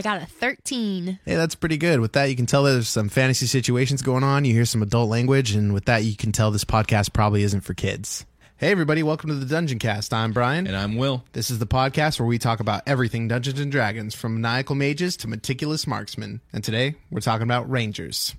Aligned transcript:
I 0.00 0.02
got 0.02 0.22
a 0.22 0.24
13. 0.26 1.18
Hey, 1.26 1.34
that's 1.34 1.54
pretty 1.54 1.76
good. 1.76 2.00
With 2.00 2.14
that, 2.14 2.30
you 2.30 2.34
can 2.34 2.46
tell 2.46 2.62
there's 2.62 2.88
some 2.88 3.10
fantasy 3.10 3.44
situations 3.44 4.00
going 4.00 4.24
on. 4.24 4.46
You 4.46 4.54
hear 4.54 4.64
some 4.64 4.80
adult 4.80 5.10
language, 5.10 5.54
and 5.54 5.74
with 5.74 5.84
that, 5.84 6.04
you 6.04 6.16
can 6.16 6.32
tell 6.32 6.50
this 6.50 6.64
podcast 6.64 7.12
probably 7.12 7.42
isn't 7.42 7.60
for 7.60 7.74
kids. 7.74 8.24
Hey, 8.56 8.70
everybody, 8.70 9.02
welcome 9.02 9.28
to 9.28 9.36
the 9.36 9.44
Dungeon 9.44 9.78
Cast. 9.78 10.14
I'm 10.14 10.32
Brian. 10.32 10.66
And 10.66 10.74
I'm 10.74 10.96
Will. 10.96 11.22
This 11.34 11.50
is 11.50 11.58
the 11.58 11.66
podcast 11.66 12.18
where 12.18 12.26
we 12.26 12.38
talk 12.38 12.60
about 12.60 12.82
everything 12.86 13.28
Dungeons 13.28 13.60
and 13.60 13.70
Dragons, 13.70 14.14
from 14.14 14.40
maniacal 14.40 14.74
mages 14.74 15.18
to 15.18 15.28
meticulous 15.28 15.86
marksmen. 15.86 16.40
And 16.50 16.64
today, 16.64 16.94
we're 17.10 17.20
talking 17.20 17.42
about 17.42 17.70
rangers 17.70 18.34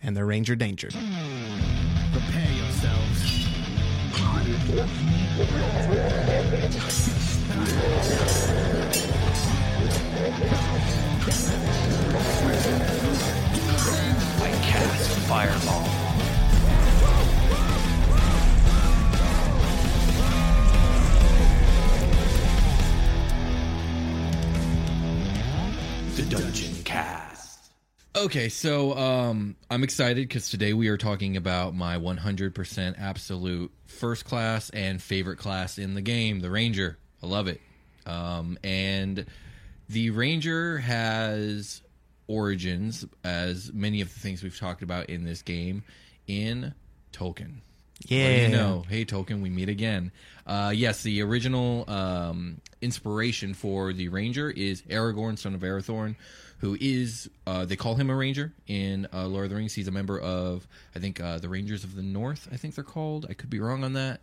and 0.00 0.16
their 0.16 0.26
ranger 0.26 0.54
danger. 0.54 0.90
Prepare 2.12 2.52
yourselves. 2.52 3.34
Fireball. 15.26 15.84
The 26.14 26.22
Dungeon 26.28 26.82
Cast. 26.84 27.70
Okay, 28.14 28.50
so 28.50 28.94
um, 28.98 29.56
I'm 29.70 29.82
excited 29.82 30.28
because 30.28 30.50
today 30.50 30.74
we 30.74 30.88
are 30.88 30.98
talking 30.98 31.38
about 31.38 31.74
my 31.74 31.96
100% 31.96 32.94
absolute 33.00 33.72
first 33.86 34.26
class 34.26 34.68
and 34.70 35.00
favorite 35.02 35.38
class 35.38 35.78
in 35.78 35.94
the 35.94 36.02
game, 36.02 36.40
the 36.40 36.50
Ranger. 36.50 36.98
I 37.22 37.26
love 37.26 37.48
it. 37.48 37.62
Um, 38.04 38.58
and 38.62 39.24
the 39.88 40.10
Ranger 40.10 40.78
has 40.78 41.80
origins, 42.26 43.04
as 43.22 43.72
many 43.72 44.00
of 44.00 44.12
the 44.12 44.20
things 44.20 44.42
we've 44.42 44.58
talked 44.58 44.82
about 44.82 45.10
in 45.10 45.24
this 45.24 45.42
game, 45.42 45.82
in 46.26 46.74
Tolkien. 47.12 47.56
Yeah. 48.06 48.46
you 48.46 48.48
know? 48.48 48.84
Hey, 48.88 49.04
Tolkien, 49.04 49.40
we 49.40 49.50
meet 49.50 49.68
again. 49.68 50.10
Uh, 50.46 50.72
yes, 50.74 51.02
the 51.02 51.22
original 51.22 51.88
um, 51.88 52.60
inspiration 52.82 53.54
for 53.54 53.92
the 53.92 54.08
Ranger 54.08 54.50
is 54.50 54.82
Aragorn, 54.82 55.38
son 55.38 55.54
of 55.54 55.60
Arathorn, 55.60 56.16
who 56.58 56.76
is, 56.80 57.30
uh, 57.46 57.64
they 57.64 57.76
call 57.76 57.94
him 57.94 58.10
a 58.10 58.14
Ranger 58.14 58.52
in 58.66 59.06
uh, 59.12 59.26
Lord 59.26 59.44
of 59.44 59.50
the 59.50 59.56
Rings. 59.56 59.74
He's 59.74 59.88
a 59.88 59.92
member 59.92 60.18
of, 60.18 60.66
I 60.94 60.98
think, 60.98 61.20
uh, 61.20 61.38
the 61.38 61.48
Rangers 61.48 61.84
of 61.84 61.94
the 61.94 62.02
North, 62.02 62.48
I 62.52 62.56
think 62.56 62.74
they're 62.74 62.84
called. 62.84 63.26
I 63.28 63.34
could 63.34 63.50
be 63.50 63.60
wrong 63.60 63.84
on 63.84 63.94
that. 63.94 64.20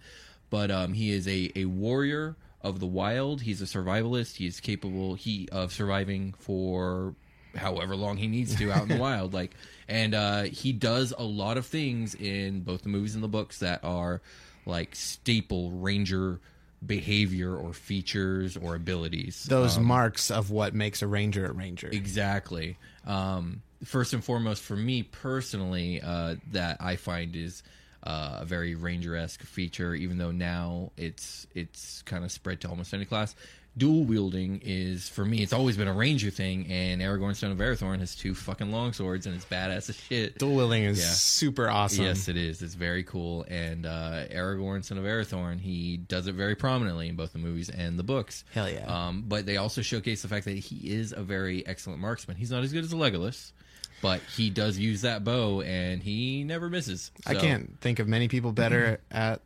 But 0.50 0.70
um, 0.70 0.94
he 0.94 1.12
is 1.12 1.28
a, 1.28 1.52
a 1.56 1.66
warrior 1.66 2.36
of 2.62 2.80
the 2.80 2.86
wild. 2.86 3.42
He's 3.42 3.62
a 3.62 3.66
survivalist. 3.66 4.36
He 4.36 4.46
is 4.46 4.60
capable 4.60 5.16
he 5.16 5.48
of 5.52 5.72
surviving 5.72 6.34
for 6.38 7.16
however 7.56 7.96
long 7.96 8.18
he 8.18 8.28
needs 8.28 8.56
to 8.56 8.72
out 8.72 8.84
in 8.84 8.88
the 8.90 8.98
wild 9.00 9.34
like 9.34 9.52
and 9.88 10.14
uh 10.14 10.44
he 10.44 10.72
does 10.72 11.14
a 11.18 11.24
lot 11.24 11.58
of 11.58 11.66
things 11.66 12.16
in 12.16 12.62
both 12.62 12.84
the 12.84 12.90
movies 12.90 13.16
and 13.16 13.24
the 13.24 13.28
books 13.28 13.60
that 13.60 13.84
are 13.84 14.22
like 14.66 14.96
staple 14.96 15.72
ranger 15.72 16.40
behavior 16.86 17.56
or 17.56 17.74
features 17.74 18.58
or 18.58 18.76
abilities 18.76 19.44
Those 19.50 19.78
Um, 19.78 19.84
marks 19.86 20.32
of 20.32 20.50
what 20.50 20.74
makes 20.74 21.02
a 21.02 21.08
ranger 21.08 21.46
a 21.46 21.52
ranger. 21.54 21.88
Exactly. 21.92 22.78
Um, 23.06 23.62
first 23.84 24.14
and 24.14 24.24
foremost, 24.24 24.64
for 24.64 24.76
me 24.76 25.04
personally, 25.04 26.02
uh, 26.02 26.36
that 26.52 26.78
I 26.80 26.96
find 26.96 27.36
is 27.36 27.62
uh, 28.04 28.40
a 28.42 28.46
very 28.46 28.74
ranger 28.74 29.16
esque 29.16 29.44
feature. 29.44 29.94
Even 29.94 30.18
though 30.18 30.32
now 30.32 30.92
it's 30.98 31.46
it's 31.54 32.02
kind 32.02 32.24
of 32.24 32.32
spread 32.32 32.62
to 32.62 32.70
almost 32.70 32.94
any 32.96 33.06
class. 33.06 33.36
Dual 33.78 34.04
wielding 34.04 34.60
is 34.66 35.08
for 35.08 35.24
me. 35.24 35.42
It's 35.42 35.54
always 35.54 35.78
been 35.78 35.88
a 35.88 35.94
ranger 35.94 36.30
thing, 36.30 36.68
and 36.70 37.02
Aragorn, 37.02 37.38
son 37.38 37.52
of 37.52 37.58
Arathorn, 37.60 38.00
has 38.00 38.16
two 38.16 38.36
fucking 38.36 38.70
long 38.70 38.92
swords, 38.92 39.26
and 39.26 39.34
it's 39.34 39.46
badass 39.46 39.90
as 39.90 39.96
shit. 39.96 40.38
Dual 40.40 40.56
wielding 40.56 40.84
is 40.84 41.00
Yeah. 41.00 41.06
super 41.06 41.70
awesome. 41.70 42.04
Yes, 42.04 42.28
it 42.28 42.36
is. 42.36 42.62
It's 42.62 42.74
very 42.74 43.04
cool. 43.04 43.46
And 43.48 43.86
uh, 43.86 44.26
Aragorn, 44.30 44.84
son 44.84 44.98
of 44.98 45.06
Arathorn, 45.06 45.62
he 45.62 45.96
does 45.96 46.28
it 46.28 46.34
very 46.36 46.56
prominently 46.56 47.08
in 47.08 47.16
both 47.16 47.32
the 47.32 47.40
movies 47.40 47.70
and 47.70 47.98
the 47.98 48.04
books. 48.04 48.44
Hell 48.54 48.70
yeah. 48.70 48.86
Um, 49.08 49.24
but 49.26 49.46
they 49.46 49.56
also 49.56 49.82
showcase 49.82 50.22
the 50.22 50.28
fact 50.28 50.44
that 50.46 50.58
he 50.58 50.92
is 50.92 51.14
a 51.14 51.22
very 51.24 51.66
excellent 51.66 52.02
marksman. 52.02 52.36
He's 52.36 52.52
not 52.52 52.64
as 52.64 52.74
good 52.74 52.84
as 52.84 52.94
Legolas, 52.94 53.54
but 54.02 54.20
he 54.36 54.50
does 54.50 54.78
use 54.78 55.04
that 55.04 55.24
bow, 55.24 55.62
and 55.62 56.04
he 56.04 56.44
never 56.44 56.70
misses. 56.70 57.10
I 57.26 57.36
can't 57.36 57.80
think 57.80 58.00
of 58.00 58.08
many 58.10 58.28
people 58.28 58.52
better 58.52 59.00
at 59.12 59.40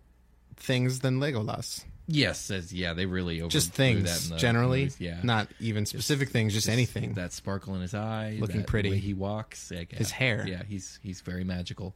things 0.57 1.01
than 1.01 1.19
Legolas. 1.19 1.83
Yes, 2.07 2.51
as 2.51 2.71
yeah, 2.71 2.93
they 2.93 3.05
really 3.05 3.39
overblew 3.39 3.49
Just 3.49 3.71
that 3.71 3.77
things 3.77 4.29
generally, 4.31 4.81
movies, 4.81 4.97
Yeah, 4.99 5.19
not 5.23 5.47
even 5.59 5.85
specific 5.85 6.29
things, 6.29 6.53
just, 6.53 6.69
anything. 6.69 7.13
That 7.13 7.33
sparkle 7.33 7.73
in 7.75 7.81
his 7.81 7.93
eye, 7.95 8.37
Looking 8.39 8.63
pretty. 8.63 8.91
way 8.91 8.97
he 8.99 9.13
walks, 9.13 9.71
like, 9.71 9.91
His 9.91 10.11
yeah. 10.11 10.15
hair. 10.15 10.45
Yeah, 10.47 10.63
he's 10.67 10.99
he's 11.01 11.21
very 11.21 11.43
magical. 11.43 11.95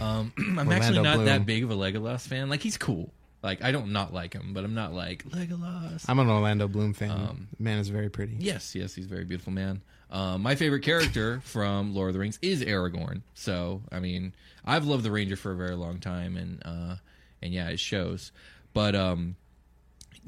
Um, 0.00 0.32
I'm 0.38 0.58
Orlando 0.58 0.74
actually 0.74 1.02
not 1.02 1.14
Bloom. 1.14 1.26
that 1.26 1.46
big 1.46 1.64
of 1.64 1.70
a 1.70 1.74
Legolas 1.74 2.26
fan. 2.26 2.48
Like 2.50 2.60
he's 2.60 2.76
cool. 2.76 3.12
Like 3.42 3.62
I 3.62 3.70
don't 3.72 3.92
not 3.92 4.12
like 4.12 4.34
him, 4.34 4.52
but 4.52 4.64
I'm 4.64 4.74
not 4.74 4.92
like 4.92 5.24
Legolas. 5.24 6.04
I'm 6.08 6.18
an 6.18 6.28
Orlando 6.28 6.68
Bloom 6.68 6.92
fan. 6.92 7.10
Um, 7.10 7.48
Man 7.58 7.78
is 7.78 7.88
very 7.88 8.10
pretty. 8.10 8.36
Yes, 8.38 8.74
yes, 8.74 8.94
he's 8.94 9.06
a 9.06 9.08
very 9.08 9.24
beautiful 9.24 9.52
man. 9.52 9.80
Um, 10.10 10.42
my 10.42 10.54
favorite 10.54 10.82
character 10.82 11.40
from 11.44 11.94
Lord 11.94 12.08
of 12.08 12.14
the 12.14 12.20
Rings 12.20 12.38
is 12.42 12.62
Aragorn. 12.62 13.22
So, 13.34 13.82
I 13.90 14.00
mean, 14.00 14.34
I've 14.64 14.84
loved 14.84 15.02
the 15.02 15.10
Ranger 15.10 15.36
for 15.36 15.52
a 15.52 15.56
very 15.56 15.74
long 15.76 15.98
time, 15.98 16.36
and 16.36 16.62
uh, 16.64 16.96
and 17.42 17.52
yeah, 17.54 17.68
it 17.68 17.80
shows. 17.80 18.32
But 18.72 18.94
um, 18.94 19.36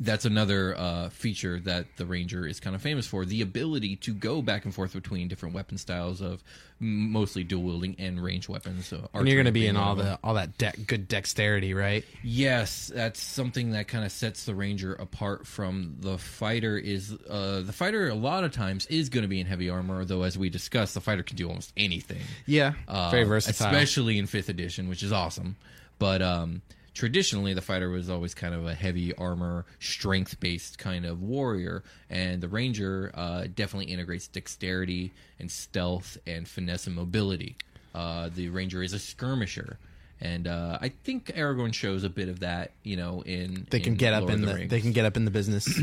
that's 0.01 0.25
another 0.25 0.77
uh, 0.79 1.09
feature 1.09 1.59
that 1.61 1.87
the 1.97 2.07
Ranger 2.07 2.47
is 2.47 2.61
kind 2.61 2.77
of 2.77 2.83
famous 2.83 3.07
for: 3.07 3.25
the 3.25 3.43
ability 3.43 3.97
to 3.97 4.15
go 4.15 4.43
back 4.43 4.65
and 4.65 4.75
forth 4.75 4.93
between 4.95 5.29
different 5.29 5.55
weapon 5.55 5.79
styles 5.79 6.21
of 6.21 6.43
mostly 6.81 7.43
dual 7.43 7.65
wielding 7.65 7.97
and 7.99 8.23
range 8.23 8.49
weapons. 8.49 8.87
So 8.87 9.09
and 9.13 9.27
you're 9.27 9.37
going 9.37 9.47
to 9.47 9.53
be 9.53 9.67
in 9.67 9.77
all 9.77 9.97
the 9.97 10.19
all 10.23 10.35
that 10.35 10.57
de- 10.59 10.73
good 10.87 11.09
dexterity, 11.09 11.75
right? 11.75 12.05
Yes, 12.23 12.93
that's 12.95 13.21
something 13.21 13.73
that 13.73 13.89
kind 13.89 14.05
of 14.05 14.13
sets 14.13 14.45
the 14.45 14.55
ranger 14.55 14.95
apart 14.95 15.47
from 15.47 15.97
the 16.01 16.19
fighter. 16.19 16.79
Is 16.79 17.13
uh, 17.29 17.63
the 17.63 17.73
fighter 17.73 18.09
a 18.09 18.15
lot 18.15 18.45
of 18.45 18.53
times 18.53 18.87
is 18.87 19.09
going 19.09 19.23
to 19.23 19.29
be 19.29 19.41
in 19.41 19.47
heavy 19.47 19.69
armor, 19.69 20.05
though 20.05 20.23
as 20.23 20.39
we 20.39 20.49
discussed, 20.51 20.95
the 20.95 21.01
fighter 21.01 21.23
can 21.25 21.37
do 21.37 21.49
almost 21.49 21.73
anything. 21.77 22.21
Yeah, 22.47 22.75
Uh, 22.87 23.11
very 23.11 23.25
versatile. 23.25 23.67
especially 23.67 24.19
in 24.19 24.27
fifth 24.27 24.49
edition, 24.49 24.89
which 24.89 25.03
is 25.03 25.11
awesome. 25.13 25.57
But 25.99 26.23
um, 26.23 26.63
traditionally, 26.99 27.55
the 27.55 27.63
fighter 27.63 27.89
was 27.89 28.11
always 28.11 28.35
kind 28.35 28.53
of 28.53 28.67
a 28.67 28.75
heavy 28.75 29.15
armor, 29.15 29.65
strength 29.79 30.41
based 30.41 30.79
kind 30.79 31.07
of 31.07 31.23
warrior, 31.23 31.85
and 32.11 32.41
the 32.41 32.49
ranger 32.49 33.13
uh, 33.15 33.47
definitely 33.55 33.93
integrates 33.93 34.27
dexterity 34.27 35.13
and 35.39 35.49
stealth 35.49 36.19
and 36.27 36.49
finesse 36.49 36.89
and 36.89 36.97
mobility. 36.97 37.57
Uh, 37.95 38.29
the 38.35 38.49
ranger 38.49 38.83
is 38.83 38.93
a 38.93 38.99
skirmisher. 38.99 39.79
And 40.21 40.49
uh, 40.49 40.79
I 40.81 40.89
think 40.89 41.27
Aragorn 41.37 41.73
shows 41.73 42.03
a 42.03 42.09
bit 42.09 42.29
of 42.29 42.41
that, 42.41 42.73
you 42.83 42.97
know, 42.97 43.23
in 43.23 43.69
They 43.71 43.79
can 43.79 43.93
in 43.93 43.99
get 43.99 44.13
up 44.13 44.29
in 44.29 44.43
of 44.43 44.59
the, 44.59 44.67
they 44.67 44.81
can 44.81 44.91
get 44.91 45.05
up 45.05 45.17
in 45.17 45.25
the 45.25 45.31
business. 45.31 45.69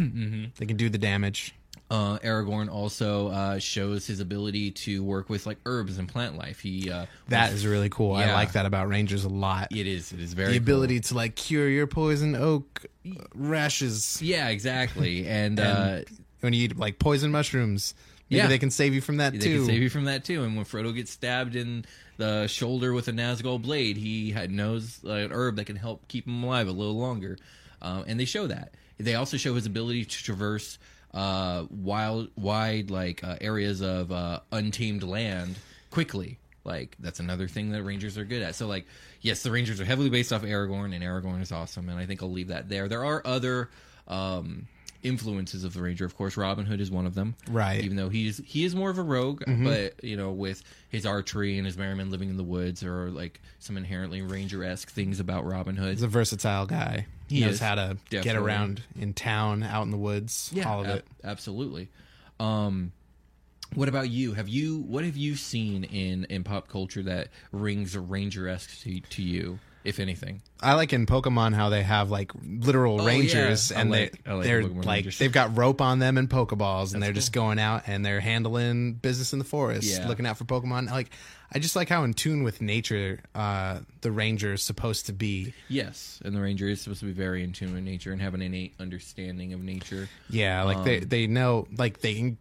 They 0.58 0.66
can 0.66 0.76
do 0.76 0.90
the 0.90 0.98
damage. 0.98 1.56
Uh, 1.92 2.18
Aragorn 2.20 2.68
also 2.68 3.28
uh, 3.28 3.60
shows 3.60 4.08
his 4.08 4.20
ability 4.20 4.72
to 4.72 5.04
work 5.04 5.30
with 5.30 5.46
like 5.46 5.60
herbs 5.68 6.00
and 6.00 6.10
plant 6.10 6.36
life. 6.36 6.60
He 6.60 6.90
uh, 6.90 7.06
That 7.30 7.54
is 7.54 7.66
really 7.66 7.90
cool. 7.90 8.14
I 8.14 8.34
like 8.34 8.54
that 8.54 8.66
about 8.66 8.88
rangers 8.90 9.24
a 9.24 9.30
lot. 9.30 9.68
it 9.72 9.86
is 9.86 10.12
it 10.12 10.20
is 10.20 10.34
very 10.34 10.54
the 10.54 10.60
cool. 10.60 10.64
ability 10.64 11.00
to 11.02 11.14
like 11.14 11.36
cure 11.36 11.70
your 11.70 11.86
poison 11.86 12.36
oak 12.36 12.86
rashes 13.34 14.22
Yeah, 14.22 14.50
exactly. 14.50 15.28
And, 15.36 15.60
uh, 15.60 15.64
And 15.64 16.06
when 16.42 16.54
you 16.54 16.64
eat 16.66 16.78
like 16.78 17.00
poison 17.00 17.32
mushrooms. 17.32 17.94
Maybe 18.30 18.38
Yeah. 18.42 18.48
they 18.48 18.58
can 18.58 18.72
save 18.72 18.96
you 18.96 19.02
from 19.02 19.18
that 19.18 19.34
they 19.34 19.40
too. 19.40 19.58
can 19.58 19.66
save 19.68 19.82
you 19.84 19.90
from 19.92 20.06
that 20.06 20.26
too. 20.26 20.44
And 20.44 20.56
when 20.56 20.66
Frodo 20.66 20.94
gets 20.96 21.12
stabbed 21.12 21.56
in 21.56 21.86
the 22.18 22.48
shoulder 22.48 22.92
with 22.94 23.08
a 23.08 23.12
Nazgul 23.12 23.62
blade, 23.62 23.98
he 23.98 24.32
had, 24.32 24.50
knows 24.50 25.00
uh, 25.06 25.12
an 25.12 25.32
herb 25.32 25.58
that 25.58 25.66
can 25.66 25.76
help 25.76 26.08
keep 26.08 26.26
him 26.26 26.44
alive 26.44 26.68
a 26.68 26.72
little 26.72 26.98
longer. 26.98 27.38
Uh, 27.84 28.04
and 28.08 28.20
they 28.20 28.26
show 28.26 28.48
that. 28.48 28.74
They 28.98 29.14
also 29.14 29.38
show 29.38 29.54
his 29.54 29.68
ability 29.68 30.06
to 30.06 30.24
traverse 30.24 30.80
uh, 31.16 31.66
wild, 31.72 32.30
wide 32.36 32.92
like 32.92 33.24
uh, 33.24 33.38
areas 33.42 33.82
of 33.82 34.12
uh, 34.12 34.42
untamed 34.52 35.02
land 35.02 35.56
quickly. 35.90 36.38
Like 36.64 36.96
that's 37.00 37.20
another 37.20 37.48
thing 37.48 37.72
that 37.72 37.82
Rangers 37.84 38.18
are 38.18 38.26
good 38.26 38.42
at. 38.44 38.54
So 38.56 38.68
like, 38.68 38.86
yes, 39.22 39.42
the 39.44 39.50
Rangers 39.52 39.80
are 39.80 39.86
heavily 39.86 40.10
based 40.10 40.32
off 40.34 40.42
Aragorn, 40.44 40.94
and 40.94 41.04
Aragorn 41.04 41.42
is 41.42 41.52
awesome. 41.52 41.90
And 41.90 41.98
I 42.00 42.06
think 42.06 42.22
I'll 42.22 42.32
leave 42.32 42.50
that 42.50 42.70
there. 42.70 42.88
There 42.88 43.04
are 43.06 43.22
other. 43.26 43.70
Um, 44.08 44.68
influences 45.04 45.64
of 45.64 45.76
the 45.76 45.82
ranger 45.84 46.04
of 46.04 46.18
course 46.18 46.36
robin 46.36 46.66
hood 46.66 46.82
is 46.82 46.90
one 46.90 47.06
of 47.06 47.14
them 47.14 47.36
Right. 47.48 47.84
even 47.84 47.96
though 47.96 48.10
he's 48.10 48.42
he 48.44 48.66
is 48.66 48.74
more 48.74 48.90
of 48.90 48.98
a 48.98 49.04
rogue 49.04 49.44
but 49.46 50.04
you 50.04 50.18
know 50.18 50.32
with 50.32 50.64
his 50.90 51.06
archery 51.06 51.58
and 51.60 51.66
his 51.68 51.78
merry 51.78 51.94
men 51.94 52.10
living 52.10 52.30
in 52.32 52.38
the 52.38 52.44
woods 52.44 52.84
are 52.84 53.12
like 53.12 53.40
some 53.60 53.78
inherently 53.78 54.24
ranger-esque 54.24 54.90
things 54.90 55.20
about 55.20 55.46
robin 55.46 55.76
hood 55.76 55.92
He's 55.92 56.02
a 56.02 56.08
versatile 56.08 56.66
guy. 56.66 57.06
He, 57.28 57.42
knows 57.42 57.56
is, 57.56 57.60
how 57.60 57.76
to 57.76 57.98
get 58.10 58.36
around 58.36 58.82
in 59.00 59.14
town, 59.14 59.64
out 59.64 59.84
in 59.84 59.92
the 59.92 59.98
woods, 59.98 60.54
all 60.66 60.82
of 60.82 60.88
ab- 60.88 60.98
it. 60.98 61.06
absolutely. 61.24 61.90
Um 62.40 62.92
what 63.74 63.90
about 63.90 64.10
you? 64.10 64.34
Have 64.34 64.48
you 64.48 64.80
what 64.80 65.04
have 65.04 65.18
you 65.18 65.36
seen 65.36 65.84
in 65.86 66.26
in 66.26 66.44
pop 66.44 66.68
culture 66.68 67.04
that 67.04 67.30
rings 67.52 67.98
ranger-esque 67.98 68.82
to, 68.82 69.00
to 69.02 69.24
you 69.24 69.60
if 69.86 70.00
anything 70.00 70.42
I 70.62 70.74
like 70.74 70.94
in 70.94 71.06
Pokemon 71.06 71.54
how 71.54 71.70
they 71.70 71.84
have 71.84 72.10
like 72.12 72.32
literal 72.44 73.02
Oh, 73.02 73.06
rangers, 73.06 73.72
yeah. 73.72 73.80
And 73.82 73.92
like- 73.92 74.24
they 74.24 74.32
like 74.34 74.44
they're 74.46 74.62
Pokemon 74.64 74.86
like 74.86 74.96
Rangers. 74.98 75.20
they've 75.20 75.32
got 75.32 75.56
rope 75.58 75.80
on 75.82 76.00
them 76.00 76.18
and 76.18 76.30
Pokeballs, 76.30 76.94
and 76.94 77.02
they're 77.04 77.14
just 77.14 77.32
going 77.32 77.60
out 77.60 77.84
and 77.88 78.06
they're 78.06 78.20
handling 78.20 78.94
business 78.96 79.32
in 79.34 79.40
the 79.40 79.46
forest, 79.46 79.88
Yeah. 79.88 80.08
looking 80.08 80.26
out 80.26 80.38
for 80.38 80.46
Pokemon. 80.46 80.90
Like 80.90 81.12
I 81.54 81.60
just 81.60 81.76
like 81.76 81.88
how 81.88 82.04
in 82.04 82.14
tune 82.14 82.44
with 82.44 82.60
nature 82.62 83.20
uh, 83.36 83.80
the 84.02 84.12
ranger 84.12 84.54
is 84.54 84.64
supposed 84.64 85.06
to 85.06 85.14
be. 85.14 85.54
yes 85.70 86.20
and 86.26 86.36
the 86.36 86.42
ranger 86.42 86.68
is 86.68 86.82
supposed 86.82 87.02
to 87.02 87.06
be 87.06 87.12
very 87.14 87.44
in 87.44 87.54
tune 87.54 87.74
with 87.74 87.84
nature 87.84 88.12
and 88.12 88.22
have 88.22 88.34
an 88.34 88.42
innate 88.42 88.74
understanding 88.80 89.54
of 89.54 89.62
nature 89.62 90.10
Yeah, 90.30 90.64
like 90.64 90.84
they 90.84 90.98
Um, 91.00 91.08
they 91.10 91.28
know 91.28 91.68
like 91.78 92.00
they 92.02 92.16
can 92.16 92.38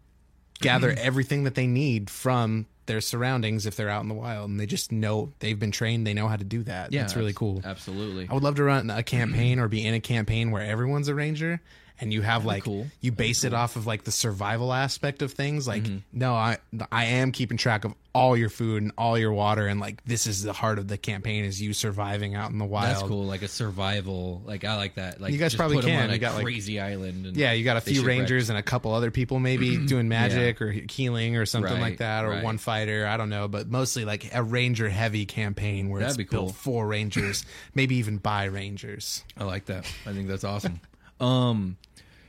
gather 0.61 0.91
everything 0.99 1.45
that 1.45 1.55
they 1.55 1.67
need 1.67 2.09
from 2.09 2.67
their 2.87 3.01
surroundings 3.01 3.67
if 3.67 3.77
they're 3.77 3.89
out 3.89 4.03
in 4.03 4.09
the 4.09 4.15
wild, 4.15 4.51
and 4.51 4.59
they 4.61 4.67
just 4.67 4.93
know 4.93 5.33
they've 5.39 5.59
been 5.59 5.71
trained. 5.71 6.07
They 6.07 6.15
know 6.15 6.29
how 6.29 6.37
to 6.37 6.45
do 6.45 6.63
that. 6.65 6.93
yeah 6.93 7.03
it's 7.03 7.17
really 7.17 7.33
cool. 7.33 7.61
absolutely 7.65 8.29
I 8.29 8.35
would 8.35 8.43
love 8.43 8.57
to 8.57 8.65
run 8.65 8.91
a 8.91 9.03
campaign 9.03 9.59
or 9.59 9.69
be 9.69 9.85
in 9.87 9.95
a 9.95 10.01
campaign 10.01 10.51
where 10.51 10.63
everyone's 10.63 11.09
a 11.09 11.15
ranger 11.15 11.61
and 12.01 12.13
you 12.13 12.23
have 12.23 12.45
like 12.45 12.65
cool. 12.65 12.87
you 13.01 13.13
base 13.13 13.45
it 13.45 13.55
off 13.55 13.77
of 13.77 13.87
like 13.87 14.05
the 14.05 14.11
survival 14.13 14.73
aspect 14.73 15.23
of 15.23 15.33
things. 15.33 15.67
Like, 15.69 15.85
Mm-hmm. 15.85 15.99
no, 16.13 16.35
I 16.35 16.59
I 16.91 17.05
am 17.07 17.31
keeping 17.33 17.57
track 17.57 17.85
of 17.85 17.95
all 18.17 18.37
your 18.37 18.49
food 18.49 18.81
and 18.83 18.93
all 18.97 19.19
your 19.19 19.33
water, 19.33 19.67
and 19.67 19.81
like 19.81 20.03
this 20.05 20.27
is 20.29 20.43
the 20.45 20.53
heart 20.53 20.79
of 20.79 20.87
the 20.87 20.97
campaign 20.97 21.45
is 21.45 21.61
you 21.61 21.73
surviving 21.73 22.35
out 22.37 22.51
in 22.53 22.59
the 22.59 22.65
wild. 22.65 22.97
That's 22.97 23.03
cool, 23.09 23.25
like 23.25 23.43
a 23.43 23.49
survival. 23.49 24.41
Like 24.45 24.65
I 24.65 24.77
like 24.77 24.95
that. 24.97 25.21
Like 25.21 25.33
You 25.33 25.39
guys 25.39 25.53
just 25.53 25.59
probably 25.59 25.83
can. 25.83 26.05
on 26.05 26.11
a 26.11 26.13
You 26.15 26.19
got, 26.21 26.35
like- 26.35 26.45
crazy 26.45 26.79
island. 26.81 27.27
And 27.27 27.37
Yeah, 27.37 27.53
you 27.53 27.65
got 27.65 27.77
a 27.77 27.81
few 27.81 28.05
rangers 28.05 28.51
and 28.51 28.59
a 28.59 28.63
couple 28.63 28.93
other 28.95 29.11
people 29.11 29.39
maybe 29.41 29.85
doing 29.87 30.09
magic 30.09 30.63
or 30.63 30.71
healing 30.71 31.37
or 31.37 31.45
something 31.47 31.73
Right, 31.73 31.81
like 31.81 31.99
that, 31.99 32.25
or 32.25 32.31
right. 32.31 32.45
one 32.45 32.59
fighter. 32.59 33.07
I 33.07 33.17
don't 33.17 33.31
know, 33.31 33.49
but 33.49 33.69
mostly 33.69 34.05
like 34.05 34.33
a 34.35 34.43
ranger 34.45 34.89
heavy 34.89 35.27
campaign 35.27 35.89
where 35.91 36.01
That'd 36.01 36.11
it's 36.13 36.17
be 36.17 36.25
built 36.25 36.47
cool. 36.47 36.53
for 36.55 36.87
rangers, 36.87 37.45
maybe 37.75 37.97
even 37.97 38.19
by 38.19 38.45
rangers. 38.45 39.25
I 39.37 39.45
like 39.45 39.67
that. 39.67 39.87
I 40.07 40.13
think 40.13 40.29
that's 40.29 40.45
awesome. 40.45 40.81
um, 41.21 41.77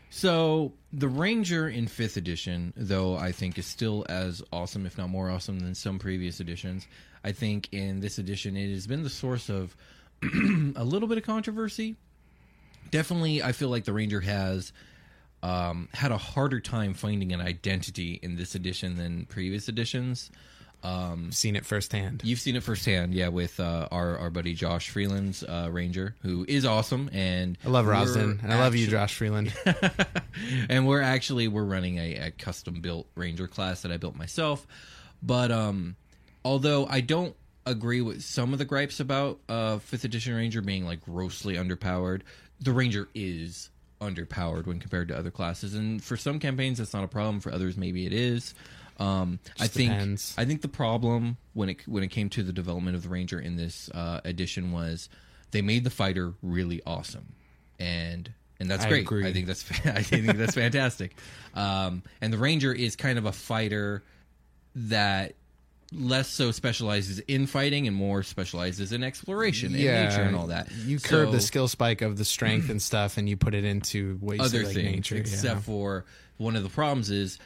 so 0.09 0.73
the 0.93 1.07
Ranger 1.07 1.67
in 1.67 1.87
fifth 1.87 2.17
edition, 2.17 2.73
though, 2.77 3.17
I 3.17 3.31
think 3.31 3.57
is 3.57 3.65
still 3.65 4.05
as 4.07 4.41
awesome, 4.51 4.85
if 4.85 4.97
not 4.97 5.09
more 5.09 5.29
awesome, 5.29 5.59
than 5.59 5.75
some 5.75 5.99
previous 5.99 6.39
editions. 6.39 6.87
I 7.23 7.31
think 7.31 7.69
in 7.73 7.99
this 7.99 8.17
edition, 8.17 8.55
it 8.55 8.71
has 8.71 8.87
been 8.87 9.03
the 9.03 9.09
source 9.09 9.49
of 9.49 9.75
a 10.23 10.83
little 10.83 11.07
bit 11.07 11.17
of 11.17 11.23
controversy. 11.23 11.95
Definitely, 12.91 13.43
I 13.43 13.51
feel 13.51 13.69
like 13.69 13.83
the 13.83 13.93
Ranger 13.93 14.21
has 14.21 14.71
um, 15.43 15.89
had 15.93 16.11
a 16.11 16.17
harder 16.17 16.59
time 16.59 16.93
finding 16.93 17.33
an 17.33 17.41
identity 17.41 18.19
in 18.23 18.35
this 18.35 18.55
edition 18.55 18.95
than 18.95 19.25
previous 19.25 19.67
editions. 19.67 20.31
Seen 21.31 21.55
it 21.55 21.65
firsthand. 21.65 22.21
You've 22.23 22.39
seen 22.39 22.55
it 22.55 22.63
firsthand, 22.63 23.13
yeah, 23.13 23.29
with 23.29 23.59
uh, 23.59 23.87
our 23.91 24.17
our 24.17 24.29
buddy 24.29 24.53
Josh 24.53 24.89
Freeland's 24.89 25.43
uh, 25.43 25.69
Ranger, 25.71 26.15
who 26.21 26.45
is 26.47 26.65
awesome, 26.65 27.09
and 27.13 27.57
I 27.65 27.69
love 27.69 27.85
Rosden, 27.85 28.43
and 28.43 28.53
I 28.53 28.59
love 28.59 28.75
you, 28.75 28.87
Josh 28.87 29.15
Freeland. 29.15 29.53
and 30.69 30.87
we're 30.87 31.01
actually 31.01 31.47
we're 31.47 31.63
running 31.63 31.97
a, 31.97 32.15
a 32.15 32.31
custom 32.31 32.81
built 32.81 33.07
Ranger 33.15 33.47
class 33.47 33.81
that 33.81 33.91
I 33.91 33.97
built 33.97 34.15
myself. 34.15 34.65
But 35.21 35.51
um, 35.51 35.95
although 36.43 36.85
I 36.85 37.01
don't 37.01 37.35
agree 37.65 38.01
with 38.01 38.23
some 38.23 38.53
of 38.53 38.59
the 38.59 38.65
gripes 38.65 38.99
about 38.99 39.39
uh, 39.49 39.79
fifth 39.79 40.03
edition 40.03 40.35
Ranger 40.35 40.61
being 40.61 40.85
like 40.85 41.01
grossly 41.01 41.55
underpowered, 41.55 42.21
the 42.59 42.71
Ranger 42.71 43.09
is 43.15 43.69
underpowered 44.01 44.67
when 44.67 44.79
compared 44.79 45.07
to 45.07 45.17
other 45.17 45.31
classes, 45.31 45.73
and 45.73 46.03
for 46.03 46.17
some 46.17 46.39
campaigns 46.39 46.77
that's 46.77 46.93
not 46.93 47.03
a 47.03 47.07
problem. 47.07 47.39
For 47.39 47.51
others, 47.51 47.77
maybe 47.77 48.05
it 48.05 48.13
is. 48.13 48.53
Um, 48.97 49.39
I 49.59 49.67
think 49.67 49.91
depends. 49.91 50.33
I 50.37 50.45
think 50.45 50.61
the 50.61 50.67
problem 50.67 51.37
when 51.53 51.69
it 51.69 51.87
when 51.87 52.03
it 52.03 52.09
came 52.09 52.29
to 52.29 52.43
the 52.43 52.53
development 52.53 52.95
of 52.95 53.03
the 53.03 53.09
Ranger 53.09 53.39
in 53.39 53.57
this 53.57 53.89
uh, 53.89 54.21
edition 54.23 54.71
was 54.71 55.09
they 55.51 55.61
made 55.61 55.83
the 55.83 55.89
fighter 55.89 56.33
really 56.41 56.81
awesome, 56.85 57.33
and 57.77 58.31
and 58.59 58.69
that's 58.69 58.85
I 58.85 58.89
great. 58.89 59.01
agree. 59.01 59.27
I 59.27 59.33
think 59.33 59.47
that's 59.47 59.69
I 59.85 60.01
think 60.01 60.25
that's 60.37 60.55
fantastic. 60.55 61.15
Um, 61.53 62.03
and 62.21 62.31
the 62.31 62.37
Ranger 62.37 62.73
is 62.73 62.95
kind 62.95 63.17
of 63.17 63.25
a 63.25 63.31
fighter 63.31 64.03
that 64.75 65.35
less 65.91 66.27
so 66.27 66.51
specializes 66.51 67.19
in 67.19 67.47
fighting 67.47 67.87
and 67.87 67.95
more 67.95 68.23
specializes 68.23 68.91
in 68.91 69.03
exploration 69.03 69.73
and 69.73 69.83
nature 69.83 70.21
and 70.21 70.35
all 70.35 70.47
that. 70.47 70.71
You 70.71 70.99
curb 70.99 71.31
the 71.31 71.41
skill 71.41 71.67
spike 71.67 72.01
of 72.01 72.17
the 72.17 72.25
strength 72.25 72.69
and 72.69 72.81
stuff, 72.81 73.17
and 73.17 73.27
you 73.27 73.37
put 73.37 73.53
it 73.53 73.65
into 73.65 74.19
you 74.21 74.37
other 74.39 74.63
like 74.63 74.73
things, 74.73 74.95
nature. 74.95 75.15
except 75.15 75.55
yeah. 75.55 75.61
for 75.61 76.05
one 76.37 76.55
of 76.55 76.63
the 76.63 76.69
problems 76.69 77.09
is 77.09 77.39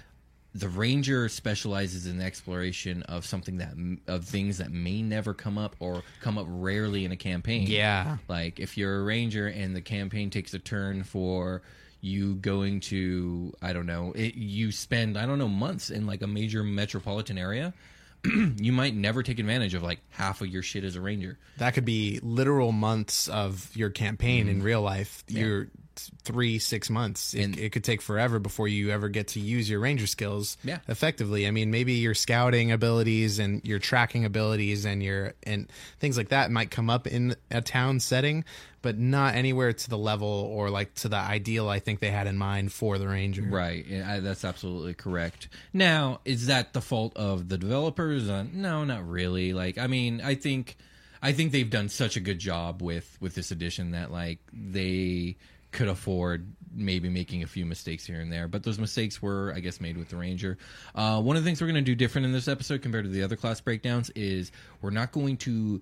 the 0.55 0.69
ranger 0.69 1.29
specializes 1.29 2.07
in 2.07 2.21
exploration 2.21 3.03
of 3.03 3.25
something 3.25 3.57
that 3.57 3.73
of 4.07 4.25
things 4.25 4.57
that 4.57 4.71
may 4.71 5.01
never 5.01 5.33
come 5.33 5.57
up 5.57 5.75
or 5.79 6.03
come 6.21 6.37
up 6.37 6.47
rarely 6.49 7.05
in 7.05 7.11
a 7.11 7.17
campaign. 7.17 7.67
Yeah. 7.67 8.17
like 8.27 8.59
if 8.59 8.77
you're 8.77 9.01
a 9.01 9.03
ranger 9.03 9.47
and 9.47 9.75
the 9.75 9.81
campaign 9.81 10.29
takes 10.29 10.53
a 10.53 10.59
turn 10.59 11.03
for 11.03 11.61
you 12.01 12.35
going 12.35 12.79
to 12.79 13.53
I 13.61 13.73
don't 13.73 13.85
know, 13.85 14.11
it, 14.13 14.35
you 14.35 14.71
spend 14.71 15.17
I 15.17 15.25
don't 15.25 15.37
know 15.37 15.47
months 15.47 15.91
in 15.91 16.07
like 16.07 16.21
a 16.21 16.27
major 16.27 16.63
metropolitan 16.63 17.37
area. 17.37 17.73
you 18.25 18.73
might 18.73 18.93
never 18.93 19.23
take 19.23 19.39
advantage 19.39 19.73
of 19.75 19.83
like 19.83 19.99
half 20.09 20.41
of 20.41 20.47
your 20.47 20.61
shit 20.61 20.83
as 20.83 20.95
a 20.95 21.01
ranger. 21.01 21.37
that 21.57 21.73
could 21.73 21.85
be 21.85 22.19
literal 22.21 22.73
months 22.73 23.29
of 23.29 23.69
your 23.77 23.89
campaign 23.89 24.49
in 24.49 24.57
mm-hmm. 24.57 24.65
real 24.65 24.81
life. 24.81 25.23
Your 25.27 25.69
th- 26.07 26.21
three, 26.23 26.59
six 26.59 26.89
months. 26.89 27.33
It. 27.33 27.43
And- 27.43 27.59
it 27.59 27.71
could 27.71 27.83
take 27.83 28.01
forever 28.01 28.39
before 28.39 28.67
you 28.67 28.89
ever 28.91 29.09
get 29.09 29.27
to 29.29 29.39
use 29.39 29.69
your 29.69 29.79
ranger 29.79 30.07
skills 30.07 30.57
Yeah. 30.63 30.79
effectively. 30.87 31.47
I 31.47 31.51
mean, 31.51 31.71
maybe 31.71 31.93
your 31.93 32.13
scouting 32.13 32.71
abilities 32.71 33.39
and 33.39 33.61
your 33.65 33.79
tracking 33.79 34.25
abilities 34.25 34.85
and 34.85 35.01
your 35.03 35.33
and 35.43 35.67
things 35.99 36.17
like 36.17 36.29
that 36.29 36.51
might 36.51 36.71
come 36.71 36.89
up 36.89 37.07
in 37.07 37.35
a 37.51 37.61
town 37.61 37.99
setting, 37.99 38.45
but 38.81 38.97
not 38.97 39.35
anywhere 39.35 39.73
to 39.73 39.89
the 39.89 39.97
level 39.97 40.27
or 40.27 40.69
like 40.69 40.93
to 40.95 41.09
the 41.09 41.17
ideal 41.17 41.67
I 41.67 41.79
think 41.79 41.99
they 41.99 42.11
had 42.11 42.27
in 42.27 42.37
mind 42.37 42.71
for 42.71 42.97
the 42.97 43.07
ranger. 43.07 43.41
Right, 43.43 43.85
yeah, 43.87 44.13
I, 44.13 44.19
that's 44.21 44.45
absolutely 44.45 44.93
correct. 44.93 45.49
Now, 45.73 46.21
is 46.25 46.47
that 46.47 46.73
the 46.73 46.81
fault 46.81 47.15
of 47.17 47.49
the 47.49 47.57
developers? 47.57 48.29
Uh, 48.29 48.45
no, 48.53 48.85
not 48.85 49.07
really. 49.07 49.53
Like, 49.53 49.77
I 49.77 49.87
mean, 49.87 50.21
I 50.21 50.35
think, 50.35 50.77
I 51.21 51.33
think 51.33 51.51
they've 51.51 51.69
done 51.69 51.89
such 51.89 52.15
a 52.15 52.21
good 52.21 52.39
job 52.39 52.81
with 52.81 53.17
with 53.19 53.35
this 53.35 53.51
edition 53.51 53.91
that 53.91 54.09
like 54.11 54.39
they 54.53 55.35
could 55.71 55.87
afford 55.87 56.51
maybe 56.73 57.09
making 57.09 57.43
a 57.43 57.47
few 57.47 57.65
mistakes 57.65 58.05
here 58.05 58.19
and 58.21 58.31
there. 58.31 58.47
But 58.47 58.63
those 58.63 58.79
mistakes 58.79 59.21
were, 59.21 59.51
I 59.55 59.59
guess, 59.59 59.79
made 59.81 59.97
with 59.97 60.09
the 60.09 60.15
Ranger. 60.17 60.57
Uh, 60.95 61.21
one 61.21 61.35
of 61.37 61.43
the 61.43 61.47
things 61.49 61.61
we're 61.61 61.67
going 61.67 61.75
to 61.83 61.91
do 61.91 61.95
different 61.95 62.25
in 62.25 62.31
this 62.31 62.47
episode 62.47 62.81
compared 62.81 63.05
to 63.05 63.09
the 63.09 63.23
other 63.23 63.35
class 63.35 63.59
breakdowns 63.61 64.09
is 64.11 64.51
we're 64.81 64.89
not 64.91 65.11
going 65.11 65.37
to 65.37 65.81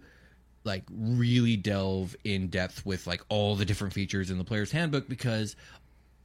like 0.64 0.84
really 0.92 1.56
delve 1.56 2.16
in 2.26 2.48
depth 2.48 2.86
with 2.86 3.08
like 3.08 3.22
all 3.30 3.56
the 3.56 3.64
different 3.66 3.94
features 3.94 4.30
in 4.30 4.38
the 4.38 4.44
player's 4.44 4.72
handbook 4.72 5.08
because 5.08 5.56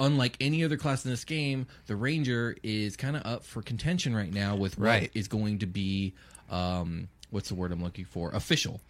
unlike 0.00 0.36
any 0.40 0.64
other 0.64 0.76
class 0.76 1.04
in 1.04 1.12
this 1.12 1.22
game 1.22 1.66
the 1.86 1.94
ranger 1.94 2.56
is 2.64 2.96
kind 2.96 3.14
of 3.14 3.24
up 3.24 3.44
for 3.44 3.62
contention 3.62 4.16
right 4.16 4.32
now 4.32 4.56
with 4.56 4.76
what 4.78 4.86
Right. 4.86 5.10
is 5.14 5.28
going 5.28 5.60
to 5.60 5.66
be 5.66 6.14
um 6.50 7.06
what's 7.30 7.50
the 7.50 7.54
word 7.54 7.70
i'm 7.70 7.82
looking 7.84 8.04
for 8.04 8.30
official 8.30 8.80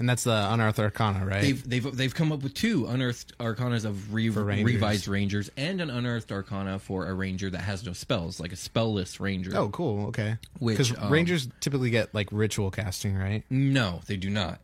and 0.00 0.08
that's 0.08 0.24
the 0.24 0.52
unearthed 0.52 0.80
arcana, 0.80 1.24
right? 1.24 1.40
They've 1.42 1.68
they've 1.70 1.96
they've 1.96 2.14
come 2.14 2.32
up 2.32 2.42
with 2.42 2.54
two 2.54 2.86
unearthed 2.88 3.38
arcanas 3.38 3.84
of 3.84 4.12
re- 4.12 4.28
rangers. 4.30 4.64
revised 4.74 5.06
rangers 5.06 5.50
and 5.56 5.80
an 5.80 5.90
unearthed 5.90 6.32
arcana 6.32 6.80
for 6.80 7.06
a 7.06 7.14
ranger 7.14 7.48
that 7.50 7.60
has 7.60 7.86
no 7.86 7.92
spells, 7.92 8.40
like 8.40 8.52
a 8.52 8.56
spellless 8.56 9.20
ranger. 9.20 9.52
oh, 9.56 9.68
cool. 9.68 10.06
Okay. 10.08 10.38
Because 10.58 10.92
um, 10.98 11.12
rangers 11.12 11.48
typically 11.60 11.90
get 11.90 12.12
like 12.14 12.28
ritual 12.32 12.72
casting, 12.72 13.16
right? 13.16 13.44
no, 13.48 14.00
they 14.08 14.16
do 14.16 14.28
not. 14.30 14.58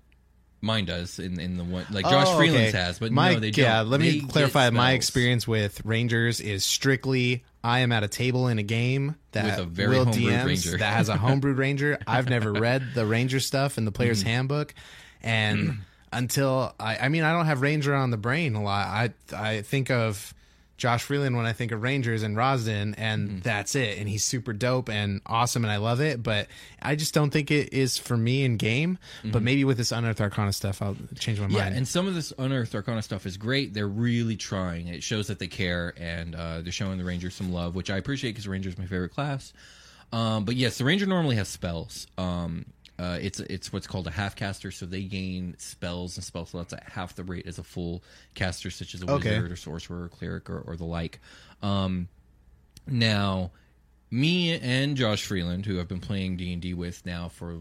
Mine 0.63 0.87
does 0.87 1.19
in 1.19 1.39
in 1.39 1.59
the 1.59 1.65
one 1.65 1.85
like 1.91 2.07
Josh 2.07 2.27
Oh, 2.29 2.39
Freeland's 2.39 2.71
okay. 2.75 2.79
has, 2.85 2.99
but 2.99 3.13
my, 3.13 3.35
no, 3.35 3.41
they 3.41 3.51
don't. 3.51 3.63
Yeah, 3.65 3.83
let 3.83 4.01
me 4.01 4.23
clarify. 4.23 4.71
My 4.71 4.93
experience 4.93 5.47
with 5.47 5.85
Rangers 5.85 6.41
is 6.41 6.65
strictly 6.65 7.45
I 7.63 7.81
am 7.81 7.93
at 7.93 8.03
a 8.03 8.09
table 8.09 8.49
in 8.49 8.59
a 8.59 8.63
game 8.63 9.17
that 9.33 9.45
With 9.45 9.59
a 9.59 9.65
very 9.69 9.99
Will 9.99 10.07
DMs 10.07 10.47
Ranger. 10.47 10.79
that 10.79 10.95
has 10.95 11.11
a 11.11 11.15
homebrewed 11.17 11.59
Ranger. 11.59 11.99
I've 12.07 12.31
never 12.31 12.53
read 12.53 12.83
the 12.95 13.05
Ranger 13.05 13.39
stuff 13.39 13.77
in 13.77 13.85
the 13.85 13.93
player's 13.93 14.21
Mm-hmm. 14.21 14.29
handbook, 14.31 14.75
and 15.27 15.79
until 16.13 16.75
I, 16.81 16.97
I 16.99 17.09
mean, 17.09 17.23
I 17.25 17.33
don't 17.33 17.47
have 17.47 17.61
Ranger 17.61 17.95
on 17.95 18.11
the 18.11 18.17
brain 18.17 18.55
a 18.55 18.63
lot. 18.63 18.87
I 18.87 19.11
I 19.35 19.63
think 19.63 19.91
of 19.91 20.33
Josh 20.79 21.05
Freeland 21.05 21.35
when 21.39 21.47
I 21.47 21.55
think 21.55 21.73
of 21.73 21.81
Rangers 21.83 22.23
and 22.23 22.37
Rosden, 22.37 22.95
and 22.99 23.29
Mm-hmm. 23.29 23.39
that's 23.41 23.75
it. 23.75 23.99
And 23.99 24.07
he's 24.07 24.23
super 24.25 24.53
dope 24.53 24.91
and 24.91 25.23
awesome, 25.25 25.65
and 25.65 25.73
I 25.73 25.79
love 25.79 26.03
it. 26.03 26.23
But 26.23 26.49
I 26.83 26.97
just 26.97 27.15
don't 27.15 27.31
think 27.31 27.51
it 27.51 27.73
is 27.73 27.97
for 27.97 28.15
me 28.15 28.45
in 28.45 28.59
game. 28.59 28.99
But 29.25 29.43
maybe 29.43 29.65
with 29.65 29.79
this 29.79 29.91
Unearthed 29.91 30.21
Arcana 30.21 30.53
stuff, 30.53 30.83
I'll 30.83 30.95
change 31.19 31.41
my 31.41 31.47
Mm-hmm. 31.47 31.57
Yeah, 31.57 31.63
mind. 31.65 31.77
and 31.77 31.89
some 31.89 32.07
of 32.07 32.15
this 32.15 32.31
unearthed 32.39 32.75
arcana 32.75 33.01
stuff 33.03 33.25
is 33.25 33.39
great. 33.39 33.73
They're 33.73 33.89
really 33.89 34.37
trying. 34.37 34.89
It 34.89 35.03
shows 35.03 35.29
that 35.29 35.39
they 35.39 35.47
care, 35.49 35.95
and 35.97 36.35
uh, 36.35 36.61
they're 36.61 36.73
showing 36.73 36.99
the 36.99 37.05
rangers 37.05 37.35
some 37.35 37.53
love, 37.53 37.75
which 37.75 37.89
I 37.91 37.97
appreciate 37.97 38.33
because 38.33 38.47
ranger 38.47 38.69
is 38.69 38.77
my 38.77 38.85
favorite 38.87 39.15
class. 39.15 39.55
Um, 40.13 40.45
but 40.45 40.55
yes, 40.57 40.77
the 40.79 40.85
ranger 40.85 41.07
normally 41.07 41.37
has 41.37 41.49
spells. 41.49 42.07
Um, 42.19 42.67
uh, 42.99 43.19
it's 43.21 43.41
it's 43.41 43.73
what's 43.73 43.87
called 43.87 44.07
a 44.07 44.11
half 44.11 44.37
caster, 44.37 44.71
so 44.71 44.87
they 44.87 45.03
gain 45.03 45.55
spells 45.59 46.17
and 46.17 46.25
spell 46.25 46.47
slots 46.47 46.73
at 46.73 46.83
half 46.85 47.15
the 47.15 47.25
rate 47.25 47.47
as 47.47 47.59
a 47.59 47.63
full 47.63 48.03
caster, 48.35 48.71
such 48.71 48.95
as 48.95 49.03
a 49.03 49.11
Okay. 49.11 49.31
wizard 49.37 49.53
or 49.53 49.57
sorcerer 49.57 50.05
or 50.05 50.09
cleric 50.09 50.49
or, 50.49 50.61
or 50.61 50.77
the 50.77 50.85
like. 50.85 51.21
Um, 51.63 52.09
now, 52.87 53.51
me 54.11 54.59
and 54.59 54.97
Josh 54.97 55.25
Freeland, 55.25 55.67
who 55.67 55.81
I've 55.81 55.89
been 55.89 56.01
playing 56.01 56.37
D 56.37 56.53
and 56.53 56.63
D 56.63 56.75
with 56.75 57.05
now 57.05 57.29
for 57.29 57.59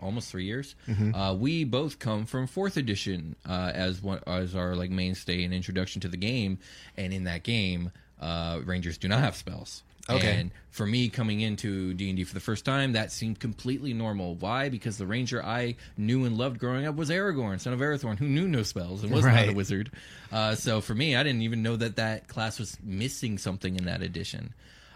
almost 0.00 0.30
three 0.30 0.44
years, 0.44 0.74
uh, 1.14 1.34
we 1.38 1.64
both 1.64 1.98
come 1.98 2.26
from 2.26 2.46
fourth 2.46 2.76
edition 2.76 3.36
uh, 3.48 3.70
as 3.74 4.02
one 4.02 4.20
as 4.26 4.54
our 4.54 4.74
like 4.74 4.90
mainstay 4.90 5.44
and 5.44 5.54
introduction 5.54 6.00
to 6.02 6.08
the 6.08 6.16
game. 6.18 6.58
And 6.96 7.12
in 7.12 7.24
that 7.24 7.42
game, 7.42 7.90
uh, 8.20 8.60
Rangers 8.64 8.98
do 8.98 9.08
not 9.08 9.20
have 9.20 9.34
spells. 9.36 9.82
Okay. 10.08 10.40
And 10.40 10.50
for 10.70 10.86
me 10.86 11.08
coming 11.08 11.40
into 11.40 11.92
D 11.94 12.08
and 12.08 12.16
D 12.16 12.24
for 12.24 12.34
the 12.34 12.40
first 12.40 12.64
time, 12.64 12.92
that 12.92 13.12
seemed 13.12 13.40
completely 13.40 13.92
normal. 13.92 14.34
Why? 14.36 14.68
Because 14.68 14.96
the 14.96 15.06
ranger 15.06 15.44
I 15.44 15.76
knew 15.96 16.24
and 16.24 16.38
loved 16.38 16.58
growing 16.58 16.86
up 16.86 16.96
was 16.96 17.10
Aragorn, 17.10 17.60
son 17.60 17.72
of 17.72 17.80
Arathorn, 17.80 18.18
who 18.18 18.28
knew 18.28 18.48
no 18.48 18.62
spells 18.62 19.02
and 19.02 19.12
was 19.12 19.24
not 19.24 19.48
a 19.48 19.52
wizard. 19.52 19.90
Uh, 20.32 20.54
so 20.54 20.80
for 20.80 20.94
me, 20.94 21.16
I 21.16 21.22
didn't 21.22 21.42
even 21.42 21.62
know 21.62 21.76
that 21.76 21.96
that 21.96 22.28
class 22.28 22.58
was 22.58 22.76
missing 22.82 23.38
something 23.38 23.76
in 23.76 23.84
that 23.84 24.02
edition. 24.02 24.54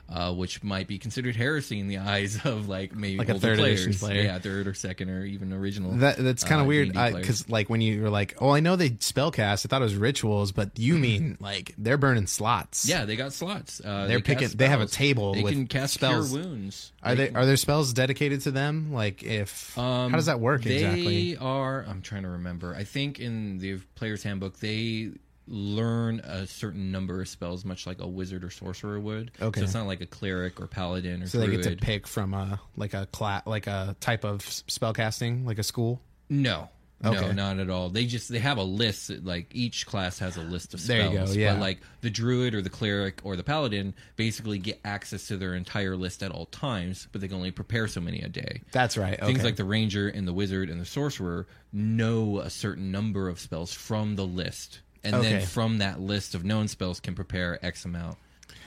Uh, 0.08 0.30
which 0.30 0.62
might 0.62 0.86
be 0.88 0.98
considered 0.98 1.34
heresy 1.34 1.80
in 1.80 1.88
the 1.88 1.96
eyes 1.96 2.38
of 2.44 2.68
like 2.68 2.94
maybe 2.94 3.16
Like 3.16 3.30
a 3.30 3.32
older 3.32 3.46
third 3.46 3.58
players, 3.58 3.82
edition 3.86 3.98
player. 4.06 4.22
yeah, 4.24 4.38
third 4.38 4.66
or 4.66 4.74
second 4.74 5.08
or 5.08 5.24
even 5.24 5.54
original. 5.54 5.92
That 5.92 6.18
that's 6.18 6.44
kind 6.44 6.60
of 6.60 6.66
uh, 6.66 6.68
weird 6.68 6.92
because 6.92 7.48
like 7.48 7.70
when 7.70 7.80
you 7.80 8.02
were 8.02 8.10
like, 8.10 8.34
oh, 8.38 8.50
I 8.50 8.60
know 8.60 8.76
they 8.76 8.96
spell 9.00 9.30
cast. 9.30 9.64
I 9.64 9.68
thought 9.68 9.80
it 9.80 9.84
was 9.84 9.94
rituals, 9.94 10.52
but 10.52 10.78
you 10.78 10.98
mean 10.98 11.38
like 11.40 11.74
they're 11.78 11.96
burning 11.96 12.26
slots? 12.26 12.86
yeah, 12.86 13.06
they 13.06 13.16
got 13.16 13.32
slots. 13.32 13.80
Uh, 13.82 14.06
They're 14.06 14.18
they 14.18 14.22
cast 14.22 14.38
picking- 14.40 14.56
they 14.58 14.68
have 14.68 14.82
a 14.82 14.86
table 14.86 15.32
They 15.32 15.42
with 15.44 15.54
can 15.54 15.66
cast 15.66 15.94
spells. 15.94 16.30
cure 16.30 16.42
wounds. 16.44 16.92
Are 17.02 17.14
they 17.14 17.28
can- 17.28 17.36
are 17.36 17.46
there 17.46 17.56
spells 17.56 17.94
dedicated 17.94 18.42
to 18.42 18.50
them? 18.50 18.92
Like 18.92 19.22
if 19.22 19.78
um, 19.78 20.10
how 20.10 20.16
does 20.18 20.26
that 20.26 20.40
work 20.40 20.60
Um, 20.62 20.68
they 20.68 20.74
exactly? 20.84 21.36
are. 21.38 21.86
I'm 21.88 22.02
trying 22.02 22.24
to 22.24 22.28
remember. 22.30 22.74
I 22.74 22.84
think 22.84 23.18
in 23.18 23.56
the 23.58 23.78
player's 23.94 24.22
handbook 24.24 24.58
they 24.58 25.12
learn 25.52 26.20
a 26.20 26.46
certain 26.46 26.90
number 26.90 27.20
of 27.20 27.28
spells, 27.28 27.64
much 27.64 27.86
like 27.86 28.00
a 28.00 28.06
wizard 28.08 28.42
or 28.42 28.50
sorcerer 28.50 28.98
would. 28.98 29.30
Okay. 29.40 29.60
so 29.60 29.64
it's 29.64 29.74
not 29.74 29.86
like 29.86 30.00
a 30.00 30.06
cleric 30.06 30.60
or 30.60 30.66
paladin 30.66 31.22
or 31.22 31.26
So 31.26 31.38
they 31.38 31.46
druid. 31.46 31.62
get 31.62 31.78
to 31.78 31.84
pick 31.84 32.06
from 32.06 32.32
a 32.34 32.58
like 32.76 32.94
a 32.94 33.06
class 33.06 33.42
like 33.46 33.66
a 33.66 33.94
type 34.00 34.24
of 34.24 34.42
spell 34.42 34.92
casting, 34.94 35.44
like 35.44 35.58
a 35.58 35.62
school. 35.62 36.00
No. 36.28 36.68
No, 37.04 37.10
Okay. 37.14 37.32
not 37.32 37.58
at 37.58 37.68
all. 37.68 37.88
They 37.88 38.06
just 38.06 38.28
they 38.30 38.38
have 38.38 38.58
a 38.58 38.62
list. 38.62 39.10
Like 39.24 39.48
each 39.52 39.86
class 39.86 40.20
has 40.20 40.36
a 40.36 40.40
list 40.42 40.72
of 40.72 40.80
spells. 40.80 40.86
There 41.12 41.20
you 41.20 41.26
go, 41.26 41.32
yeah. 41.32 41.54
But 41.54 41.60
like 41.60 41.80
the 42.00 42.10
druid 42.10 42.54
or 42.54 42.62
the 42.62 42.70
cleric 42.70 43.20
or 43.24 43.34
the 43.34 43.42
paladin 43.42 43.92
basically 44.14 44.58
get 44.58 44.80
access 44.84 45.26
to 45.26 45.36
their 45.36 45.54
entire 45.56 45.96
list 45.96 46.22
at 46.22 46.30
all 46.30 46.46
times, 46.46 47.08
but 47.10 47.20
they 47.20 47.26
can 47.26 47.36
only 47.38 47.50
prepare 47.50 47.88
so 47.88 48.00
many 48.00 48.20
a 48.22 48.28
day. 48.28 48.62
That's 48.70 48.96
right. 48.96 49.14
Okay. 49.14 49.26
Things 49.26 49.42
like 49.42 49.56
the 49.56 49.64
ranger 49.64 50.08
and 50.08 50.28
the 50.28 50.32
wizard 50.32 50.70
and 50.70 50.80
the 50.80 50.84
sorcerer 50.86 51.48
know 51.72 52.38
a 52.38 52.48
certain 52.50 52.92
number 52.92 53.28
of 53.28 53.40
spells 53.40 53.72
from 53.72 54.14
the 54.14 54.24
list, 54.24 54.80
and 55.04 55.14
Okay. 55.14 55.32
then 55.32 55.46
from 55.46 55.78
that 55.78 56.00
list 56.00 56.34
of 56.34 56.44
known 56.44 56.68
spells 56.68 57.00
can 57.00 57.14
prepare 57.14 57.58
X 57.64 57.84
amount. 57.84 58.18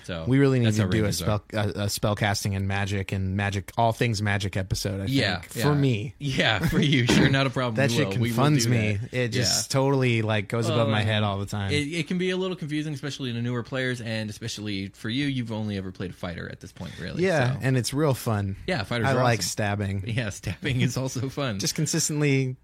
So 0.04 0.24
we 0.28 0.38
really 0.38 0.60
need 0.60 0.72
to 0.76 0.88
do 0.88 1.06
a 1.06 1.12
spell 1.12 1.44
a, 1.52 1.58
a 1.86 1.90
spell 1.90 2.16
casting 2.16 2.54
and 2.54 2.68
magic 2.68 3.12
and 3.12 3.36
magic 3.36 3.72
all 3.76 3.92
things 3.92 4.22
magic 4.22 4.56
episode. 4.56 5.02
I 5.02 5.06
Yeah, 5.06 5.40
think, 5.40 5.56
yeah. 5.56 5.64
for 5.64 5.74
me. 5.74 6.14
Yeah, 6.20 6.60
for 6.60 6.80
you, 6.80 7.08
sure, 7.08 7.28
not 7.28 7.48
a 7.48 7.50
problem. 7.50 7.76
That 7.78 7.90
We 7.90 7.96
shit. 7.96 8.10
Confunds 8.36 8.68
me. 8.68 9.00
that. 9.02 9.14
It 9.18 9.28
just 9.30 9.72
Yeah. 9.72 9.74
totally 9.74 10.22
like 10.22 10.48
goes 10.48 10.70
above 10.70 10.90
my 10.90 11.02
head 11.02 11.24
all 11.24 11.40
the 11.40 11.48
time. 11.48 11.72
It, 11.72 11.88
it 11.92 12.08
can 12.08 12.20
be 12.20 12.30
a 12.30 12.38
little 12.38 12.56
confusing, 12.56 12.94
especially 12.94 13.34
to 13.34 13.42
newer 13.42 13.64
players, 13.64 14.00
and 14.00 14.30
especially 14.30 14.90
for 14.90 15.10
you. 15.10 15.26
You've 15.26 15.52
only 15.52 15.76
ever 15.76 15.92
played 15.92 16.12
a 16.12 16.14
fighter 16.14 16.48
at 16.52 16.60
this 16.60 16.72
point, 16.72 16.92
really. 17.00 17.24
yeah, 17.24 17.54
so. 17.54 17.60
and 17.64 17.76
it's 17.76 17.92
real 17.92 18.14
fun. 18.14 18.58
yeah, 18.68 18.84
fighters. 18.84 19.08
I 19.08 19.14
are 19.14 19.24
like 19.24 19.40
awesome. 19.40 19.50
stabbing. 19.50 20.04
Yeah, 20.16 20.30
stabbing 20.30 20.82
is 20.82 20.98
also 20.98 21.30
fun. 21.30 21.58
Just 21.58 21.74
consistently 21.74 22.58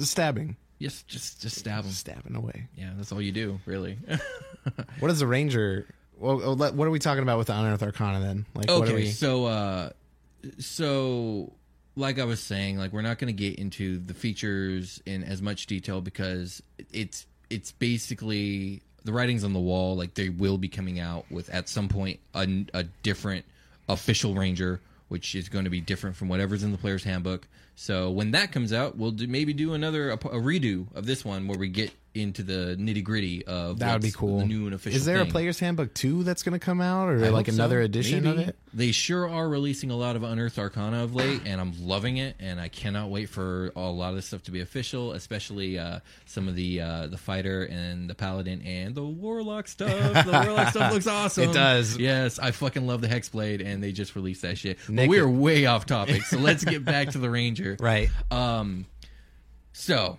stabbing, 0.00 0.56
just, 0.84 1.08
just, 1.08 1.42
just 1.42 1.58
stab 1.58 1.84
them. 1.84 1.92
stabbing 1.92 2.36
away. 2.36 2.68
Yeah, 2.76 2.90
that's 2.96 3.10
all 3.12 3.20
you 3.20 3.32
do, 3.32 3.60
really. 3.66 3.98
What 4.98 5.10
is 5.10 5.20
a 5.20 5.26
ranger? 5.26 5.86
Well, 6.18 6.40
oh, 6.42 6.54
what 6.54 6.88
are 6.88 6.90
we 6.90 6.98
talking 6.98 7.22
about 7.22 7.38
with 7.38 7.48
the 7.48 7.58
unearthed 7.58 7.82
arcana 7.82 8.20
then? 8.20 8.46
Like, 8.54 8.70
what 8.70 8.88
are 8.88 8.94
we? 8.94 9.10
so, 9.10 9.44
uh, 9.44 9.90
so, 10.58 11.52
like 11.96 12.18
I 12.18 12.24
was 12.24 12.40
saying, 12.40 12.78
like 12.78 12.92
we're 12.92 13.02
not 13.02 13.18
going 13.18 13.34
to 13.34 13.38
get 13.38 13.58
into 13.58 13.98
the 13.98 14.14
features 14.14 15.02
in 15.04 15.22
as 15.24 15.42
much 15.42 15.66
detail 15.66 16.00
because 16.00 16.62
it's 16.92 17.26
it's 17.50 17.72
basically 17.72 18.80
the 19.04 19.12
writings 19.12 19.44
on 19.44 19.52
the 19.52 19.60
wall. 19.60 19.96
Like 19.96 20.14
they 20.14 20.28
will 20.28 20.56
be 20.56 20.68
coming 20.68 20.98
out 20.98 21.26
with 21.30 21.50
at 21.50 21.68
some 21.68 21.88
point 21.88 22.20
a, 22.34 22.48
a 22.72 22.84
different 22.84 23.44
official 23.88 24.34
ranger, 24.34 24.80
which 25.08 25.34
is 25.34 25.48
going 25.48 25.64
to 25.64 25.70
be 25.70 25.80
different 25.80 26.16
from 26.16 26.28
whatever's 26.28 26.62
in 26.62 26.72
the 26.72 26.78
player's 26.78 27.04
handbook. 27.04 27.46
So 27.74 28.10
when 28.10 28.30
that 28.32 28.52
comes 28.52 28.72
out, 28.72 28.96
we'll 28.96 29.12
do, 29.12 29.26
maybe 29.26 29.52
do 29.52 29.74
another 29.74 30.10
a, 30.10 30.14
a 30.14 30.40
redo 30.40 30.86
of 30.94 31.06
this 31.06 31.24
one 31.24 31.46
where 31.46 31.58
we 31.58 31.68
get 31.68 31.92
into 32.14 32.42
the 32.42 32.76
nitty 32.78 33.02
gritty 33.02 33.44
of 33.44 33.80
That 33.80 33.92
would 33.94 34.02
be 34.02 34.12
cool. 34.12 34.38
The 34.38 34.44
new 34.44 34.66
and 34.66 34.74
official. 34.74 34.96
Is 34.96 35.04
there 35.04 35.20
a 35.20 35.26
player's 35.26 35.58
handbook 35.58 35.92
two 35.94 36.22
that's 36.22 36.42
going 36.42 36.52
to 36.58 36.64
come 36.64 36.80
out, 36.80 37.08
or 37.08 37.24
I 37.24 37.28
like 37.28 37.48
another 37.48 37.80
so. 37.80 37.84
edition 37.84 38.24
Maybe. 38.24 38.42
of 38.42 38.48
it? 38.48 38.56
They 38.72 38.92
sure 38.92 39.28
are 39.28 39.48
releasing 39.48 39.90
a 39.90 39.96
lot 39.96 40.16
of 40.16 40.22
Unearthed 40.22 40.58
Arcana 40.58 41.02
of 41.02 41.14
late, 41.14 41.42
and 41.44 41.60
I'm 41.60 41.72
loving 41.84 42.16
it. 42.18 42.36
And 42.38 42.60
I 42.60 42.68
cannot 42.68 43.10
wait 43.10 43.28
for 43.28 43.72
a 43.74 43.80
lot 43.80 44.10
of 44.10 44.16
this 44.16 44.26
stuff 44.26 44.42
to 44.44 44.50
be 44.50 44.60
official, 44.60 45.12
especially 45.12 45.78
uh, 45.78 46.00
some 46.26 46.48
of 46.48 46.54
the 46.54 46.80
uh, 46.80 47.06
the 47.08 47.18
fighter 47.18 47.64
and 47.64 48.08
the 48.08 48.14
paladin 48.14 48.62
and 48.62 48.94
the 48.94 49.04
warlock 49.04 49.68
stuff. 49.68 49.90
The 50.24 50.30
warlock 50.30 50.68
stuff 50.68 50.92
looks 50.92 51.06
awesome. 51.08 51.50
It 51.50 51.52
does. 51.52 51.96
Yes, 51.96 52.38
I 52.38 52.52
fucking 52.52 52.86
love 52.86 53.00
the 53.00 53.08
hexblade, 53.08 53.64
and 53.64 53.82
they 53.82 53.92
just 53.92 54.14
released 54.16 54.42
that 54.42 54.58
shit. 54.58 54.78
But 54.88 55.08
we 55.08 55.18
are 55.18 55.28
way 55.28 55.66
off 55.66 55.86
topic, 55.86 56.22
so 56.22 56.38
let's 56.38 56.64
get 56.64 56.84
back 56.84 57.10
to 57.10 57.18
the 57.18 57.30
ranger. 57.34 57.76
Right. 57.80 58.10
Um, 58.30 58.86
so 59.72 60.18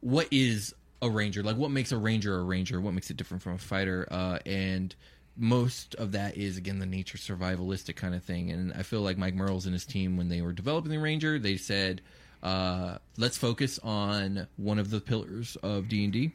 what 0.00 0.28
is 0.30 0.74
a 1.02 1.10
ranger? 1.10 1.42
Like, 1.42 1.56
what 1.56 1.70
makes 1.70 1.92
a 1.92 1.98
ranger 1.98 2.38
a 2.38 2.42
ranger? 2.42 2.80
What 2.80 2.94
makes 2.94 3.10
it 3.10 3.18
different 3.18 3.42
from 3.42 3.54
a 3.54 3.58
fighter? 3.58 4.08
Uh, 4.10 4.38
and 4.46 4.94
most 5.36 5.94
of 5.96 6.12
that 6.12 6.36
is 6.36 6.56
again 6.56 6.78
the 6.78 6.86
nature 6.86 7.18
survivalistic 7.18 7.96
kind 7.96 8.14
of 8.14 8.22
thing. 8.22 8.50
And 8.50 8.72
I 8.72 8.82
feel 8.82 9.00
like 9.00 9.18
Mike 9.18 9.34
Mearls 9.34 9.66
and 9.66 9.74
his 9.74 9.84
team, 9.84 10.16
when 10.16 10.28
they 10.28 10.40
were 10.40 10.52
developing 10.52 10.90
the 10.90 10.98
ranger, 10.98 11.38
they 11.38 11.56
said, 11.56 12.00
uh, 12.42 12.98
"Let's 13.18 13.36
focus 13.36 13.78
on 13.82 14.46
one 14.56 14.78
of 14.78 14.90
the 14.90 15.00
pillars 15.00 15.56
of 15.56 15.88
D 15.88 16.04
and 16.04 16.12
D, 16.12 16.32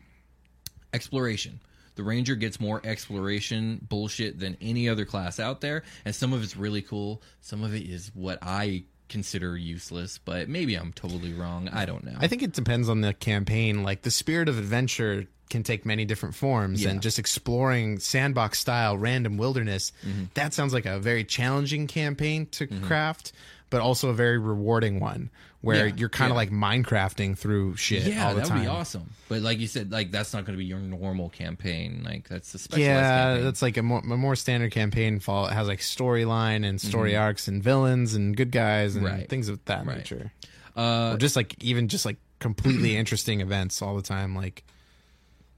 exploration." 0.93 1.61
The 1.95 2.03
ranger 2.03 2.35
gets 2.35 2.59
more 2.59 2.79
exploration 2.83 3.83
bullshit 3.89 4.37
than 4.37 4.55
any 4.61 4.87
other 4.87 5.05
class 5.05 5.39
out 5.39 5.61
there, 5.61 5.83
and 6.05 6.13
some 6.13 6.31
of 6.31 6.43
it's 6.43 6.55
really 6.55 6.83
cool. 6.83 7.23
Some 7.41 7.63
of 7.63 7.73
it 7.73 7.89
is 7.89 8.11
what 8.13 8.37
I 8.43 8.83
consider 9.09 9.57
useless, 9.57 10.19
but 10.23 10.49
maybe 10.49 10.75
I'm 10.75 10.93
totally 10.93 11.33
wrong. 11.33 11.69
I 11.71 11.85
don't 11.85 12.03
know. 12.03 12.15
I 12.19 12.27
think 12.27 12.43
it 12.43 12.53
depends 12.53 12.89
on 12.89 13.01
the 13.01 13.13
campaign. 13.13 13.83
Like 13.83 14.01
the 14.01 14.11
spirit 14.11 14.49
of 14.49 14.57
adventure 14.57 15.25
can 15.49 15.63
take 15.63 15.85
many 15.85 16.03
different 16.03 16.35
forms, 16.35 16.83
Yeah. 16.83 16.89
and 16.89 17.01
just 17.01 17.17
exploring 17.19 17.99
sandbox 17.99 18.59
style 18.59 18.97
random 18.97 19.37
wilderness. 19.37 19.93
Mm-hmm. 20.05 20.25
That 20.33 20.53
sounds 20.53 20.73
like 20.73 20.85
a 20.85 20.99
very 20.99 21.23
challenging 21.23 21.87
campaign 21.87 22.47
to 22.47 22.67
craft, 22.67 23.31
but 23.69 23.79
also 23.81 24.09
a 24.09 24.13
very 24.13 24.37
rewarding 24.37 24.99
one 24.99 25.29
where 25.61 25.87
Yeah, 25.87 25.93
you're 25.97 26.09
kind 26.09 26.31
of 26.31 26.35
yeah. 26.35 26.37
like 26.37 26.51
Minecrafting 26.51 27.37
through 27.37 27.75
shit 27.77 28.03
yeah, 28.03 28.27
all 28.27 28.33
the 28.35 28.41
that 28.41 28.47
time. 28.47 28.57
would 28.59 28.63
be 28.63 28.67
awesome. 28.69 29.09
But 29.27 29.41
like 29.41 29.59
you 29.59 29.67
said, 29.67 29.91
like 29.91 30.11
that's 30.11 30.33
not 30.33 30.45
going 30.45 30.53
to 30.53 30.57
be 30.57 30.65
your 30.65 30.79
normal 30.79 31.29
campaign. 31.29 32.03
Like 32.05 32.27
that's 32.29 32.53
a 32.53 32.59
specialized 32.59 32.87
Yeah, 32.87 33.23
campaign. 33.25 33.43
that's 33.45 33.61
like 33.61 33.77
a 33.77 33.83
more, 33.83 33.99
a 33.99 34.03
more 34.17 34.35
standard 34.35 34.71
campaign. 34.71 35.19
Fall 35.19 35.47
it 35.47 35.53
has 35.53 35.67
like 35.67 35.79
storyline 35.79 36.65
and 36.67 36.79
story 36.79 37.15
arcs 37.15 37.47
and 37.47 37.61
villains 37.63 38.13
and 38.13 38.37
good 38.37 38.51
guys 38.51 38.95
and 38.95 39.05
Mm-hmm. 39.05 39.15
Right. 39.15 39.29
things 39.29 39.49
of 39.49 39.63
that 39.65 39.85
Right. 39.85 39.97
nature. 39.97 40.31
uh, 40.75 41.13
or 41.13 41.17
just 41.17 41.35
like 41.35 41.55
even 41.63 41.87
just 41.87 42.05
like 42.05 42.17
completely 42.39 42.95
interesting 43.01 43.41
events 43.41 43.81
all 43.81 43.95
the 43.95 44.03
time. 44.03 44.35
Like, 44.35 44.63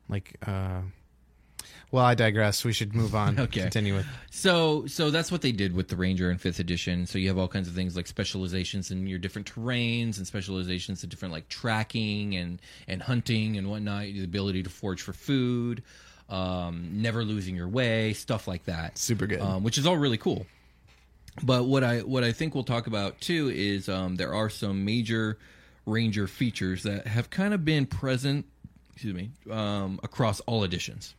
like, 0.08 0.36
uh, 0.48 0.82
well, 1.92 2.06
I 2.06 2.14
digress. 2.14 2.64
We 2.64 2.74
should 2.74 2.94
move 2.94 3.16
on. 3.16 3.40
Okay. 3.50 3.62
Continue 3.62 3.96
with. 3.96 4.06
So, 4.32 4.86
so 4.86 5.10
that's 5.10 5.32
what 5.32 5.42
they 5.42 5.52
did 5.52 5.74
with 5.74 5.88
the 5.88 5.96
Ranger 5.96 6.30
in 6.30 6.38
fifth 6.38 6.60
edition. 6.60 7.08
So 7.08 7.18
you 7.18 7.30
have 7.30 7.38
all 7.38 7.48
kinds 7.48 7.68
of 7.68 7.74
things 7.74 7.96
like 7.96 8.06
specializations 8.06 8.92
in 8.92 9.08
your 9.08 9.18
different 9.18 9.52
terrains 9.52 10.18
and 10.18 10.28
specializations 10.28 11.04
in 11.04 11.10
different 11.10 11.32
like 11.34 11.48
tracking 11.50 12.36
and 12.36 12.62
and 12.88 13.02
hunting 13.02 13.58
and 13.58 13.70
whatnot. 13.70 14.04
The 14.04 14.24
ability 14.24 14.64
to 14.64 14.70
forage 14.70 15.02
for 15.02 15.14
food, 15.14 15.84
um, 16.30 17.02
never 17.02 17.24
losing 17.24 17.56
your 17.56 17.68
way, 17.68 18.14
stuff 18.14 18.48
like 18.48 18.66
that. 18.66 18.98
Super 18.98 19.26
good. 19.26 19.42
um, 19.42 19.64
which 19.64 19.78
is 19.78 19.88
all 19.88 19.98
really 19.98 20.18
cool. 20.18 20.46
But 21.42 21.64
what 21.66 21.84
I 21.84 22.00
what 22.00 22.24
I 22.24 22.34
think 22.34 22.54
we'll 22.54 22.66
talk 22.66 22.88
about 22.88 23.20
too 23.22 23.50
is 23.50 23.90
um, 23.90 24.18
there 24.18 24.34
are 24.34 24.50
some 24.50 24.86
major 24.86 25.38
Ranger 25.86 26.28
features 26.28 26.84
that 26.84 27.08
have 27.08 27.32
kind 27.32 27.54
of 27.54 27.66
been 27.66 27.88
present, 27.88 28.46
excuse 28.94 29.14
me, 29.16 29.32
um, 29.50 30.00
across 30.04 30.40
all 30.42 30.64
editions 30.64 31.16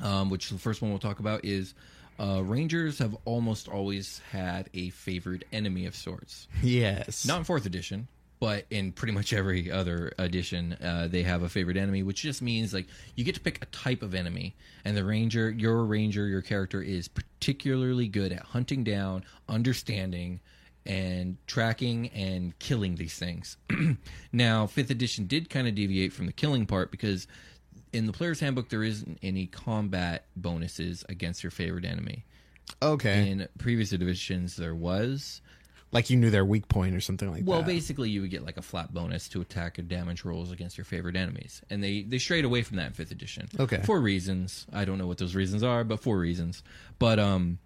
um, 0.00 0.30
which 0.30 0.50
the 0.50 0.58
first 0.58 0.82
one 0.82 0.90
we'll 0.90 1.00
talk 1.00 1.18
about 1.18 1.44
is 1.44 1.74
uh, 2.20 2.42
Rangers 2.42 2.98
have 2.98 3.16
almost 3.24 3.68
always 3.68 4.20
had 4.30 4.68
a 4.74 4.90
favored 4.90 5.44
enemy 5.52 5.86
of 5.86 5.94
sorts. 5.94 6.48
Yes. 6.62 7.24
Not 7.24 7.38
in 7.38 7.44
fourth 7.44 7.64
edition, 7.64 8.08
but 8.40 8.66
in 8.70 8.92
pretty 8.92 9.12
much 9.12 9.32
every 9.32 9.70
other 9.70 10.12
edition, 10.18 10.74
uh, 10.82 11.08
they 11.10 11.22
have 11.22 11.42
a 11.42 11.48
favorite 11.48 11.76
enemy, 11.76 12.02
which 12.02 12.22
just 12.22 12.42
means 12.42 12.74
like 12.74 12.86
you 13.14 13.24
get 13.24 13.34
to 13.36 13.40
pick 13.40 13.62
a 13.62 13.66
type 13.66 14.02
of 14.02 14.14
enemy, 14.14 14.56
and 14.84 14.96
the 14.96 15.04
ranger, 15.04 15.50
your 15.50 15.84
ranger, 15.84 16.26
your 16.26 16.42
character 16.42 16.82
is 16.82 17.08
particularly 17.08 18.08
good 18.08 18.32
at 18.32 18.40
hunting 18.40 18.82
down, 18.82 19.24
understanding, 19.48 20.40
and 20.86 21.36
tracking 21.46 22.08
and 22.08 22.58
killing 22.58 22.96
these 22.96 23.14
things. 23.14 23.56
now, 24.32 24.66
fifth 24.66 24.90
edition 24.90 25.26
did 25.26 25.50
kind 25.50 25.68
of 25.68 25.74
deviate 25.74 26.12
from 26.12 26.26
the 26.26 26.32
killing 26.32 26.66
part 26.66 26.90
because 26.90 27.26
in 27.92 28.06
the 28.06 28.12
player's 28.12 28.40
handbook 28.40 28.68
there 28.68 28.82
isn't 28.84 29.18
any 29.22 29.46
combat 29.46 30.24
bonuses 30.36 31.04
against 31.08 31.42
your 31.42 31.50
favorite 31.50 31.84
enemy. 31.84 32.24
Okay. 32.82 33.30
In 33.30 33.48
previous 33.58 33.92
editions, 33.92 34.56
there 34.56 34.74
was. 34.74 35.40
like 35.90 36.10
you 36.10 36.16
knew 36.18 36.28
their 36.30 36.44
weak 36.44 36.68
point 36.68 36.94
or 36.94 37.00
something 37.00 37.30
like 37.30 37.44
Well, 37.46 37.60
that. 37.60 37.66
Well, 37.66 37.74
basically, 37.74 38.10
you 38.10 38.20
would 38.20 38.30
get 38.30 38.44
like 38.44 38.58
a 38.58 38.62
flat 38.62 38.92
bonus 38.92 39.26
to 39.30 39.40
attack 39.40 39.78
and 39.78 39.88
damage 39.88 40.22
rolls 40.24 40.52
against 40.52 40.76
your 40.76 40.84
favorite 40.84 41.16
enemies, 41.16 41.62
and 41.70 41.82
they 41.82 42.02
they 42.02 42.18
strayed 42.18 42.44
away 42.44 42.62
from 42.62 42.76
that 42.76 42.88
in 42.88 42.92
fifth 42.92 43.10
edition. 43.10 43.48
Okay. 43.58 43.80
for 43.84 43.98
reasons 44.00 44.66
I 44.72 44.84
don't 44.84 44.98
know 44.98 45.06
what 45.06 45.16
those 45.18 45.34
reasons 45.34 45.62
are, 45.62 45.84
but 45.84 46.00
for 46.00 46.18
reasons. 46.18 46.62
But 46.98 47.18
um, 47.18 47.58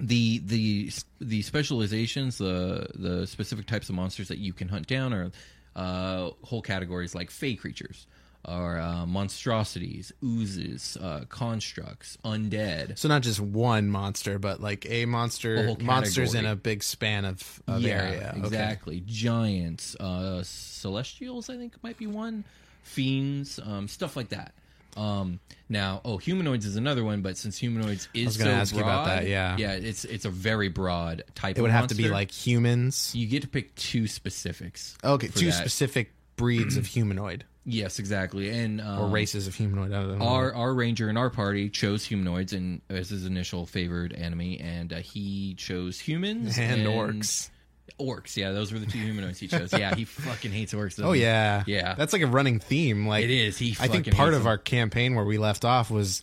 the 0.00 0.38
the 0.44 0.90
the 1.20 1.42
specializations, 1.42 2.38
the 2.38 2.88
the 2.94 3.26
specific 3.28 3.66
types 3.66 3.88
of 3.88 3.94
monsters 3.94 4.26
that 4.28 4.38
you 4.38 4.52
can 4.52 4.68
hunt 4.68 4.86
down 4.88 5.12
are 5.14 5.30
uh, 5.76 6.30
whole 6.42 6.62
categories 6.62 7.14
like 7.14 7.30
fey 7.30 7.54
creatures. 7.54 8.06
Or 8.48 8.78
uh, 8.78 9.06
monstrosities, 9.06 10.12
oozes, 10.22 10.96
uh, 11.00 11.24
constructs, 11.28 12.16
undead. 12.24 12.96
So 12.96 13.08
not 13.08 13.22
just 13.22 13.40
one 13.40 13.88
monster, 13.88 14.38
but 14.38 14.60
like 14.60 14.86
a 14.86 15.02
A 15.02 15.06
monster, 15.06 15.66
whole 15.66 15.76
monsters 15.80 16.34
in 16.34 16.46
a 16.46 16.54
big 16.54 16.84
span 16.84 17.24
of, 17.24 17.62
of 17.66 17.80
yeah, 17.80 17.90
area. 17.90 18.34
Okay. 18.36 18.46
exactly. 18.46 19.02
Giants, 19.04 19.96
uh, 19.96 20.42
celestials, 20.44 21.50
I 21.50 21.56
think 21.56 21.74
might 21.82 21.98
be 21.98 22.06
one. 22.06 22.44
Fiends, 22.84 23.58
um, 23.58 23.88
stuff 23.88 24.16
like 24.16 24.28
that. 24.28 24.54
Um, 24.96 25.40
now, 25.68 26.00
oh, 26.04 26.16
humanoids 26.16 26.64
is 26.64 26.76
another 26.76 27.04
one, 27.04 27.20
but 27.20 27.36
since 27.36 27.58
humanoids 27.58 28.08
is 28.14 28.26
was 28.26 28.36
gonna 28.38 28.50
so 28.50 28.56
ask 28.56 28.74
you 28.74 28.80
about 28.80 29.04
broad, 29.06 29.18
that, 29.18 29.28
yeah. 29.28 29.56
yeah, 29.58 29.72
it's 29.72 30.04
it's 30.04 30.24
a 30.24 30.30
very 30.30 30.68
broad 30.68 31.24
type. 31.34 31.56
Of 31.56 31.58
It 31.58 31.62
would 31.62 31.70
have 31.72 31.88
to 31.88 31.94
be 31.94 32.08
like 32.08 32.30
humans. 32.30 33.12
you 33.14 33.26
get 33.26 33.42
to 33.42 33.48
pick 33.48 33.74
two 33.74 34.06
specifics. 34.06 34.96
Okay, 35.04 35.28
two 35.28 35.46
that. 35.46 35.52
specific 35.52 36.12
breeds 36.36 36.76
of 36.76 36.86
humanoid 36.86 37.44
Yes, 37.68 37.98
exactly, 37.98 38.48
and 38.48 38.80
um, 38.80 39.00
or 39.00 39.08
races 39.08 39.48
of 39.48 39.54
humanoid. 39.56 39.92
Our 40.22 40.54
our 40.54 40.72
ranger 40.72 41.10
in 41.10 41.16
our 41.16 41.30
party 41.30 41.68
chose 41.68 42.04
humanoids 42.04 42.52
and 42.52 42.80
as 42.88 43.08
his 43.10 43.26
initial 43.26 43.66
favored 43.66 44.12
enemy, 44.12 44.60
and 44.60 44.92
uh, 44.92 44.96
he 44.98 45.54
chose 45.54 45.98
humans 45.98 46.58
and 46.60 46.86
orcs. 46.86 47.50
Orcs, 47.98 48.36
yeah, 48.36 48.52
those 48.52 48.72
were 48.72 48.78
the 48.78 48.86
two 48.86 48.98
humanoids 48.98 49.40
he 49.40 49.48
chose. 49.48 49.72
Yeah, 49.72 49.94
he 49.96 50.04
fucking 50.04 50.52
hates 50.52 50.74
orcs. 50.74 51.02
Oh 51.02 51.10
he? 51.12 51.22
yeah, 51.22 51.64
yeah. 51.66 51.94
That's 51.94 52.12
like 52.12 52.22
a 52.22 52.26
running 52.28 52.60
theme. 52.60 53.06
Like 53.06 53.24
It 53.24 53.30
is. 53.30 53.58
He 53.58 53.76
I 53.80 53.88
think 53.88 54.14
part 54.14 54.34
of 54.34 54.40
them. 54.40 54.46
our 54.48 54.58
campaign 54.58 55.14
where 55.16 55.24
we 55.24 55.36
left 55.38 55.64
off 55.64 55.90
was 55.90 56.22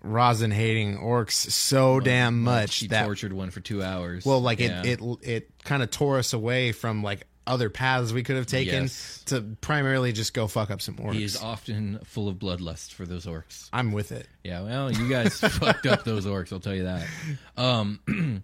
Rosin 0.00 0.52
hating 0.52 0.96
orcs 0.98 1.32
so 1.32 1.98
damn 2.00 2.42
much 2.42 2.76
he 2.76 2.86
that 2.88 3.04
tortured 3.04 3.32
one 3.32 3.50
for 3.50 3.60
two 3.60 3.82
hours. 3.82 4.24
well, 4.24 4.40
like 4.40 4.60
Yeah. 4.60 4.82
it 4.84 5.00
it 5.02 5.18
it 5.22 5.50
kind 5.64 5.82
of 5.82 5.90
tore 5.90 6.18
us 6.18 6.32
away 6.32 6.72
from 6.72 7.02
like 7.02 7.26
other 7.48 7.70
paths 7.70 8.12
we 8.12 8.22
could 8.22 8.36
have 8.36 8.46
taken 8.46 8.82
Yes. 8.84 9.22
to 9.26 9.40
primarily 9.60 10.12
just 10.12 10.34
go 10.34 10.46
fuck 10.46 10.70
up 10.70 10.80
some 10.82 10.96
orcs. 10.96 11.14
He 11.14 11.24
is 11.24 11.36
often 11.36 11.98
full 12.04 12.28
of 12.28 12.36
bloodlust 12.36 12.92
for 12.92 13.06
those 13.06 13.26
orcs. 13.26 13.68
I'm 13.72 13.90
with 13.92 14.12
it. 14.12 14.28
Yeah, 14.44 14.62
well, 14.62 14.92
you 14.92 15.08
guys 15.08 15.38
fucked 15.40 15.86
up 15.86 16.04
those 16.04 16.26
orcs. 16.26 16.52
I'll 16.52 16.60
tell 16.60 16.74
you 16.74 16.84
that. 16.84 17.06
Um, 17.56 18.00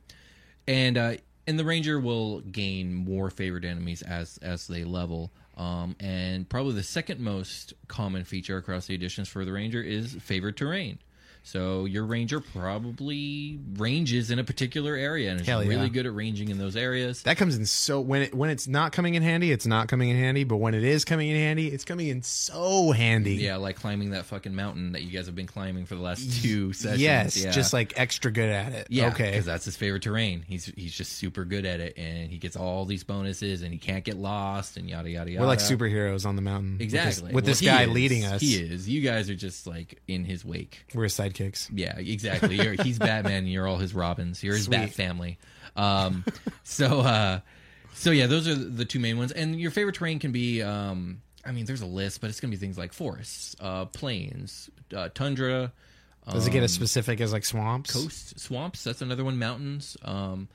and 0.67 0.99
uh, 0.99 1.15
and 1.47 1.59
the 1.59 1.65
ranger 1.65 2.01
will 2.01 2.41
gain 2.41 2.95
more 2.95 3.31
favored 3.31 3.65
enemies 3.65 4.03
as 4.03 4.39
as 4.39 4.67
they 4.67 4.85
level. 4.85 5.31
Um, 5.57 5.95
and 6.01 6.49
probably 6.49 6.73
the 6.75 6.83
second 6.83 7.21
most 7.21 7.75
common 7.87 8.25
feature 8.25 8.57
across 8.57 8.87
the 8.87 8.95
editions 8.95 9.29
for 9.29 9.45
the 9.45 9.53
ranger 9.53 9.81
is 9.81 10.13
favored 10.15 10.57
terrain. 10.57 10.99
So 11.47 11.85
your 11.85 12.05
ranger 12.07 12.41
probably 12.41 13.59
ranges 13.77 14.31
in 14.31 14.39
a 14.39 14.45
particular 14.45 14.95
area 14.97 15.31
and 15.31 15.41
is 15.43 15.47
Hell 15.47 15.63
yeah. 15.63 15.69
really 15.69 15.89
good 15.91 16.07
at 16.07 16.15
ranging 16.15 16.49
in 16.49 16.57
those 16.59 16.75
areas. 16.75 17.23
That 17.25 17.37
comes 17.37 17.57
in 17.57 17.67
so 17.67 18.01
when 18.01 18.23
it 18.23 18.35
when 18.35 18.49
it's 18.51 18.67
not 18.67 18.93
coming 18.93 19.15
in 19.15 19.23
handy, 19.23 19.53
it's 19.53 19.67
not 19.67 19.89
coming 19.89 20.09
in 20.09 20.17
handy. 20.17 20.45
But 20.45 20.57
when 20.57 20.75
it 20.75 20.83
is 20.85 21.05
coming 21.05 21.29
in 21.31 21.37
handy, 21.37 21.69
it's 21.69 21.85
coming 21.85 22.09
in 22.09 22.23
so 22.23 22.93
handy. 22.93 23.35
yeah, 23.37 23.57
like 23.57 23.77
climbing 23.77 24.11
that 24.11 24.25
fucking 24.27 24.55
mountain 24.55 24.93
that 24.93 25.03
you 25.03 25.11
guys 25.11 25.27
have 25.27 25.35
been 25.35 25.47
climbing 25.47 25.87
for 25.87 25.95
the 25.95 26.01
last 26.01 26.43
two 26.43 26.73
sessions. 26.73 27.01
Yes, 27.03 27.37
yeah. 27.37 27.51
just 27.51 27.73
like 27.73 27.93
extra 27.97 28.31
good 28.33 28.49
at 28.49 28.73
it. 28.73 28.87
Yeah, 28.91 29.09
Okay. 29.09 29.31
because 29.31 29.45
that's 29.45 29.65
his 29.67 29.77
favorite 29.77 30.03
terrain. 30.03 30.45
He's 30.49 30.67
he's 30.77 30.95
just 30.95 31.13
super 31.13 31.45
good 31.45 31.67
at 31.67 31.79
it, 31.81 31.99
and 31.99 32.31
he 32.31 32.39
gets 32.39 32.57
all 32.57 32.85
these 32.87 33.05
bonuses, 33.05 33.63
and 33.63 33.71
he 33.71 33.79
can't 33.79 34.05
get 34.05 34.17
lost, 34.17 34.77
and 34.79 34.89
yada 34.89 35.11
yada 35.11 35.31
yada. 35.31 35.43
We're 35.43 35.47
like 35.49 35.59
superheroes 35.59 36.25
on 36.27 36.37
the 36.37 36.43
mountain. 36.43 36.79
with 36.79 36.91
this- 36.91 36.95
Exactly. 36.95 37.35
With 37.35 37.45
Well, 37.45 37.51
this, 37.51 37.61
guy 37.61 37.83
is. 37.83 37.89
leading 37.91 38.25
us. 38.25 38.41
He 38.41 38.55
is. 38.57 38.89
You 38.89 39.03
guys 39.03 39.29
are 39.29 39.35
just 39.35 39.67
like 39.67 40.01
in 40.09 40.25
his 40.25 40.43
wake. 40.45 40.87
We're 40.95 41.05
his 41.05 41.15
sidekicks. 41.35 41.71
Yeah, 41.73 41.99
exactly. 41.99 42.57
You're, 42.57 42.83
he's 42.83 42.99
Batman. 42.99 43.33
And 43.45 43.53
you're 43.53 43.67
all 43.67 43.79
his 43.79 43.95
Robins. 43.95 44.43
You're 44.43 44.57
his 44.57 44.69
Bat 44.69 44.91
family. 44.91 45.39
Um, 45.77 46.25
so 46.63 47.01
uh, 47.01 47.41
so 47.95 48.11
yeah, 48.11 48.27
those 48.27 48.49
are 48.49 48.55
the 48.55 48.85
two 48.85 49.01
main 49.01 49.19
ones. 49.19 49.33
And 49.33 49.59
your 49.61 49.71
favorite 49.71 49.97
terrain 49.97 50.19
can 50.19 50.33
be. 50.33 50.63
Um, 50.63 51.21
I 51.47 51.53
mean, 51.53 51.67
there's 51.67 51.83
a 51.83 51.87
list, 51.87 52.21
but 52.21 52.31
it's 52.31 52.41
gonna 52.41 52.51
be 52.51 52.57
things 52.57 52.79
like 52.79 52.93
forests, 52.93 53.55
uh, 53.61 53.85
plains, 53.87 54.71
uh, 54.95 55.09
tundra. 55.15 55.73
Does 56.31 56.47
it 56.47 56.51
get 56.51 56.63
as 56.63 56.73
specific 56.73 57.21
as 57.21 57.33
like 57.33 57.45
swamps? 57.45 57.95
Um, 57.95 58.03
coast 58.05 58.41
swamps 58.41 58.83
that's 58.83 59.03
another 59.03 59.25
one 59.25 59.39
mountains 59.39 59.97
um 60.03 60.49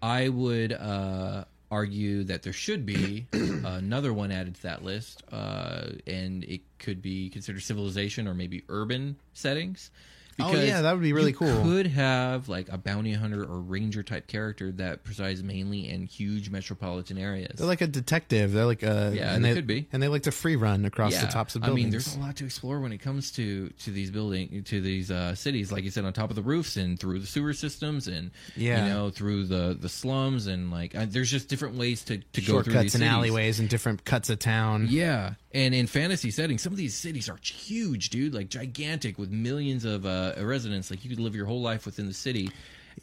i 0.00 0.28
would 0.28 0.72
uh 0.72 1.44
argue 1.72 2.22
that 2.22 2.42
there 2.42 2.52
should 2.52 2.84
be 2.84 3.26
another 3.32 4.12
one 4.12 4.30
added 4.30 4.54
to 4.54 4.62
that 4.62 4.84
list 4.84 5.22
uh 5.32 5.86
and 6.06 6.44
it 6.44 6.60
could 6.78 7.00
be 7.00 7.30
considered 7.30 7.62
civilization 7.62 8.28
or 8.28 8.34
maybe 8.34 8.62
urban 8.68 9.16
settings 9.32 9.90
Oh, 10.40 10.52
yeah, 10.54 10.82
that 10.82 10.92
would 10.92 11.02
be 11.02 11.12
really 11.12 11.30
you 11.32 11.36
cool. 11.36 11.62
Could 11.62 11.86
have 11.88 12.48
like 12.48 12.68
a 12.70 12.78
bounty 12.78 13.12
hunter 13.12 13.42
or 13.42 13.60
ranger 13.60 14.02
type 14.02 14.26
character 14.26 14.72
that 14.72 15.04
presides 15.04 15.42
mainly 15.42 15.88
in 15.88 16.06
huge 16.06 16.50
metropolitan 16.50 17.18
areas. 17.18 17.58
They're 17.58 17.66
like 17.66 17.80
a 17.80 17.86
detective. 17.86 18.52
They're 18.52 18.64
like 18.66 18.82
a 18.82 19.12
Yeah, 19.14 19.34
and 19.34 19.44
they 19.44 19.54
could 19.54 19.66
be. 19.66 19.88
and 19.92 20.02
they 20.02 20.08
like 20.08 20.22
to 20.24 20.32
free 20.32 20.56
run 20.56 20.84
across 20.84 21.16
the 21.18 21.26
tops 21.26 21.54
of 21.54 21.62
buildings. 21.62 21.80
I 21.80 21.84
mean, 21.84 21.90
there's 21.90 22.16
a 22.16 22.20
lot 22.20 22.36
to 22.36 22.44
explore 22.44 22.80
when 22.80 22.92
it 22.92 22.98
comes 22.98 23.30
to 23.32 23.68
to 23.68 23.90
these 23.90 24.10
building 24.10 24.62
to 24.64 24.80
these 24.80 25.10
uh, 25.10 25.34
cities. 25.34 25.70
Like 25.72 25.84
you 25.84 25.90
said, 25.90 26.04
on 26.04 26.12
top 26.12 26.30
of 26.30 26.36
the 26.36 26.42
roofs 26.42 26.76
and 26.76 26.98
through 26.98 27.18
the 27.20 27.26
sewer 27.26 27.52
systems, 27.52 28.08
and 28.08 28.30
Yeah. 28.56 28.84
you 28.86 28.92
know 28.92 29.10
through 29.10 29.46
the 29.46 29.76
the 29.78 29.88
slums, 29.88 30.46
and 30.46 30.70
like 30.70 30.94
uh, 30.94 31.06
there's 31.08 31.30
just 31.30 31.48
different 31.48 31.76
ways 31.76 32.04
to 32.04 32.18
to 32.18 32.40
go 32.40 32.62
through 32.62 32.72
these 32.74 32.82
and 32.94 33.02
cities. 33.02 33.08
alleyways 33.08 33.60
and 33.60 33.68
different 33.68 34.04
cuts 34.04 34.30
of 34.30 34.38
town. 34.38 34.86
Yeah, 34.90 35.34
and 35.54 35.74
in 35.74 35.86
fantasy 35.86 36.30
settings, 36.30 36.62
some 36.62 36.72
of 36.72 36.76
these 36.78 36.94
cities 36.94 37.28
are 37.28 37.38
huge, 37.42 38.10
dude. 38.10 38.34
Like 38.34 38.48
gigantic 38.48 39.18
with 39.18 39.30
millions 39.30 39.84
of 39.84 40.06
uh, 40.06 40.34
residents. 40.40 40.90
Like 40.90 41.04
you 41.04 41.10
could 41.10 41.20
live 41.20 41.34
your 41.34 41.46
whole 41.46 41.62
life 41.62 41.86
within 41.86 42.06
the 42.06 42.14
city 42.14 42.50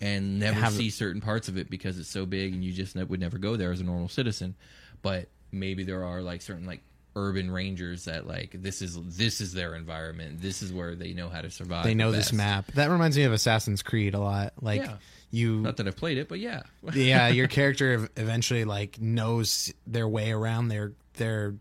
and 0.02 0.40
never 0.40 0.60
Have- 0.60 0.74
see 0.74 0.90
certain 0.90 1.22
parts 1.22 1.48
of 1.48 1.58
it 1.58 1.70
because 1.70 1.98
it's 2.00 2.10
so 2.10 2.26
big, 2.26 2.54
and 2.54 2.64
you 2.64 2.72
just 2.74 2.96
ne- 2.96 3.04
would 3.04 3.20
never 3.20 3.38
go 3.38 3.56
there 3.56 3.72
as 3.72 3.80
a 3.82 3.84
normal 3.84 4.10
citizen. 4.10 4.56
But 5.02 5.30
maybe 5.52 5.84
there 5.84 6.04
are 6.04 6.22
like 6.22 6.42
certain 6.42 6.66
like 6.66 6.82
urban 7.16 7.50
rangers 7.50 8.06
that 8.06 8.28
like 8.28 8.52
this 8.54 8.82
is 8.82 8.98
this 9.18 9.42
is 9.42 9.54
their 9.54 9.76
environment. 9.76 10.42
This 10.42 10.62
is 10.62 10.72
where 10.72 10.96
they 10.96 11.14
know 11.14 11.30
how 11.30 11.42
to 11.42 11.50
survive. 11.50 11.84
They 11.84 11.96
know 11.96 12.12
the 12.12 12.18
this 12.18 12.32
map. 12.34 12.68
That 12.74 12.90
reminds 12.90 13.18
me 13.18 13.24
of 13.24 13.34
Assassin's 13.34 13.82
Creed 13.82 14.14
a 14.14 14.20
lot. 14.20 14.54
Like 14.62 14.82
Yeah. 14.82 14.94
you 15.32 15.58
Not 15.62 15.78
that 15.78 15.88
I've 15.88 15.96
played 15.98 16.18
it, 16.20 16.30
but 16.30 16.40
yeah. 16.40 16.62
yeah, 16.94 17.28
your 17.30 17.48
character 17.58 18.10
eventually 18.16 18.64
like 18.66 19.02
knows 19.02 19.74
their 19.88 20.08
way 20.08 20.32
around 20.32 20.68
their 20.68 20.94
their 21.14 21.56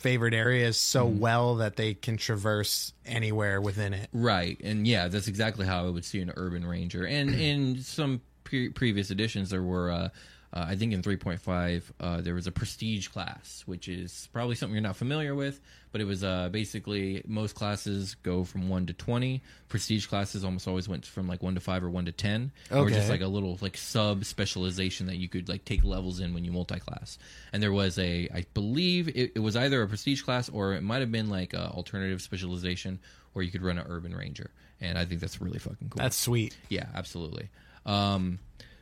favorite 0.00 0.34
areas 0.34 0.76
so 0.78 1.06
Mm-hmm. 1.06 1.18
well 1.20 1.54
that 1.56 1.76
they 1.76 1.94
can 1.94 2.16
traverse 2.16 2.92
anywhere 3.06 3.60
within 3.60 3.92
it. 3.94 4.08
Right, 4.12 4.58
and 4.64 4.86
yeah, 4.86 5.08
that's 5.08 5.28
exactly 5.28 5.66
how 5.66 5.86
I 5.86 5.90
would 5.90 6.04
see 6.04 6.20
an 6.20 6.32
urban 6.36 6.66
ranger. 6.66 7.04
And 7.06 7.34
in 7.50 7.80
some 7.82 8.20
pre- 8.44 8.70
previous 8.70 9.10
editions, 9.10 9.50
there 9.50 9.62
were 9.62 9.90
uh, 9.90 10.08
Uh, 10.52 10.66
I 10.72 10.74
think 10.74 10.92
in 10.92 11.00
3.5 11.00 11.82
uh, 12.00 12.20
there 12.22 12.34
was 12.34 12.48
a 12.48 12.50
prestige 12.52 13.06
class, 13.08 13.62
which 13.66 13.86
is 13.88 14.28
probably 14.32 14.56
something 14.56 14.74
you're 14.74 14.82
not 14.82 14.96
familiar 14.96 15.32
with, 15.36 15.60
but 15.92 16.00
it 16.00 16.04
was 16.04 16.22
uh, 16.22 16.48
basically 16.50 17.22
most 17.26 17.54
classes 17.54 18.14
go 18.22 18.44
from 18.44 18.68
one 18.68 18.86
to 18.86 18.92
20. 18.92 19.42
Prestige 19.68 20.06
classes 20.06 20.44
almost 20.44 20.68
always 20.68 20.88
went 20.88 21.04
from 21.06 21.26
like 21.26 21.42
one 21.42 21.54
to 21.54 21.60
five 21.60 21.82
or 21.82 21.90
one 21.90 22.04
to 22.04 22.12
10, 22.12 22.52
okay. 22.70 22.80
or 22.80 22.90
just 22.90 23.08
like 23.08 23.20
a 23.20 23.26
little 23.26 23.58
like 23.60 23.76
sub 23.76 24.24
specialization 24.24 25.06
that 25.06 25.16
you 25.16 25.28
could 25.28 25.48
like 25.48 25.64
take 25.64 25.84
levels 25.84 26.20
in 26.20 26.34
when 26.34 26.44
you 26.44 26.52
multi-class. 26.52 27.18
And 27.52 27.62
there 27.62 27.72
was 27.72 27.98
a, 27.98 28.28
I 28.32 28.44
believe 28.54 29.08
it, 29.08 29.32
it 29.34 29.40
was 29.40 29.56
either 29.56 29.82
a 29.82 29.88
prestige 29.88 30.22
class 30.22 30.48
or 30.48 30.74
it 30.74 30.82
might 30.82 31.00
have 31.00 31.12
been 31.12 31.28
like 31.28 31.54
a 31.54 31.68
alternative 31.70 32.22
specialization 32.22 33.00
where 33.32 33.44
you 33.44 33.50
could 33.50 33.62
run 33.62 33.78
an 33.78 33.86
urban 33.88 34.14
ranger. 34.14 34.50
And 34.80 34.96
I 34.96 35.04
think 35.04 35.20
that's 35.20 35.40
really 35.40 35.58
fucking 35.58 35.90
cool. 35.90 36.02
That's 36.02 36.16
sweet. 36.16 36.56
Yeah, 36.68 36.86
absolutely. 36.94 37.48
Um, 37.84 38.38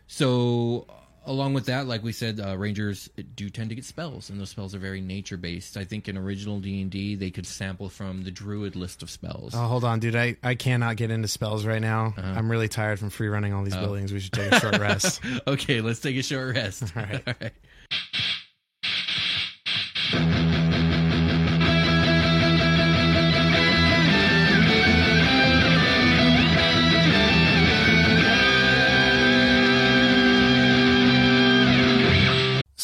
so 0.06 0.86
along 1.28 1.54
with 1.54 1.66
that, 1.66 1.86
like 1.86 2.02
we 2.02 2.10
said, 2.12 2.40
uh, 2.40 2.56
rangers 2.56 3.08
do 3.36 3.48
tend 3.50 3.68
to 3.68 3.76
get 3.76 3.84
spells, 3.84 4.30
and 4.30 4.40
those 4.40 4.50
spells 4.50 4.74
are 4.74 4.78
very 4.78 5.00
nature 5.00 5.36
based. 5.36 5.76
I 5.76 5.84
think 5.84 6.08
in 6.08 6.16
original 6.18 6.58
D 6.58 6.80
and 6.82 6.90
D, 6.90 7.14
they 7.14 7.30
could 7.30 7.46
sample 7.46 7.88
from 7.88 8.24
the 8.24 8.30
druid 8.32 8.74
list 8.74 9.02
of 9.02 9.10
spells. 9.10 9.54
Oh, 9.54 9.66
hold 9.66 9.84
on, 9.84 10.00
dude. 10.00 10.16
I, 10.16 10.36
I 10.42 10.54
cannot 10.56 10.96
get 10.96 11.10
into 11.12 11.28
spells 11.28 11.64
right 11.64 11.80
now. 11.80 12.14
Uh-huh. 12.16 12.26
I'm 12.36 12.50
really 12.50 12.68
tired 12.68 12.98
from 12.98 13.10
free 13.10 13.28
running 13.28 13.52
all 13.52 13.60
Oh. 13.62 13.64
these 13.64 13.76
buildings. 13.76 14.12
We 14.12 14.20
should 14.20 14.32
take 14.32 14.50
a 14.52 14.58
short 14.60 14.78
rest. 14.80 15.20
okay, 15.46 15.80
let's 15.80 16.00
take 16.00 16.16
a 16.16 16.22
short 16.22 16.56
rest. 16.56 16.82
All 16.96 17.02
right. 17.02 17.22
All 17.26 17.34
right. 17.40 17.52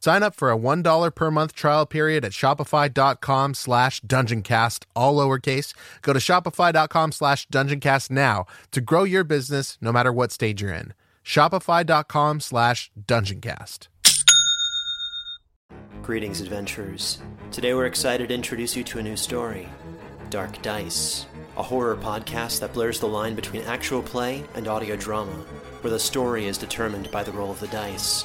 Sign 0.00 0.22
up 0.22 0.34
for 0.34 0.50
a 0.50 0.58
$1 0.58 1.14
per 1.14 1.30
month 1.30 1.54
trial 1.54 1.86
period 1.86 2.24
at 2.24 2.32
shopify.com 2.32 3.54
slash 3.54 4.00
dungeoncast, 4.02 4.84
all 4.94 5.16
lowercase. 5.16 5.74
Go 6.02 6.12
to 6.12 6.18
shopify.com 6.18 7.12
slash 7.12 7.48
dungeoncast 7.48 8.10
now 8.10 8.46
to 8.72 8.80
grow 8.80 9.04
your 9.04 9.24
business 9.24 9.78
no 9.80 9.92
matter 9.92 10.12
what 10.12 10.32
stage 10.32 10.62
you're 10.62 10.72
in. 10.72 10.94
Shopify.com 11.24 12.40
slash 12.40 12.90
dungeoncast. 13.06 13.88
Greetings, 16.02 16.40
adventurers. 16.40 17.20
Today 17.50 17.74
we're 17.74 17.86
excited 17.86 18.28
to 18.28 18.34
introduce 18.34 18.76
you 18.76 18.84
to 18.84 19.00
a 19.00 19.02
new 19.02 19.16
story 19.16 19.68
Dark 20.30 20.60
Dice, 20.62 21.26
a 21.56 21.62
horror 21.62 21.96
podcast 21.96 22.60
that 22.60 22.72
blurs 22.72 23.00
the 23.00 23.08
line 23.08 23.34
between 23.34 23.62
actual 23.62 24.02
play 24.02 24.44
and 24.54 24.68
audio 24.68 24.96
drama, 24.96 25.32
where 25.80 25.90
the 25.90 25.98
story 25.98 26.46
is 26.46 26.58
determined 26.58 27.10
by 27.10 27.22
the 27.22 27.32
roll 27.32 27.50
of 27.50 27.60
the 27.60 27.68
dice. 27.68 28.24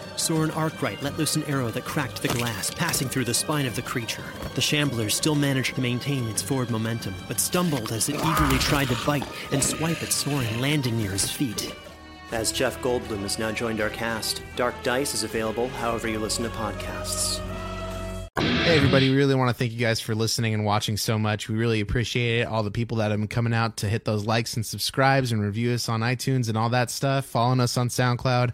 Soren 0.21 0.51
Arkwright 0.51 1.01
let 1.01 1.17
loose 1.17 1.35
an 1.35 1.43
arrow 1.45 1.71
that 1.71 1.83
cracked 1.83 2.21
the 2.21 2.27
glass, 2.27 2.69
passing 2.69 3.09
through 3.09 3.25
the 3.25 3.33
spine 3.33 3.65
of 3.65 3.75
the 3.75 3.81
creature. 3.81 4.23
The 4.53 4.61
shambler 4.61 5.09
still 5.09 5.33
managed 5.33 5.73
to 5.75 5.81
maintain 5.81 6.27
its 6.27 6.43
forward 6.43 6.69
momentum, 6.69 7.15
but 7.27 7.39
stumbled 7.39 7.91
as 7.91 8.07
it 8.07 8.17
eagerly 8.23 8.59
tried 8.59 8.89
to 8.89 8.97
bite 9.03 9.27
and 9.51 9.63
swipe 9.63 10.03
at 10.03 10.11
Soren, 10.11 10.61
landing 10.61 10.95
near 10.95 11.09
his 11.09 11.29
feet. 11.29 11.75
As 12.31 12.51
Jeff 12.51 12.79
Goldblum 12.81 13.21
has 13.21 13.39
now 13.39 13.51
joined 13.51 13.81
our 13.81 13.89
cast, 13.89 14.43
Dark 14.55 14.75
Dice 14.83 15.15
is 15.15 15.23
available 15.23 15.69
however 15.69 16.07
you 16.07 16.19
listen 16.19 16.43
to 16.43 16.51
podcasts. 16.51 17.41
Hey, 18.39 18.77
everybody, 18.77 19.09
we 19.09 19.15
really 19.15 19.33
want 19.33 19.49
to 19.49 19.55
thank 19.55 19.71
you 19.71 19.79
guys 19.79 19.99
for 19.99 20.13
listening 20.13 20.53
and 20.53 20.63
watching 20.63 20.97
so 20.97 21.17
much. 21.17 21.49
We 21.49 21.55
really 21.55 21.81
appreciate 21.81 22.41
it. 22.41 22.47
All 22.47 22.61
the 22.61 22.69
people 22.69 22.97
that 22.97 23.09
have 23.09 23.19
been 23.19 23.27
coming 23.27 23.55
out 23.55 23.77
to 23.77 23.89
hit 23.89 24.05
those 24.05 24.27
likes 24.27 24.55
and 24.55 24.63
subscribes 24.63 25.31
and 25.31 25.41
review 25.41 25.73
us 25.73 25.89
on 25.89 26.01
iTunes 26.01 26.47
and 26.47 26.55
all 26.57 26.69
that 26.69 26.91
stuff, 26.91 27.25
following 27.25 27.59
us 27.59 27.75
on 27.75 27.89
SoundCloud. 27.89 28.53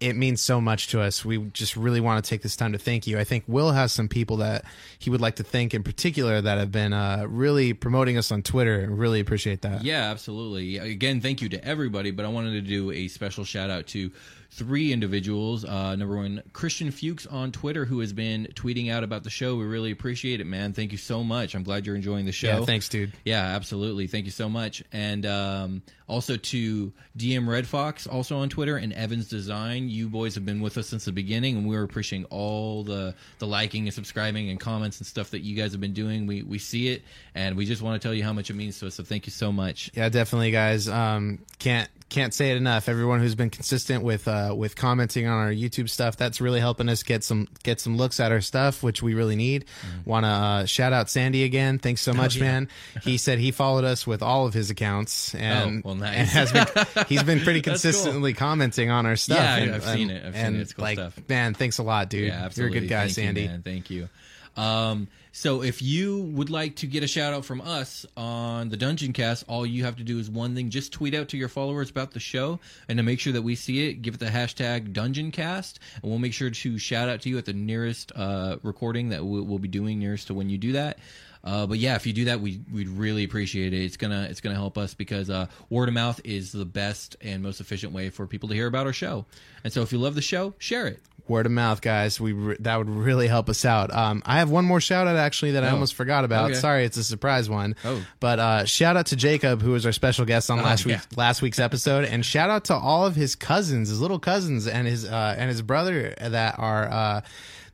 It 0.00 0.14
means 0.14 0.40
so 0.40 0.60
much 0.60 0.88
to 0.88 1.00
us. 1.00 1.24
We 1.24 1.38
just 1.52 1.76
really 1.76 2.00
want 2.00 2.24
to 2.24 2.28
take 2.28 2.42
this 2.42 2.54
time 2.54 2.72
to 2.72 2.78
thank 2.78 3.06
you. 3.06 3.18
I 3.18 3.24
think 3.24 3.44
Will 3.48 3.72
has 3.72 3.92
some 3.92 4.08
people 4.08 4.36
that 4.38 4.64
he 4.98 5.10
would 5.10 5.20
like 5.20 5.36
to 5.36 5.42
thank 5.42 5.74
in 5.74 5.82
particular 5.82 6.40
that 6.40 6.58
have 6.58 6.70
been 6.70 6.92
uh, 6.92 7.26
really 7.28 7.72
promoting 7.72 8.16
us 8.16 8.30
on 8.30 8.42
Twitter. 8.42 8.86
Really 8.88 9.18
appreciate 9.18 9.62
that. 9.62 9.82
Yeah, 9.82 10.10
absolutely. 10.10 10.78
Again, 10.78 11.20
thank 11.20 11.42
you 11.42 11.48
to 11.48 11.64
everybody, 11.64 12.12
but 12.12 12.24
I 12.24 12.28
wanted 12.28 12.52
to 12.52 12.60
do 12.60 12.92
a 12.92 13.08
special 13.08 13.44
shout 13.44 13.70
out 13.70 13.88
to 13.88 14.12
three 14.50 14.92
individuals. 14.92 15.64
Uh, 15.64 15.94
number 15.96 16.16
one, 16.16 16.42
Christian 16.52 16.90
Fuchs 16.90 17.26
on 17.26 17.52
Twitter, 17.52 17.84
who 17.84 18.00
has 18.00 18.12
been 18.12 18.48
tweeting 18.54 18.90
out 18.90 19.04
about 19.04 19.24
the 19.24 19.30
show. 19.30 19.56
We 19.56 19.64
really 19.64 19.90
appreciate 19.90 20.40
it, 20.40 20.46
man. 20.46 20.72
Thank 20.72 20.92
you 20.92 20.98
so 20.98 21.22
much. 21.22 21.54
I'm 21.54 21.62
glad 21.62 21.86
you're 21.86 21.96
enjoying 21.96 22.26
the 22.26 22.32
show. 22.32 22.60
Yeah, 22.60 22.64
thanks, 22.64 22.88
dude. 22.88 23.12
Yeah, 23.24 23.42
absolutely. 23.42 24.06
Thank 24.06 24.24
you 24.24 24.30
so 24.30 24.48
much. 24.48 24.82
And 24.92 25.26
um, 25.26 25.82
also 26.06 26.36
to 26.36 26.92
DM 27.16 27.46
Red 27.46 27.66
Fox, 27.66 28.06
also 28.06 28.38
on 28.38 28.48
Twitter, 28.48 28.76
and 28.76 28.92
Evans 28.92 29.28
Design. 29.28 29.88
You 29.88 30.08
boys 30.08 30.34
have 30.34 30.46
been 30.46 30.60
with 30.60 30.78
us 30.78 30.88
since 30.88 31.04
the 31.04 31.12
beginning, 31.12 31.56
and 31.56 31.68
we're 31.68 31.82
appreciating 31.82 32.26
all 32.30 32.82
the 32.84 33.14
the 33.38 33.46
liking 33.46 33.86
and 33.86 33.94
subscribing 33.94 34.50
and 34.50 34.58
comments 34.58 34.98
and 34.98 35.06
stuff 35.06 35.30
that 35.30 35.40
you 35.40 35.54
guys 35.54 35.72
have 35.72 35.80
been 35.80 35.92
doing. 35.92 36.26
We 36.26 36.42
we 36.42 36.58
see 36.58 36.88
it, 36.88 37.02
and 37.34 37.56
we 37.56 37.66
just 37.66 37.82
want 37.82 38.00
to 38.00 38.06
tell 38.06 38.14
you 38.14 38.24
how 38.24 38.32
much 38.32 38.50
it 38.50 38.54
means 38.54 38.78
to 38.80 38.86
us. 38.86 38.94
So 38.94 39.04
thank 39.04 39.26
you 39.26 39.32
so 39.32 39.52
much. 39.52 39.90
Yeah, 39.94 40.08
definitely, 40.08 40.50
guys. 40.50 40.88
Um, 40.88 41.40
can't 41.58 41.90
can't 42.08 42.32
say 42.32 42.50
it 42.50 42.56
enough. 42.56 42.88
Everyone 42.88 43.20
who's 43.20 43.34
been 43.34 43.50
consistent 43.50 44.02
with 44.02 44.26
uh, 44.28 44.54
with 44.56 44.76
commenting 44.76 45.26
on 45.26 45.38
our 45.46 45.52
YouTube 45.52 45.90
stuff, 45.90 46.16
that's 46.16 46.40
really 46.40 46.60
helping 46.60 46.88
us 46.88 47.02
get 47.02 47.22
some 47.22 47.48
get 47.62 47.80
some 47.80 47.96
looks 47.96 48.18
at 48.20 48.32
our 48.32 48.40
stuff, 48.40 48.82
which 48.82 49.02
we 49.02 49.14
really 49.14 49.36
need. 49.36 49.66
Mm-hmm. 49.66 50.10
Want 50.10 50.24
to 50.24 50.28
uh, 50.28 50.64
shout 50.66 50.92
out 50.92 51.10
Sandy 51.10 51.44
again. 51.44 51.78
Thanks 51.78 52.06
Oh, 52.08 52.12
so 52.12 52.16
much, 52.16 52.40
man. 52.40 52.68
He 53.02 53.18
said 53.18 53.38
he 53.38 53.50
followed 53.50 53.84
us 53.84 54.06
with 54.06 54.22
all 54.22 54.46
of 54.46 54.54
his 54.54 54.70
accounts, 54.70 55.34
and, 55.34 55.82
Oh, 55.84 55.88
well, 55.88 55.94
nice. 55.96 56.16
and 56.16 56.28
has 56.28 56.52
been 56.52 56.66
he's 57.08 57.22
been 57.22 57.40
pretty 57.40 57.60
That's 57.60 57.82
cool. 57.82 57.90
consistently 57.92 58.32
commenting 58.32 58.90
on 58.90 59.04
our 59.06 59.16
stuff. 59.16 59.38
Yeah, 59.38 59.56
and, 59.56 59.74
I've 59.74 59.84
seen 59.84 60.10
it. 60.10 60.24
I've 60.24 60.34
seen 60.34 60.44
and, 60.46 60.56
it. 60.56 60.60
It's 60.60 60.72
cool 60.72 60.84
like, 60.84 60.96
stuff. 60.98 61.18
man, 61.28 61.54
thanks 61.54 61.78
a 61.78 61.82
lot, 61.82 62.08
dude. 62.08 62.28
Yeah, 62.28 62.44
absolutely. 62.44 62.74
You're 62.76 62.78
a 62.78 62.80
good 62.86 62.90
guy, 62.90 63.00
Thank 63.02 63.12
Sandy. 63.12 63.42
You. 63.42 63.60
Thank 63.62 63.90
you. 63.90 64.08
Um, 64.56 65.08
so 65.38 65.62
if 65.62 65.80
you 65.80 66.18
would 66.34 66.50
like 66.50 66.74
to 66.76 66.88
get 66.88 67.04
a 67.04 67.06
shout 67.06 67.32
out 67.32 67.44
from 67.44 67.60
us 67.60 68.04
on 68.16 68.70
the 68.70 68.76
Dungeon 68.76 69.12
Cast, 69.12 69.44
all 69.46 69.64
you 69.64 69.84
have 69.84 69.94
to 69.98 70.02
do 70.02 70.18
is 70.18 70.28
one 70.28 70.56
thing: 70.56 70.68
just 70.68 70.92
tweet 70.92 71.14
out 71.14 71.28
to 71.28 71.36
your 71.36 71.46
followers 71.46 71.90
about 71.90 72.10
the 72.10 72.18
show, 72.18 72.58
and 72.88 72.96
to 72.96 73.04
make 73.04 73.20
sure 73.20 73.32
that 73.32 73.42
we 73.42 73.54
see 73.54 73.88
it, 73.88 74.02
give 74.02 74.14
it 74.14 74.20
the 74.20 74.26
hashtag 74.26 74.92
Dungeon 74.92 75.30
Cast, 75.30 75.78
and 76.02 76.10
we'll 76.10 76.18
make 76.18 76.32
sure 76.32 76.50
to 76.50 76.78
shout 76.78 77.08
out 77.08 77.20
to 77.20 77.28
you 77.28 77.38
at 77.38 77.44
the 77.44 77.52
nearest 77.52 78.10
uh, 78.16 78.56
recording 78.64 79.10
that 79.10 79.24
we'll, 79.24 79.60
be 79.60 79.68
doing 79.68 80.00
nearest 80.00 80.26
to 80.26 80.34
when 80.34 80.50
you 80.50 80.58
do 80.58 80.72
that. 80.72 80.98
Uh, 81.44 81.68
but 81.68 81.78
yeah, 81.78 81.94
if 81.94 82.04
you 82.04 82.12
do 82.12 82.24
that, 82.24 82.40
we 82.40 82.60
we'd 82.72 82.88
really 82.88 83.22
appreciate 83.22 83.72
it. 83.72 83.84
It's 83.84 83.96
gonna 83.96 84.26
it's 84.28 84.40
gonna 84.40 84.56
help 84.56 84.76
us 84.76 84.94
because 84.94 85.30
uh, 85.30 85.46
word 85.70 85.86
of 85.86 85.94
mouth 85.94 86.20
is 86.24 86.50
the 86.50 86.64
best 86.64 87.14
and 87.20 87.44
most 87.44 87.60
efficient 87.60 87.92
way 87.92 88.10
for 88.10 88.26
people 88.26 88.48
to 88.48 88.56
hear 88.56 88.66
about 88.66 88.86
our 88.86 88.92
show. 88.92 89.24
And 89.62 89.72
so 89.72 89.82
if 89.82 89.92
you 89.92 89.98
love 89.98 90.16
the 90.16 90.20
show, 90.20 90.54
share 90.58 90.88
it. 90.88 91.00
Word 91.28 91.46
of 91.46 91.52
mouth, 91.52 91.80
guys. 91.80 92.20
We 92.20 92.32
re- 92.32 92.56
that 92.60 92.76
would 92.76 92.88
really 92.88 93.26
help 93.28 93.48
us 93.48 93.64
out. 93.64 93.94
Um, 93.94 94.22
I 94.26 94.38
have 94.38 94.50
one 94.50 94.64
more 94.64 94.80
shout 94.80 95.06
out 95.06 95.16
actually 95.16 95.52
that 95.52 95.64
I 95.64 95.68
Oh. 95.68 95.74
almost 95.74 95.94
forgot 95.94 96.24
about. 96.24 96.50
Okay. 96.50 96.60
Sorry, 96.60 96.84
it's 96.84 96.96
a 96.96 97.04
surprise 97.04 97.48
one. 97.50 97.76
Oh. 97.84 98.04
but 98.20 98.38
uh, 98.38 98.64
shout 98.64 98.96
out 98.96 99.06
to 99.06 99.16
Jacob, 99.16 99.60
who 99.62 99.72
was 99.72 99.84
our 99.86 99.92
special 99.92 100.24
guest 100.24 100.50
on 100.50 100.58
last 100.62 100.86
yeah. 100.86 100.96
week 100.96 101.16
last 101.16 101.42
week's 101.42 101.58
episode, 101.58 102.04
and 102.04 102.24
shout 102.24 102.50
out 102.50 102.64
to 102.66 102.74
all 102.74 103.04
of 103.06 103.14
his 103.16 103.34
cousins, 103.34 103.88
his 103.88 104.00
little 104.00 104.18
cousins, 104.18 104.66
and 104.66 104.86
his 104.88 105.04
uh, 105.04 105.34
and 105.38 105.48
his 105.48 105.62
brother 105.62 106.14
that 106.20 106.58
are. 106.58 106.88
Uh, 106.90 107.20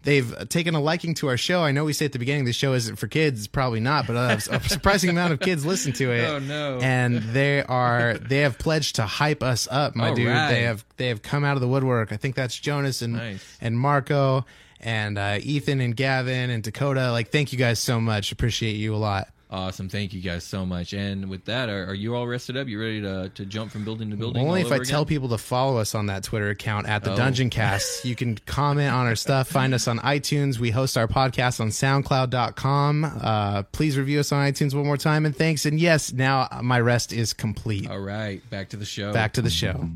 They've 0.04 0.48
taken 0.48 0.74
a 0.74 0.80
liking 0.80 1.14
to 1.14 1.28
our 1.28 1.36
show. 1.36 1.62
I 1.62 1.72
know 1.72 1.84
we 1.84 1.92
say 1.92 2.04
at 2.04 2.12
the 2.12 2.18
beginning 2.18 2.44
the 2.44 2.52
show 2.52 2.74
isn't 2.74 2.96
for 2.96 3.08
kids. 3.08 3.46
Probably 3.46 3.80
not, 3.80 4.06
but 4.06 4.16
uh, 4.16 4.36
a 4.50 4.60
surprising 4.68 5.10
amount 5.10 5.32
of 5.32 5.40
kids 5.40 5.64
listen 5.64 5.92
to 5.94 6.12
it. 6.12 6.24
Oh, 6.28 6.38
no. 6.38 6.78
And 6.82 7.16
they 7.32 7.62
are 7.64 8.14
they 8.14 8.38
have 8.40 8.58
pledged 8.58 8.96
to 8.96 9.02
hype 9.06 9.42
us 9.42 9.66
up, 9.70 9.96
my 9.96 10.10
All 10.10 10.14
dude. 10.14 10.28
right. 10.28 10.50
They 10.50 10.62
have 10.62 10.84
they 10.98 11.08
have 11.08 11.22
come 11.22 11.42
out 11.44 11.56
of 11.56 11.60
the 11.62 11.68
woodwork. 11.68 12.12
I 12.12 12.16
think 12.16 12.34
that's 12.34 12.58
Jonas 12.58 13.02
and 13.02 13.14
Nice. 13.14 13.58
and 13.60 13.78
Marco 13.78 14.44
and 14.80 15.16
uh, 15.16 15.38
Ethan 15.40 15.80
and 15.80 15.96
Gavin 15.96 16.50
and 16.50 16.62
Dakota. 16.62 17.10
Like, 17.10 17.30
thank 17.30 17.52
you 17.52 17.58
guys 17.58 17.78
so 17.80 17.98
much. 18.00 18.30
Appreciate 18.32 18.76
you 18.76 18.94
a 18.94 18.96
lot. 18.98 19.28
Awesome, 19.50 19.88
thank 19.88 20.12
you 20.12 20.20
guys 20.20 20.42
so 20.42 20.66
much. 20.66 20.92
And 20.94 21.28
with 21.28 21.44
that, 21.44 21.68
are, 21.68 21.84
are 21.86 21.94
you 21.94 22.16
all 22.16 22.26
rested 22.26 22.56
up? 22.56 22.66
You 22.66 22.80
ready 22.80 23.00
to 23.02 23.28
to 23.34 23.44
jump 23.44 23.70
from 23.70 23.84
building 23.84 24.10
to 24.10 24.16
building? 24.16 24.44
Only 24.44 24.62
if 24.62 24.72
I 24.72 24.76
over 24.76 24.84
tell 24.84 25.04
people 25.04 25.28
to 25.28 25.38
follow 25.38 25.76
us 25.78 25.94
on 25.94 26.06
that 26.06 26.24
Twitter 26.24 26.48
account 26.50 26.88
at 26.88 27.04
the 27.04 27.12
Oh. 27.12 27.16
Dungeon 27.16 27.50
Cast. 27.50 28.04
You 28.04 28.16
can 28.16 28.36
comment 28.46 28.92
on 28.92 29.06
our 29.06 29.14
stuff. 29.14 29.48
Find 29.48 29.72
us 29.74 29.86
on 29.86 29.98
iTunes. 30.00 30.58
We 30.58 30.70
host 30.70 30.96
our 30.98 31.06
podcast 31.06 31.60
on 31.60 31.68
SoundCloud.com. 31.68 33.04
Uh, 33.04 33.62
please 33.64 33.96
review 33.96 34.20
us 34.20 34.32
on 34.32 34.44
iTunes 34.50 34.74
one 34.74 34.86
more 34.86 34.96
time. 34.96 35.24
And 35.26 35.34
thanks. 35.36 35.64
And 35.66 35.78
yes, 35.78 36.12
now 36.12 36.48
my 36.62 36.80
rest 36.80 37.12
is 37.12 37.32
complete. 37.32 37.88
All 37.88 38.00
right, 38.00 38.48
back 38.50 38.70
to 38.70 38.76
the 38.76 38.84
show. 38.84 39.12
Back 39.12 39.34
to 39.34 39.42
the 39.42 39.50
show. 39.50 39.88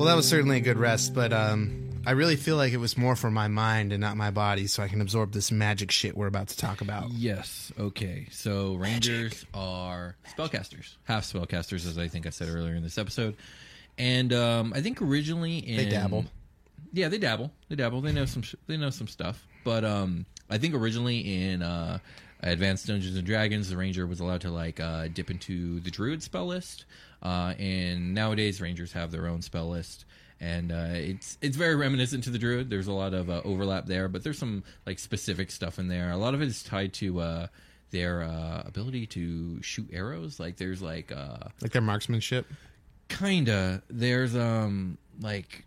Well, 0.00 0.08
that 0.08 0.16
was 0.16 0.26
certainly 0.26 0.56
a 0.56 0.60
good 0.62 0.78
rest, 0.78 1.12
but 1.12 1.30
um, 1.30 1.90
I 2.06 2.12
really 2.12 2.36
feel 2.36 2.56
like 2.56 2.72
it 2.72 2.78
was 2.78 2.96
more 2.96 3.16
for 3.16 3.30
my 3.30 3.48
mind 3.48 3.92
and 3.92 4.00
not 4.00 4.16
my 4.16 4.30
body, 4.30 4.66
so 4.66 4.82
I 4.82 4.88
can 4.88 5.02
absorb 5.02 5.32
this 5.32 5.52
magic 5.52 5.90
shit 5.90 6.16
we're 6.16 6.26
about 6.26 6.48
to 6.48 6.56
talk 6.56 6.80
about. 6.80 7.10
Yes. 7.10 7.70
Okay. 7.78 8.26
So 8.30 8.76
rangers 8.76 9.44
are 9.52 10.16
spellcasters, 10.34 10.94
half 11.04 11.24
spellcasters, 11.24 11.86
as 11.86 11.98
I 11.98 12.08
think 12.08 12.26
I 12.26 12.30
said 12.30 12.48
earlier 12.48 12.74
in 12.76 12.82
this 12.82 12.96
episode. 12.96 13.36
And 13.98 14.32
um, 14.32 14.72
I 14.74 14.80
think 14.80 15.02
originally 15.02 15.58
in 15.58 15.76
They 15.76 15.90
dabble. 15.90 16.24
Yeah, 16.94 17.08
they 17.08 17.18
dabble. 17.18 17.52
They 17.68 17.76
dabble. 17.76 18.00
They 18.00 18.12
know 18.12 18.24
some. 18.24 18.40
sh- 18.40 18.54
They 18.68 18.78
know 18.78 18.88
some 18.88 19.06
stuff. 19.06 19.46
But 19.64 19.84
um, 19.84 20.24
I 20.48 20.56
think 20.56 20.74
originally 20.74 21.18
in 21.44 21.60
uh, 21.60 21.98
Advanced 22.42 22.86
Dungeons 22.86 23.18
and 23.18 23.26
Dragons, 23.26 23.68
the 23.68 23.76
ranger 23.76 24.06
was 24.06 24.20
allowed 24.20 24.40
to 24.40 24.50
like 24.50 24.80
uh, 24.80 25.08
dip 25.08 25.30
into 25.30 25.78
the 25.80 25.90
druid 25.90 26.22
spell 26.22 26.46
list. 26.46 26.86
Uh, 27.22 27.54
and 27.58 28.14
nowadays, 28.14 28.60
rangers 28.60 28.92
have 28.92 29.10
their 29.10 29.26
own 29.26 29.42
spell 29.42 29.68
list. 29.68 30.04
And 30.42 30.72
uh, 30.72 30.86
it's 30.92 31.36
it's 31.42 31.56
very 31.58 31.76
reminiscent 31.76 32.24
to 32.24 32.30
the 32.30 32.38
druid. 32.38 32.70
There's 32.70 32.86
a 32.86 32.92
lot 32.94 33.12
of 33.12 33.28
uh, 33.28 33.42
overlap 33.44 33.84
there, 33.84 34.08
but 34.08 34.24
there's 34.24 34.38
some 34.38 34.64
like 34.86 34.98
specific 34.98 35.50
stuff 35.50 35.78
in 35.78 35.88
there. 35.88 36.10
A 36.10 36.16
lot 36.16 36.32
of 36.32 36.40
it 36.40 36.48
is 36.48 36.62
tied 36.62 36.94
to 36.94 37.20
uh, 37.20 37.46
their 37.90 38.22
uh, 38.22 38.62
ability 38.64 39.06
to 39.08 39.60
shoot 39.62 39.90
arrows. 39.92 40.40
Like 40.40 40.56
there's 40.56 40.80
like 40.80 41.12
uh, 41.12 41.48
Like 41.60 41.72
their 41.72 41.82
marksmanship. 41.82 42.46
kinda 43.08 43.82
there's 43.90 44.34
um 44.36 44.96
like 45.20 45.64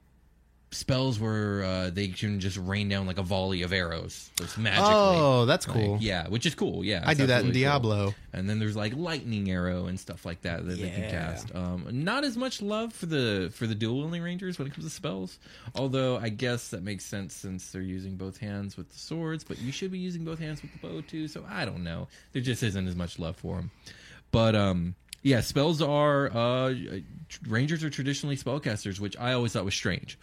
spells 0.74 1.20
where 1.20 1.64
uh, 1.64 1.90
they 1.90 2.08
can 2.10 2.40
just 2.40 2.58
rain 2.58 2.90
down 2.90 3.06
like 3.08 3.18
a 3.18 3.24
volley 3.24 3.62
of 3.62 3.72
arrows 3.72 4.30
just 4.38 4.58
magically 4.58 4.86
Oh, 4.92 5.46
that's 5.46 5.68
Like, 5.68 5.78
cool. 5.78 5.98
yeah 6.02 6.28
which 6.28 6.46
is 6.46 6.56
cool 6.56 6.84
yeah 6.84 7.04
I 7.06 7.12
it's 7.12 7.20
do 7.20 7.28
that 7.28 7.42
in 7.44 7.48
absolutely 7.50 7.62
cool. 7.62 7.70
Diablo. 7.72 8.16
and 8.34 8.50
then 8.50 8.60
there's 8.60 8.76
like 8.76 8.96
lightning 8.96 9.50
arrow 9.50 9.86
and 9.88 10.00
stuff 10.00 10.26
like 10.26 10.42
that 10.42 10.66
that 10.68 10.80
they 10.80 10.90
can 10.90 11.04
Yeah. 11.04 11.12
cast 11.12 11.54
um 11.56 11.88
not 11.92 12.24
as 12.24 12.36
much 12.36 12.62
love 12.62 12.92
for 12.94 13.06
the 13.06 13.52
for 13.54 13.68
the 13.68 13.76
dual 13.76 13.98
wielding 14.00 14.22
rangers 14.24 14.58
when 14.60 14.68
it 14.68 14.74
comes 14.74 14.86
to 14.86 14.92
spells 14.94 15.40
although 15.76 16.18
i 16.18 16.30
guess 16.30 16.70
that 16.70 16.84
makes 16.84 17.06
sense 17.06 17.34
since 17.36 17.72
they're 17.72 17.82
using 17.82 18.16
both 18.16 18.38
hands 18.38 18.76
with 18.78 18.90
the 18.90 18.98
swords 19.00 19.44
but 19.44 19.60
you 19.60 19.72
should 19.72 19.92
be 19.92 20.00
using 20.00 20.24
both 20.26 20.40
hands 20.40 20.62
with 20.62 20.72
the 20.72 20.78
bow 20.78 21.02
too 21.02 21.28
so 21.28 21.46
i 21.50 21.64
don't 21.66 21.84
know 21.84 22.08
there 22.34 22.42
just 22.42 22.64
isn't 22.64 22.88
as 22.88 22.96
much 22.96 23.20
love 23.20 23.36
for 23.36 23.58
them 23.58 23.72
but 24.32 24.56
um 24.56 24.96
yeah 25.22 25.40
spells 25.42 25.82
are 25.82 26.30
uh 26.36 26.74
rangers 27.48 27.84
are 27.84 27.90
traditionally 27.90 28.36
spellcasters 28.36 29.00
which 29.00 29.16
i 29.20 29.34
always 29.34 29.54
thought 29.54 29.64
was 29.66 29.74
strange 29.74 30.18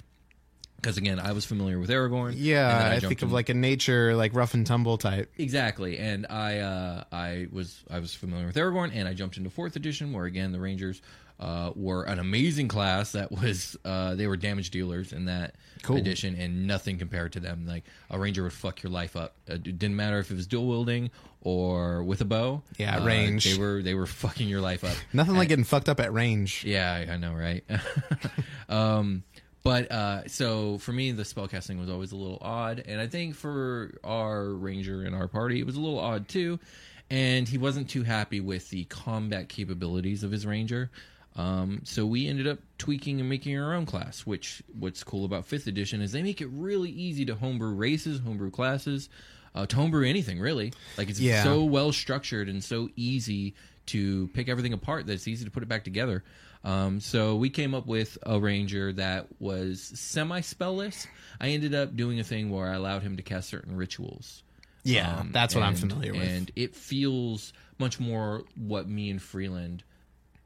because 0.81 0.97
again 0.97 1.19
i 1.21 1.33
was 1.33 1.45
familiar 1.45 1.79
with 1.79 1.91
aragorn 1.91 2.29
and 2.31 2.37
then 2.39 2.45
Yeah, 2.45 2.87
I, 2.89 2.91
jumped 2.99 3.09
think 3.09 3.23
of 3.23 3.29
in- 3.29 3.35
like 3.35 3.49
a 3.49 3.55
nature, 3.55 4.15
like 4.17 4.35
rough 4.35 4.55
and 4.55 4.67
tumble 4.67 4.97
type. 4.99 5.31
Exactly, 5.39 5.99
and 5.99 6.27
I 6.31 6.59
uh, 6.59 7.05
I 7.13 7.47
was 7.53 7.83
I 7.91 7.99
was 7.99 8.15
familiar 8.15 8.47
with 8.47 8.57
Aragorn, 8.57 8.91
and 8.95 9.07
I 9.09 9.15
jumped 9.15 9.37
into 9.37 9.51
fourth 9.51 9.77
edition, 9.77 10.13
where 10.13 10.25
again 10.25 10.53
the 10.53 10.61
Rangers 10.61 11.01
uh, 11.39 11.73
were 11.75 12.05
an 12.05 12.19
amazing 12.19 12.69
class. 12.69 13.13
That 13.13 13.31
was 13.33 13.77
uh, 13.85 14.15
they 14.15 14.27
were 14.27 14.37
damage 14.37 14.71
dealers 14.71 15.13
in 15.13 15.25
that 15.27 15.55
Cool. 15.83 15.97
edition, 15.97 16.35
and 16.37 16.67
nothing 16.67 16.99
compared 16.99 17.33
to 17.33 17.41
them. 17.41 17.67
Like 17.67 17.85
a 18.11 18.19
Ranger 18.19 18.43
would 18.43 18.53
fuck 18.53 18.83
your 18.83 18.93
life 18.93 19.17
up. 19.17 19.35
It 19.47 19.63
didn't 19.63 19.97
matter 19.97 20.19
if 20.19 20.31
it 20.31 20.35
was 20.37 20.47
dual 20.47 20.67
wielding 20.69 21.11
or 21.43 22.03
with 22.05 22.21
a 22.21 22.27
bow. 22.27 22.63
Yeah, 22.77 22.99
Uh, 22.99 23.05
range. 23.07 23.45
They 23.45 23.57
were 23.59 23.81
they 23.83 23.95
were 23.95 24.07
fucking 24.07 24.47
your 24.49 24.61
life 24.61 24.85
up. 24.85 24.95
Nothing 25.15 25.37
like 25.37 25.49
getting 25.49 25.65
fucked 25.65 25.89
up 25.89 25.99
at 26.01 26.13
range. 26.13 26.65
Yeah, 26.67 26.93
I 27.09 27.13
I 27.15 27.17
know, 27.17 27.33
right? 27.33 27.65
um, 28.69 29.23
but 29.63 29.91
uh, 29.93 30.27
so 30.29 30.79
for 30.79 30.93
me, 30.93 31.13
the 31.13 31.23
spellcasting 31.25 31.79
was 31.79 31.91
always 31.91 32.13
a 32.13 32.17
little 32.17 32.39
odd, 32.41 32.83
and 32.87 33.01
I 33.01 33.07
think 33.07 33.35
for 33.35 33.99
our 34.05 34.49
ranger 34.51 35.05
in 35.05 35.15
our 35.15 35.29
party, 35.29 35.61
it 35.61 35.67
was 35.67 35.77
a 35.77 35.81
little 35.81 35.99
odd 36.01 36.29
too. 36.29 36.59
And 37.13 37.49
he 37.49 37.59
wasn't 37.59 37.91
too 37.91 38.05
happy 38.05 38.39
with 38.41 38.71
the 38.71 38.85
combat 38.85 39.49
capabilities 39.49 40.23
of 40.23 40.31
his 40.31 40.47
ranger. 40.47 40.91
Um, 41.35 41.81
so 41.85 42.07
we 42.07 42.29
ended 42.29 42.47
up 42.47 42.61
tweaking 42.79 43.19
and 43.19 43.29
making 43.29 43.59
our 43.59 43.75
own 43.75 43.85
class. 43.85 44.25
Which 44.25 44.63
what's 44.79 45.03
cool 45.03 45.25
about 45.25 45.45
fifth 45.47 45.67
edition 45.67 46.03
is 46.03 46.13
they 46.13 46.23
make 46.23 46.41
it 46.41 46.49
really 46.53 46.91
easy 46.91 47.25
to 47.27 47.35
homebrew 47.35 47.75
races, 47.75 48.21
homebrew 48.21 48.51
classes, 48.53 49.09
uh, 49.57 49.67
to 49.67 49.77
homebrew 49.77 50.09
anything 50.09 50.39
really. 50.39 50.73
Like 50.97 51.11
it's 51.11 51.19
Yeah. 51.21 51.43
so 51.43 51.65
well 51.65 51.91
structured 51.91 52.49
and 52.49 52.63
so 52.63 52.89
easy 52.95 53.55
to 53.87 54.29
pick 54.29 54.49
everything 54.49 54.73
apart 54.73 55.07
that 55.07 55.13
it's 55.15 55.27
easy 55.27 55.45
to 55.45 55.51
put 55.51 55.65
it 55.65 55.69
back 55.69 55.83
together. 55.83 56.23
Um, 56.63 57.01
so 57.01 57.37
we 57.37 57.49
came 57.51 57.75
up 57.75 57.87
with 57.87 58.19
a 58.25 58.39
ranger 58.39 58.93
that 58.95 59.27
was 59.39 59.81
semi 59.95 60.41
spellless. 60.41 61.07
I 61.41 61.49
ended 61.49 61.75
up 61.75 61.97
doing 61.97 62.21
a 62.21 62.25
thing 62.25 62.51
where 62.51 62.67
I 62.69 62.75
allowed 62.75 63.03
him 63.03 63.17
to 63.17 63.23
cast 63.23 63.49
certain 63.49 63.77
rituals. 63.77 64.43
Yeah, 64.83 65.19
Um, 65.21 65.31
that's 65.33 65.55
what 65.55 65.63
I'm 65.65 65.75
familiar 65.77 66.13
with. 66.13 66.23
And 66.23 66.51
it 66.57 66.75
feels 66.75 67.53
much 67.79 68.01
more 68.01 68.45
what 68.57 68.89
me 68.89 69.11
and 69.11 69.21
Freeland 69.21 69.85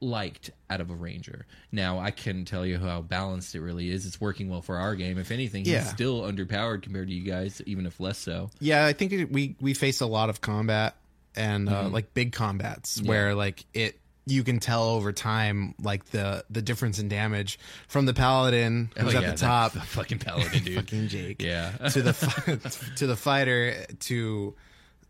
liked 0.01 0.51
out 0.69 0.81
of 0.81 0.89
a 0.89 0.93
ranger. 0.93 1.45
Now 1.71 1.99
I 1.99 2.11
can 2.11 2.43
tell 2.45 2.65
you 2.65 2.77
how 2.77 3.01
balanced 3.01 3.55
it 3.55 3.61
really 3.61 3.89
is. 3.89 4.05
It's 4.05 4.19
working 4.19 4.49
well 4.49 4.61
for 4.61 4.77
our 4.77 4.95
game. 4.95 5.17
If 5.17 5.31
anything, 5.31 5.65
Yeah. 5.65 5.79
he's 5.81 5.89
still 5.89 6.21
underpowered 6.21 6.81
compared 6.81 7.07
to 7.07 7.13
you 7.13 7.23
guys, 7.23 7.61
even 7.65 7.85
if 7.85 7.99
less 7.99 8.17
so. 8.17 8.49
Yeah, 8.59 8.85
I 8.85 8.93
think 8.93 9.13
it, 9.13 9.31
we 9.31 9.55
we 9.61 9.73
face 9.73 10.01
a 10.01 10.05
lot 10.05 10.29
of 10.29 10.41
combat 10.41 10.95
and 11.35 11.67
Mm-hmm. 11.67 11.87
uh, 11.87 11.89
like 11.89 12.13
big 12.13 12.33
combats 12.33 13.01
where 13.01 13.35
like 13.35 13.65
it 13.73 13.99
you 14.27 14.43
can 14.43 14.59
tell 14.59 14.83
over 14.83 15.11
time 15.13 15.75
like 15.81 16.05
the 16.05 16.43
the 16.49 16.61
difference 16.61 16.99
in 16.99 17.07
damage 17.07 17.59
from 17.87 18.05
the 18.05 18.13
paladin 18.13 18.89
who's 18.97 19.13
Oh, 19.15 19.19
at 19.19 19.31
the 19.31 19.37
top 19.37 19.73
the 19.73 19.79
fucking 19.81 20.19
paladin, 20.19 20.63
dude. 20.63 20.75
fucking 20.75 21.07
Jake 21.09 21.41
Yeah. 21.41 21.71
to 21.91 22.01
the 22.01 22.91
to 22.97 23.07
the 23.07 23.15
fighter 23.15 23.85
to 24.01 24.55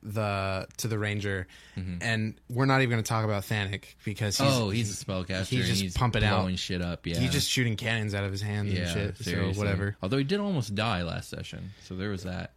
the 0.03 0.67
to 0.77 0.87
the 0.87 0.99
ranger 0.99 1.47
and 1.99 2.39
we're 2.49 2.65
not 2.67 2.81
even 2.81 2.91
going 2.91 3.03
to 3.03 3.07
talk 3.07 3.25
about 3.25 3.43
Thanic 3.43 3.95
because 4.05 4.37
he's 4.37 4.47
Mm-hmm. 4.47 4.63
oh, 4.63 4.69
he's 4.69 5.01
a 5.01 5.05
spellcaster. 5.05 5.45
he's 5.47 5.67
just 5.67 5.81
he's 5.81 5.97
pumping 5.97 6.23
out. 6.23 6.57
shit 6.59 6.81
up. 6.81 7.05
Yeah, 7.07 7.17
he's 7.17 7.31
just 7.31 7.49
shooting 7.49 7.75
cannons 7.75 8.13
out 8.13 8.23
of 8.23 8.31
his 8.31 8.41
hands 8.41 8.71
yeah, 8.71 8.81
and 8.81 8.89
shit 8.91 9.17
seriously. 9.17 9.53
so 9.55 9.59
whatever 9.59 9.97
Although 10.03 10.17
he 10.17 10.23
did 10.23 10.39
almost 10.39 10.75
die 10.75 11.01
last 11.03 11.29
session, 11.29 11.71
so 11.83 11.95
there 11.95 12.09
was 12.09 12.23
that. 12.23 12.51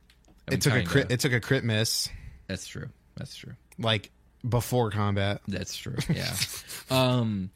I 0.47 0.51
mean, 0.51 0.59
it 0.59 0.61
took 0.63 0.73
a 0.73 0.77
kinda. 0.77 0.91
crit 0.91 1.11
it 1.11 1.21
took 1.21 1.33
a 1.33 1.41
crit 1.41 1.65
miss 1.65 2.09
That's 2.49 2.67
true. 2.67 2.89
That's 3.17 3.35
true. 3.35 3.55
like 3.79 4.11
before 4.47 4.91
combat 4.91 5.41
That's 5.49 5.77
true. 5.77 5.97
Yeah. 6.09 6.35
um, 6.91 7.51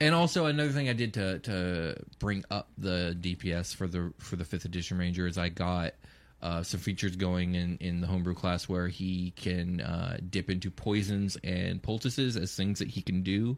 and 0.00 0.14
also 0.14 0.46
another 0.46 0.70
thing 0.70 0.88
I 0.88 0.92
did 0.92 1.14
to 1.14 1.38
to 1.40 1.96
bring 2.18 2.44
up 2.50 2.68
the 2.78 3.16
DPS 3.20 3.74
for 3.74 3.86
the 3.86 4.12
for 4.18 4.36
the 4.36 4.44
fifth 4.44 4.64
edition 4.64 4.98
ranger 4.98 5.26
is 5.26 5.38
I 5.38 5.48
got 5.48 5.94
uh, 6.40 6.62
some 6.62 6.80
features 6.80 7.16
going 7.16 7.54
in 7.54 7.78
in 7.80 8.00
the 8.00 8.06
homebrew 8.06 8.34
class 8.34 8.68
where 8.68 8.88
he 8.88 9.32
can 9.32 9.80
uh, 9.80 10.18
dip 10.30 10.50
into 10.50 10.70
poisons 10.70 11.36
and 11.42 11.82
poultices 11.82 12.36
as 12.36 12.54
things 12.54 12.78
that 12.78 12.88
he 12.88 13.02
can 13.02 13.22
do. 13.22 13.56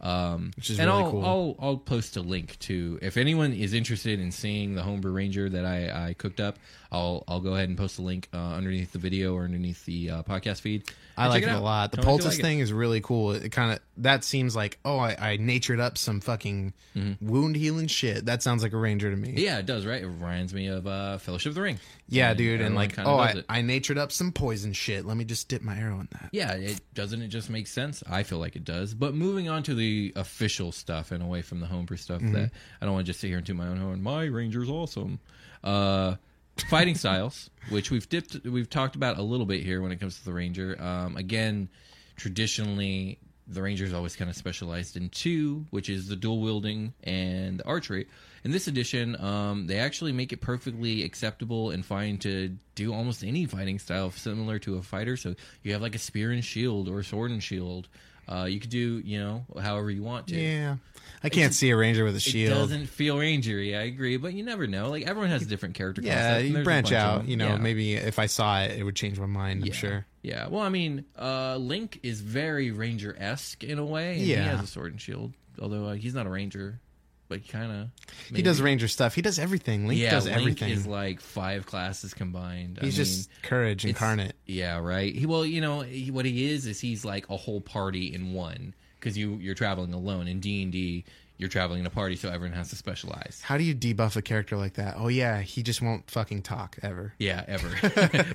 Um, 0.00 0.52
Which 0.56 0.70
is 0.70 0.78
and 0.78 0.88
really 0.88 1.02
I'll, 1.02 1.10
cool. 1.10 1.24
I'll 1.24 1.56
I'll 1.58 1.76
post 1.76 2.16
a 2.16 2.20
link 2.20 2.58
to 2.60 2.98
if 3.02 3.16
anyone 3.16 3.52
is 3.52 3.72
interested 3.72 4.20
in 4.20 4.30
seeing 4.30 4.74
the 4.74 4.82
homebrew 4.82 5.12
ranger 5.12 5.48
that 5.48 5.64
I, 5.64 6.08
I 6.08 6.14
cooked 6.14 6.40
up. 6.40 6.58
I'll 6.90 7.24
I'll 7.28 7.40
go 7.40 7.54
ahead 7.54 7.68
and 7.68 7.76
post 7.76 7.98
a 7.98 8.02
link 8.02 8.28
uh, 8.32 8.36
underneath 8.36 8.92
the 8.92 8.98
video 8.98 9.34
or 9.34 9.44
underneath 9.44 9.84
the 9.84 10.10
uh, 10.10 10.22
podcast 10.22 10.60
feed. 10.62 10.90
I 11.16 11.26
like 11.28 11.42
check 11.42 11.52
it, 11.52 11.56
a 11.56 11.60
lot. 11.60 11.90
The 11.90 11.98
Tell 11.98 12.04
me 12.04 12.08
if 12.14 12.18
you 12.18 12.22
poultice 12.22 12.38
like 12.38 12.44
thing 12.44 12.58
is 12.60 12.72
really 12.72 13.00
cool. 13.00 13.32
It 13.32 13.50
kind 13.50 13.72
of 13.72 13.80
that 13.98 14.24
seems 14.24 14.54
like 14.56 14.78
oh, 14.84 14.98
I, 14.98 15.16
I 15.32 15.36
natured 15.36 15.80
up 15.80 15.98
some 15.98 16.20
fucking 16.20 16.72
wound 17.20 17.56
healing 17.56 17.88
shit. 17.88 18.26
That 18.26 18.42
sounds 18.42 18.62
like 18.62 18.72
a 18.72 18.76
ranger 18.78 19.10
to 19.10 19.16
me. 19.16 19.28
Mm-hmm. 19.28 19.38
Yeah, 19.38 19.58
it 19.58 19.66
does, 19.66 19.84
right? 19.84 20.00
It 20.02 20.06
reminds 20.06 20.54
me 20.54 20.68
of 20.68 20.86
uh, 20.86 21.18
Fellowship 21.18 21.50
of 21.50 21.54
the 21.56 21.62
Ring. 21.62 21.78
Yeah, 22.08 22.30
And 22.30 22.38
dude, 22.38 22.60
and 22.62 22.74
like 22.74 22.98
oh, 22.98 23.18
I. 23.18 23.42
I 23.48 23.60
natured 23.62 23.98
up 23.98 24.10
some 24.12 24.32
poison 24.32 24.72
shit. 24.72 25.04
Let 25.04 25.16
me 25.16 25.24
just 25.24 25.48
dip 25.48 25.60
my 25.62 25.76
arrow 25.78 26.00
in 26.00 26.08
that. 26.12 26.30
Yeah, 26.32 26.52
it 26.52 26.80
doesn't 26.94 27.20
it 27.20 27.28
just 27.28 27.50
make 27.50 27.66
sense? 27.66 28.02
I 28.08 28.22
feel 28.22 28.38
like 28.38 28.56
it 28.56 28.64
does. 28.64 28.94
But 28.94 29.14
moving 29.14 29.48
on 29.48 29.62
to 29.64 29.74
the 29.74 30.12
official 30.16 30.72
stuff 30.72 31.10
and 31.12 31.22
away 31.22 31.42
from 31.42 31.60
the 31.60 31.66
homebrew 31.66 31.96
stuff 31.98 32.22
Mm-hmm. 32.22 32.32
that 32.32 32.50
I 32.80 32.84
don't 32.86 32.94
want 32.94 33.04
to 33.06 33.10
just 33.12 33.20
sit 33.20 33.28
here 33.28 33.36
and 33.36 33.46
toot 33.46 33.56
my 33.56 33.66
own 33.66 33.76
horn. 33.76 34.02
My 34.02 34.24
ranger's 34.24 34.70
awesome. 34.70 35.20
Uh 35.62 36.14
fighting 36.62 36.94
styles, 36.94 37.50
which 37.70 37.90
we've 37.90 38.08
dipped 38.08 38.44
we've 38.44 38.70
talked 38.70 38.96
about 38.96 39.18
a 39.18 39.22
little 39.22 39.46
bit 39.46 39.62
here 39.62 39.82
when 39.82 39.92
it 39.92 40.00
comes 40.00 40.18
to 40.18 40.24
the 40.24 40.32
ranger. 40.32 40.76
Um 40.80 41.16
again, 41.16 41.68
traditionally 42.16 43.18
the 43.48 43.62
ranger's 43.62 43.94
always 43.94 44.14
kind 44.14 44.28
of 44.30 44.36
specialized 44.36 44.96
in 44.96 45.08
two, 45.08 45.64
which 45.70 45.88
is 45.88 46.06
the 46.06 46.16
dual 46.16 46.40
wielding 46.40 46.92
and 47.02 47.60
the 47.60 47.66
archery. 47.66 48.06
In 48.44 48.50
this 48.50 48.68
edition, 48.68 49.18
um, 49.20 49.66
they 49.66 49.78
actually 49.78 50.12
make 50.12 50.32
it 50.32 50.40
perfectly 50.40 51.02
acceptable 51.02 51.70
and 51.70 51.84
fine 51.84 52.18
to 52.18 52.56
do 52.74 52.92
almost 52.92 53.24
any 53.24 53.46
fighting 53.46 53.78
style 53.78 54.10
similar 54.10 54.58
to 54.60 54.76
a 54.76 54.82
fighter. 54.82 55.16
So 55.16 55.34
you 55.62 55.72
have 55.72 55.82
like 55.82 55.94
a 55.94 55.98
spear 55.98 56.30
and 56.30 56.44
shield 56.44 56.88
or 56.88 57.00
a 57.00 57.04
sword 57.04 57.30
and 57.30 57.42
shield. 57.42 57.88
Uh, 58.30 58.44
you 58.44 58.60
could 58.60 58.70
do, 58.70 58.98
you 59.04 59.18
know, 59.18 59.44
however 59.60 59.90
you 59.90 60.02
want 60.02 60.26
to. 60.28 60.36
Yeah, 60.38 60.76
I 61.24 61.30
can't 61.30 61.54
see 61.54 61.70
a 61.70 61.76
ranger 61.76 62.04
with 62.04 62.14
a 62.14 62.18
It 62.18 62.22
shield. 62.22 62.54
doesn't 62.58 62.86
feel 62.88 63.16
rangery, 63.16 63.76
I 63.76 63.82
agree, 63.84 64.18
but 64.18 64.34
you 64.34 64.42
never 64.44 64.66
know. 64.66 64.90
Like 64.90 65.06
everyone 65.06 65.30
has 65.30 65.42
a 65.42 65.46
different 65.46 65.74
character. 65.76 66.02
Yeah, 66.02 66.38
you 66.38 66.62
branch 66.62 66.92
out. 66.92 67.26
You 67.26 67.36
know, 67.36 67.48
Yeah. 67.48 67.56
maybe 67.56 67.94
if 67.94 68.18
I 68.18 68.26
saw 68.26 68.60
it, 68.62 68.78
it 68.78 68.84
would 68.84 68.96
change 68.96 69.18
my 69.18 69.26
mind. 69.26 69.64
I'm 69.64 69.72
sure. 69.72 70.04
Yeah. 70.22 70.48
Well, 70.48 70.62
I 70.62 70.68
mean, 70.68 71.06
uh, 71.18 71.56
Link 71.56 72.00
is 72.02 72.20
very 72.20 72.70
ranger 72.70 73.16
esque 73.18 73.64
in 73.64 73.78
a 73.78 73.84
way. 73.84 74.12
And 74.14 74.20
He 74.20 74.32
has 74.32 74.62
a 74.62 74.66
sword 74.66 74.92
and 74.92 75.00
shield, 75.00 75.32
although 75.60 75.86
uh, 75.86 75.94
he's 75.94 76.12
not 76.14 76.26
a 76.26 76.30
ranger, 76.30 76.80
but 77.28 77.46
kind 77.48 77.70
of. 77.72 77.88
He 78.34 78.42
does 78.42 78.60
ranger 78.60 78.88
stuff. 78.88 79.14
He 79.14 79.22
does 79.22 79.38
everything. 79.38 79.86
Link 79.86 80.00
yeah, 80.00 80.10
does 80.10 80.26
Link 80.26 80.36
everything. 80.38 80.70
is 80.70 80.86
like 80.86 81.20
five 81.20 81.66
classes 81.66 82.14
combined. 82.14 82.78
I 82.80 82.86
He's 82.86 82.96
mean, 82.98 83.04
just 83.04 83.30
courage 83.42 83.84
incarnate. 83.84 84.34
Yeah, 84.46 84.78
right. 84.78 85.14
He, 85.14 85.26
well, 85.26 85.44
you 85.44 85.60
know 85.60 85.80
he, 85.80 86.10
what 86.10 86.24
he 86.24 86.50
is 86.50 86.66
is 86.66 86.80
he's 86.80 87.04
like 87.04 87.28
a 87.30 87.36
whole 87.36 87.60
party 87.60 88.12
in 88.12 88.32
one 88.32 88.74
because 88.98 89.16
you 89.16 89.36
you're 89.36 89.54
traveling 89.54 89.92
alone 89.94 90.26
in 90.28 90.40
D 90.40 90.62
and 90.62 90.72
D. 90.72 91.04
You're 91.38 91.48
traveling 91.48 91.80
in 91.80 91.86
a 91.86 91.90
party, 91.90 92.16
so 92.16 92.28
everyone 92.30 92.56
has 92.56 92.70
to 92.70 92.76
specialize. 92.76 93.40
How 93.44 93.56
do 93.58 93.62
you 93.64 93.72
debuff 93.74 94.16
a 94.16 94.22
character 94.22 94.56
like 94.56 94.74
that? 94.74 94.96
Oh 94.98 95.06
yeah, 95.06 95.40
he 95.40 95.62
just 95.62 95.80
won't 95.80 96.10
fucking 96.10 96.42
talk 96.42 96.76
ever. 96.82 97.14
Yeah, 97.18 97.44
ever. 97.46 97.68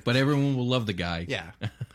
but 0.04 0.16
everyone 0.16 0.56
will 0.56 0.66
love 0.66 0.86
the 0.86 0.94
guy. 0.94 1.26
Yeah, 1.28 1.50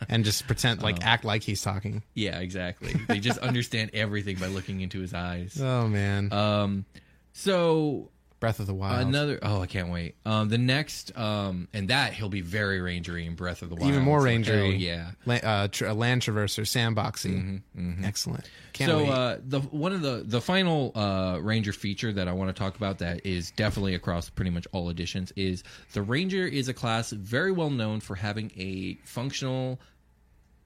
and 0.08 0.24
just 0.24 0.46
pretend 0.46 0.82
like 0.82 1.04
act 1.04 1.24
like 1.24 1.42
he's 1.42 1.62
talking. 1.62 2.04
Yeah, 2.14 2.38
exactly. 2.38 2.94
They 3.08 3.18
just 3.18 3.38
understand 3.50 3.90
everything 3.92 4.36
by 4.36 4.46
looking 4.46 4.80
into 4.82 5.00
his 5.00 5.12
eyes. 5.12 5.60
Oh 5.60 5.88
man, 5.88 6.32
Um, 6.32 6.84
so 7.32 8.10
Breath 8.40 8.58
of 8.58 8.66
the 8.66 8.74
Wild. 8.74 9.06
another. 9.06 9.38
Oh, 9.42 9.60
I 9.60 9.66
can't 9.66 9.90
wait. 9.90 10.16
Um, 10.24 10.48
the 10.48 10.56
next. 10.58 11.16
Um, 11.16 11.68
and 11.74 11.88
that 11.88 12.14
he'll 12.14 12.30
be 12.30 12.40
very 12.40 12.78
rangery 12.80 13.26
in 13.26 13.34
Breath 13.34 13.60
of 13.60 13.68
the 13.68 13.74
Wild. 13.76 13.90
even 13.92 14.02
more 14.02 14.20
So, 14.20 14.26
rangery. 14.26 14.72
hell 14.72 14.80
yeah. 14.80 15.10
La- 15.26 15.34
uh, 15.36 15.68
tr- 15.68 15.84
a 15.86 15.94
land 15.94 16.22
traverser, 16.22 16.62
sandboxing. 16.62 17.60
Excellent. 18.02 18.48
Can't 18.72 18.90
Mm-hmm, 18.90 18.98
so 19.00 19.04
wait. 19.04 19.10
uh, 19.12 19.36
the 19.46 19.60
one 19.60 19.92
of 19.92 20.00
the 20.00 20.22
the 20.26 20.40
final 20.40 20.92
uh, 20.94 21.38
ranger 21.42 21.72
feature 21.74 22.12
that 22.14 22.28
I 22.28 22.32
want 22.32 22.48
to 22.48 22.58
talk 22.58 22.76
about 22.76 22.98
that 23.00 23.26
is 23.26 23.50
definitely 23.50 23.94
across 23.94 24.30
pretty 24.30 24.50
much 24.50 24.66
all 24.72 24.88
editions 24.88 25.32
is 25.36 25.62
the 25.92 26.00
ranger 26.02 26.46
is 26.46 26.68
a 26.68 26.74
class 26.74 27.10
very 27.10 27.52
well 27.52 27.68
known 27.70 28.00
for 28.00 28.14
having 28.14 28.50
a 28.56 28.94
functional 29.04 29.78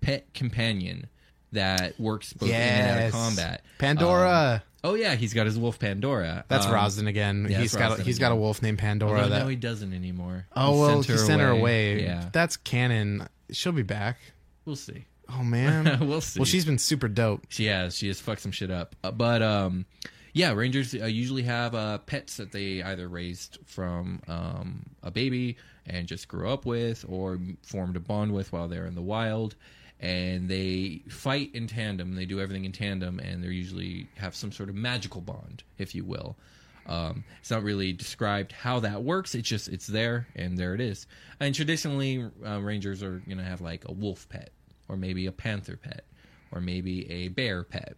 pet 0.01 0.33
companion 0.35 1.09
that 1.55 1.99
works 1.99 2.33
both 2.33 2.49
in 2.49 2.55
and 2.55 2.91
out 2.91 2.97
of 2.97 3.03
Yes. 3.05 3.13
combat. 3.13 3.65
Pandora. 3.79 4.63
Um, 4.85 4.91
oh 4.91 4.95
yeah, 4.95 5.15
he's 5.15 5.33
got 5.35 5.47
his 5.47 5.59
wolf 5.59 5.79
Pandora. 5.79 6.45
That's 6.49 6.67
Um, 6.67 6.73
Rosden 6.73 7.09
again. 7.09 7.47
yeah, 7.51 7.59
he's 7.61 7.75
got 7.75 7.93
a, 7.93 7.95
Rosden 8.03 8.05
he's 8.05 8.19
got 8.19 8.29
a 8.29 8.35
again. 8.35 8.41
wolf 8.43 8.63
named 8.63 8.79
Pandora. 8.79 9.19
Although 9.23 9.29
that 9.31 9.39
no, 9.43 9.49
he 9.49 9.57
doesn't 9.57 9.93
anymore. 9.93 10.47
oh 10.55 10.79
well, 10.79 11.03
sent 11.03 11.19
he 11.21 11.27
sent 11.27 11.41
her 11.41 11.49
away. 11.49 12.03
Yeah, 12.05 12.29
That's 12.33 12.57
canon. 12.57 13.29
She'll 13.51 13.73
be 13.73 13.83
back. 13.83 14.19
we'll 14.65 14.77
see. 14.77 15.07
Oh 15.29 15.43
man, 15.43 15.99
We'll 16.07 16.21
see. 16.21 16.39
Well, 16.39 16.45
she's 16.47 16.65
been 16.67 16.79
super 16.79 17.09
dope. 17.09 17.47
She 17.49 17.67
has. 17.67 17.97
She 17.97 18.09
has 18.09 18.21
fucked 18.21 18.43
some 18.43 18.53
shit 18.53 18.71
up. 18.71 18.95
Uh, 19.03 19.11
but 19.11 19.41
um, 19.43 19.87
yeah, 20.35 20.53
rangers 20.53 20.95
uh, 20.95 21.07
usually 21.07 21.43
have 21.45 21.75
uh, 21.75 21.99
pets 21.99 22.37
that 22.37 22.53
they 22.53 22.83
either 22.83 23.09
raised 23.09 23.59
from 23.65 24.21
um, 24.29 24.83
a 25.03 25.11
baby 25.11 25.57
and 25.87 26.07
just 26.07 26.29
grew 26.29 26.51
up 26.51 26.67
with, 26.67 27.05
or 27.09 27.39
formed 27.63 27.97
a 27.97 28.01
bond 28.01 28.33
with 28.33 28.53
while 28.53 28.69
they're 28.69 28.87
in 28.87 28.95
the 28.95 29.03
wild. 29.03 29.55
And 30.01 30.49
they 30.49 31.03
fight 31.09 31.55
in 31.55 31.67
tandem. 31.67 32.15
They 32.15 32.27
do 32.27 32.41
everything 32.41 32.65
in 32.65 32.73
tandem, 32.73 33.19
and 33.21 33.43
they 33.43 33.49
usually 33.49 34.09
have 34.17 34.35
some 34.35 34.53
sort 34.53 34.69
of 34.69 34.75
magical 34.75 35.21
bond, 35.21 35.63
if 35.79 35.95
you 35.95 36.05
will. 36.05 36.37
Um, 36.87 37.25
it's 37.41 37.51
not 37.51 37.63
really 37.63 37.93
described 37.93 38.53
how 38.53 38.81
that 38.81 39.03
works. 39.03 39.35
It's 39.35 39.49
just 39.49 39.69
it's 39.69 39.87
there, 39.87 40.27
and 40.37 40.59
there 40.59 40.75
it 40.75 40.81
is. 40.81 41.07
And 41.41 41.55
traditionally, 41.55 42.31
uh, 42.47 42.61
rangers 42.61 43.03
are 43.03 43.21
to 43.21 43.43
have 43.43 43.61
like 43.61 43.89
a 43.89 43.93
wolf 43.93 44.29
pet, 44.29 44.51
or 44.89 44.97
maybe 44.97 45.27
a 45.27 45.33
panther 45.33 45.77
pet, 45.77 46.05
or 46.53 46.61
maybe 46.61 47.11
a 47.11 47.29
bear 47.29 47.65
pet. 47.65 47.97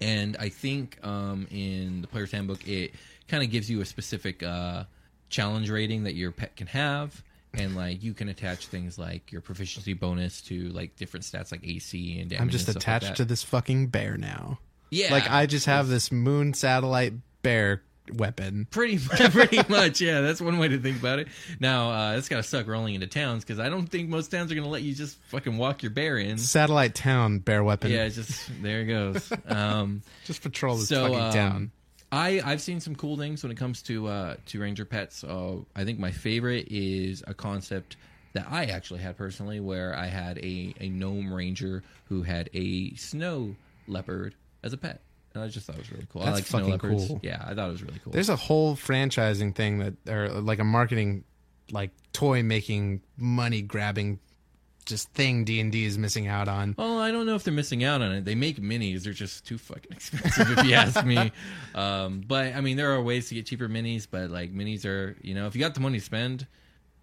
And 0.00 0.36
I 0.38 0.48
think 0.48 0.98
um, 1.04 1.46
in 1.50 2.00
the 2.00 2.08
player's 2.08 2.32
handbook, 2.32 2.66
it 2.66 2.94
kind 3.28 3.42
of 3.42 3.50
gives 3.50 3.70
you 3.70 3.80
a 3.80 3.84
specific 3.84 4.42
uh, 4.42 4.84
challenge 5.28 5.70
rating 5.70 6.04
that 6.04 6.14
your 6.14 6.30
pet 6.30 6.56
can 6.56 6.66
have, 6.68 7.22
and 7.56 7.76
like 7.76 8.02
you 8.02 8.14
can 8.14 8.28
attach 8.28 8.66
things 8.66 8.98
like 8.98 9.32
your 9.32 9.40
proficiency 9.40 9.92
bonus 9.92 10.40
to 10.42 10.68
like 10.70 10.96
different 10.96 11.24
stats 11.24 11.52
like 11.52 11.64
AC 11.64 12.18
and 12.20 12.30
damage. 12.30 12.42
I'm 12.42 12.50
just 12.50 12.68
and 12.68 12.76
like 12.76 12.82
attached 12.82 13.06
that. 13.06 13.16
to 13.16 13.24
this 13.24 13.42
fucking 13.42 13.88
bear 13.88 14.16
now. 14.16 14.58
Yeah, 14.90 15.10
Like 15.10 15.28
I 15.28 15.46
just 15.46 15.66
have 15.66 15.88
this 15.88 16.12
moon 16.12 16.54
satellite 16.54 17.14
bear 17.42 17.82
weapon. 18.12 18.66
Pretty, 18.70 18.98
pretty 19.30 19.60
much, 19.68 20.00
yeah. 20.00 20.20
That's 20.20 20.40
one 20.40 20.58
way 20.58 20.68
to 20.68 20.78
think 20.78 20.98
about 20.98 21.18
it. 21.18 21.28
Now, 21.58 21.90
uh, 21.90 22.16
it's 22.16 22.28
gotta 22.28 22.42
suck 22.42 22.66
rolling 22.66 22.94
into 22.94 23.06
towns 23.06 23.44
because 23.44 23.58
I 23.58 23.68
don't 23.68 23.86
think 23.86 24.08
most 24.08 24.30
towns 24.30 24.52
are 24.52 24.54
gonna 24.54 24.68
let 24.68 24.82
you 24.82 24.94
just 24.94 25.18
fucking 25.28 25.56
walk 25.56 25.82
your 25.82 25.90
bear 25.90 26.18
in. 26.18 26.38
Satellite 26.38 26.94
town 26.94 27.38
bear 27.38 27.64
weapon. 27.64 27.90
Yeah, 27.90 28.08
just 28.08 28.50
there 28.62 28.82
it 28.82 28.86
goes. 28.86 29.32
Um, 29.46 30.02
Just 30.24 30.42
patrol 30.42 30.76
this 30.76 30.88
so 30.88 31.02
fucking 31.02 31.20
um, 31.20 31.32
town. 31.32 31.70
I 32.14 32.40
I've 32.44 32.60
seen 32.60 32.80
some 32.80 32.94
cool 32.94 33.16
things 33.16 33.42
when 33.42 33.50
it 33.50 33.56
comes 33.56 33.82
to 33.82 34.06
uh, 34.06 34.36
to 34.46 34.60
ranger 34.60 34.84
pets. 34.84 35.24
Uh, 35.24 35.56
I 35.74 35.84
think 35.84 35.98
my 35.98 36.12
favorite 36.12 36.68
is 36.70 37.24
a 37.26 37.34
concept 37.34 37.96
that 38.34 38.46
I 38.50 38.66
actually 38.66 39.00
had 39.00 39.16
personally, 39.16 39.58
where 39.60 39.96
I 39.96 40.06
had 40.06 40.38
a 40.38 40.74
a 40.80 40.88
gnome 40.88 41.32
ranger 41.34 41.82
who 42.08 42.22
had 42.22 42.50
a 42.54 42.94
snow 42.94 43.56
leopard 43.88 44.34
as 44.62 44.72
a 44.72 44.76
pet. 44.76 45.00
And 45.34 45.42
I 45.42 45.48
just 45.48 45.66
thought 45.66 45.74
it 45.74 45.80
was 45.80 45.90
really 45.90 46.06
cool. 46.12 46.22
I 46.22 46.26
That's 46.26 46.36
like 46.36 46.46
snow 46.46 46.58
fucking 46.60 46.72
leopards. 46.72 47.08
cool. 47.08 47.20
Yeah, 47.22 47.44
I 47.44 47.54
thought 47.54 47.68
it 47.68 47.72
was 47.72 47.82
really 47.82 48.00
cool. 48.04 48.12
There's 48.12 48.28
a 48.28 48.36
whole 48.36 48.76
franchising 48.76 49.52
thing 49.56 49.78
that, 49.78 49.94
or 50.08 50.28
like 50.28 50.60
a 50.60 50.64
marketing, 50.64 51.24
like 51.72 51.90
toy 52.12 52.44
making, 52.44 53.02
money 53.16 53.60
grabbing, 53.60 54.20
just 54.86 55.08
thing 55.12 55.44
D 55.44 55.60
and 55.60 55.70
D 55.72 55.84
is 55.84 55.96
missing 55.98 56.26
out 56.28 56.48
on. 56.48 56.74
Well, 56.78 56.98
I 56.98 57.10
don't 57.10 57.26
know 57.26 57.34
if 57.34 57.44
they're 57.44 57.54
missing 57.54 57.84
out 57.84 58.02
on 58.02 58.12
it. 58.12 58.24
They 58.24 58.34
make 58.34 58.60
minis; 58.60 59.02
they're 59.04 59.12
just 59.12 59.46
too 59.46 59.58
fucking 59.58 59.90
expensive, 59.92 60.58
if 60.58 60.64
you 60.64 60.74
ask 60.74 61.04
me. 61.04 61.32
Um, 61.74 62.22
but 62.26 62.54
I 62.54 62.60
mean, 62.60 62.76
there 62.76 62.92
are 62.92 63.00
ways 63.02 63.28
to 63.28 63.34
get 63.34 63.46
cheaper 63.46 63.68
minis. 63.68 64.06
But 64.10 64.30
like 64.30 64.52
minis 64.54 64.84
are, 64.84 65.16
you 65.22 65.34
know, 65.34 65.46
if 65.46 65.54
you 65.54 65.60
got 65.60 65.74
the 65.74 65.80
money 65.80 65.98
to 65.98 66.04
spend, 66.04 66.46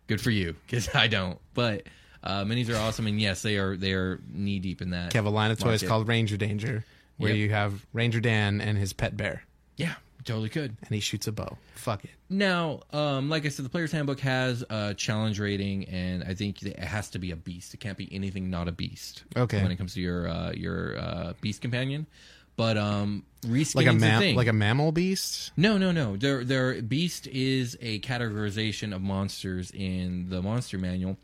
good 0.08 0.22
for 0.22 0.32
you. 0.32 0.56
Because 0.65 0.89
I 0.96 1.08
don't. 1.08 1.39
But 1.54 1.84
uh, 2.24 2.44
minis 2.44 2.70
are 2.74 2.78
awesome, 2.78 3.08
and 3.08 3.20
yes, 3.20 3.41
they 3.41 3.58
are. 3.58 3.76
They 3.76 3.94
are 3.94 4.20
knee 4.32 4.60
deep 4.60 4.82
in 4.82 4.91
that. 4.91 5.13
You 5.13 5.17
have 5.17 5.26
a 5.26 5.30
line 5.30 5.52
of 5.52 5.58
toys 5.60 5.82
market. 5.82 5.88
called 5.88 6.08
Ranger 6.08 6.38
Danger, 6.38 6.86
where 7.17 7.32
Yep. 7.32 7.38
you 7.39 7.50
have 7.50 7.86
Ranger 7.94 8.20
Dan 8.20 8.62
and 8.62 8.78
his 8.78 8.94
pet 8.94 9.17
bear, 9.17 9.44
Yeah, 9.78 9.96
totally 10.25 10.49
could. 10.49 10.75
and 10.81 10.89
he 10.89 10.99
shoots 10.99 11.27
a 11.27 11.31
bow. 11.31 11.57
Fuck 11.75 12.03
it. 12.05 12.12
Now, 12.29 12.81
um, 12.93 13.29
like 13.29 13.45
I 13.45 13.49
said, 13.49 13.65
the 13.65 13.69
player's 13.69 13.91
handbook 13.91 14.19
has 14.21 14.63
a 14.69 14.93
challenge 14.93 15.39
rating, 15.39 15.86
and 15.89 16.23
I 16.23 16.34
think 16.34 16.62
it 16.63 16.79
has 16.79 17.10
to 17.12 17.19
be 17.19 17.31
a 17.31 17.36
beast. 17.36 17.73
It 17.73 17.79
can't 17.79 17.97
be 17.97 18.07
anything 18.13 18.49
not 18.49 18.67
a 18.67 18.71
beast. 18.71 19.23
Okay. 19.36 19.62
When 19.62 19.71
it 19.71 19.77
comes 19.77 19.93
to 19.95 20.01
your 20.01 20.27
uh, 20.27 20.51
your 20.53 20.97
uh, 20.97 21.34
beast 21.41 21.62
companion, 21.62 22.07
but 22.55 22.77
um, 22.77 23.23
Like 23.43 23.88
a 23.88 23.93
mam- 23.93 24.22
thing. 24.22 24.36
like 24.36 24.47
a 24.47 24.53
mammal 24.53 24.91
beast. 24.91 25.51
No, 25.57 25.78
no, 25.78 25.91
no. 25.91 26.15
Their 26.17 26.43
their 26.43 26.82
beast 26.82 27.28
is 27.28 27.78
a 27.82 27.99
categorization 27.99 28.95
of 28.95 29.01
monsters 29.01 29.72
in 29.72 30.30
the 30.30 30.41
monster 30.41 30.78
manual. 30.78 31.17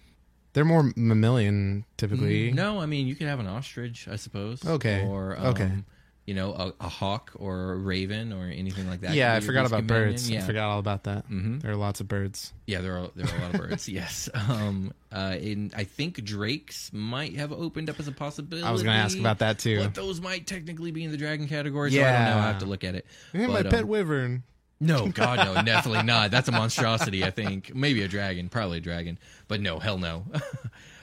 They're 0.53 0.65
more 0.65 0.91
mammalian 0.95 1.85
typically. 1.97 2.51
No, 2.51 2.79
I 2.79 2.87
mean 2.87 3.05
you 3.05 3.15
could 3.15 3.27
have 3.27 3.39
an 3.39 3.45
ostrich, 3.47 4.07
I 4.07 4.15
suppose. 4.15 4.65
Okay, 4.65 5.05
Or 5.05 5.37
um, 5.37 5.45
okay. 5.47 5.71
You 6.27 6.33
know, 6.33 6.51
a, 6.51 6.73
a 6.81 6.89
hawk 6.89 7.31
or 7.35 7.71
a 7.71 7.77
raven 7.77 8.33
or 8.33 8.47
anything 8.49 8.87
like 8.89 8.99
that. 9.01 9.15
yeah, 9.15 9.31
I 9.31 9.35
could 9.35 9.39
be 9.39 9.45
your 9.45 9.53
forgot 9.53 9.65
about 9.67 9.77
companion. 9.77 10.09
birds. 10.11 10.29
Yeah. 10.29 10.39
I 10.39 10.41
forgot 10.41 10.69
all 10.69 10.79
about 10.79 11.05
that. 11.05 11.25
Mm-hmm. 11.29 11.59
There 11.59 11.71
are 11.71 11.75
lots 11.77 12.01
of 12.01 12.09
birds. 12.09 12.53
Yeah, 12.67 12.81
there 12.81 12.97
are 12.97 13.07
there 13.15 13.25
are 13.33 13.37
a 13.37 13.41
lot 13.41 13.55
of 13.55 13.61
birds. 13.61 13.87
Yes, 13.97 14.29
um, 14.33 14.93
uh, 15.11 15.35
and 15.39 15.73
I 15.75 15.85
think 15.85 16.21
drakes 16.23 16.91
might 16.93 17.37
have 17.37 17.53
opened 17.53 17.89
up 17.89 17.99
as 17.99 18.09
a 18.09 18.11
possibility. 18.11 18.67
I 18.67 18.71
was 18.71 18.83
gonna 18.83 18.97
ask 18.97 19.17
about 19.17 19.39
that, 19.39 19.57
too. 19.59 19.79
But 19.79 19.95
those 19.95 20.19
might 20.19 20.45
technically 20.45 20.91
be 20.91 21.05
in 21.05 21.11
the 21.11 21.17
dragon 21.17 21.47
category. 21.47 21.91
So 21.91 21.99
I 22.01 22.03
don't 22.03 22.11
know. 22.11 22.19
Yeah. 22.19 22.37
I 22.37 22.47
have 22.47 22.59
to 22.59 22.65
look 22.65 22.83
at 22.83 22.93
it. 22.95 23.05
Yeah, 23.33 23.47
my 23.47 23.63
But, 23.63 23.71
pet 23.71 23.83
um, 23.83 23.87
wyvern. 23.87 24.43
No, 24.79 25.07
God, 25.07 25.37
no, 25.39 25.63
definitely 25.63 26.03
not. 26.03 26.29
That's 26.29 26.49
a 26.49 26.51
monstrosity. 26.51 27.23
I 27.23 27.31
think 27.31 27.73
maybe 27.73 28.03
a 28.03 28.07
dragon, 28.07 28.47
probably 28.49 28.77
a 28.77 28.81
dragon, 28.81 29.17
but 29.47 29.59
no, 29.59 29.79
hell 29.79 29.97
no. 29.97 30.25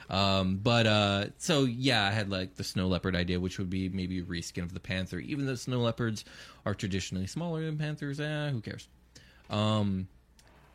um, 0.09 0.57
but 0.57 0.85
uh, 0.87 1.25
so 1.37 1.63
yeah, 1.63 2.03
I 2.07 2.11
had 2.11 2.29
like 2.29 2.55
the 2.55 2.63
snow 2.63 2.87
leopard 2.87 3.15
idea, 3.15 3.39
which 3.39 3.57
would 3.57 3.69
be 3.69 3.89
maybe 3.89 4.19
a 4.19 4.23
reskin 4.23 4.63
of 4.63 4.73
the 4.73 4.79
panther. 4.79 5.19
Even 5.19 5.45
though 5.45 5.55
snow 5.55 5.79
leopards 5.79 6.25
are 6.65 6.73
traditionally 6.73 7.27
smaller 7.27 7.65
than 7.65 7.77
panthers, 7.77 8.19
eh, 8.19 8.49
who 8.49 8.61
cares? 8.61 8.87
Um, 9.49 10.07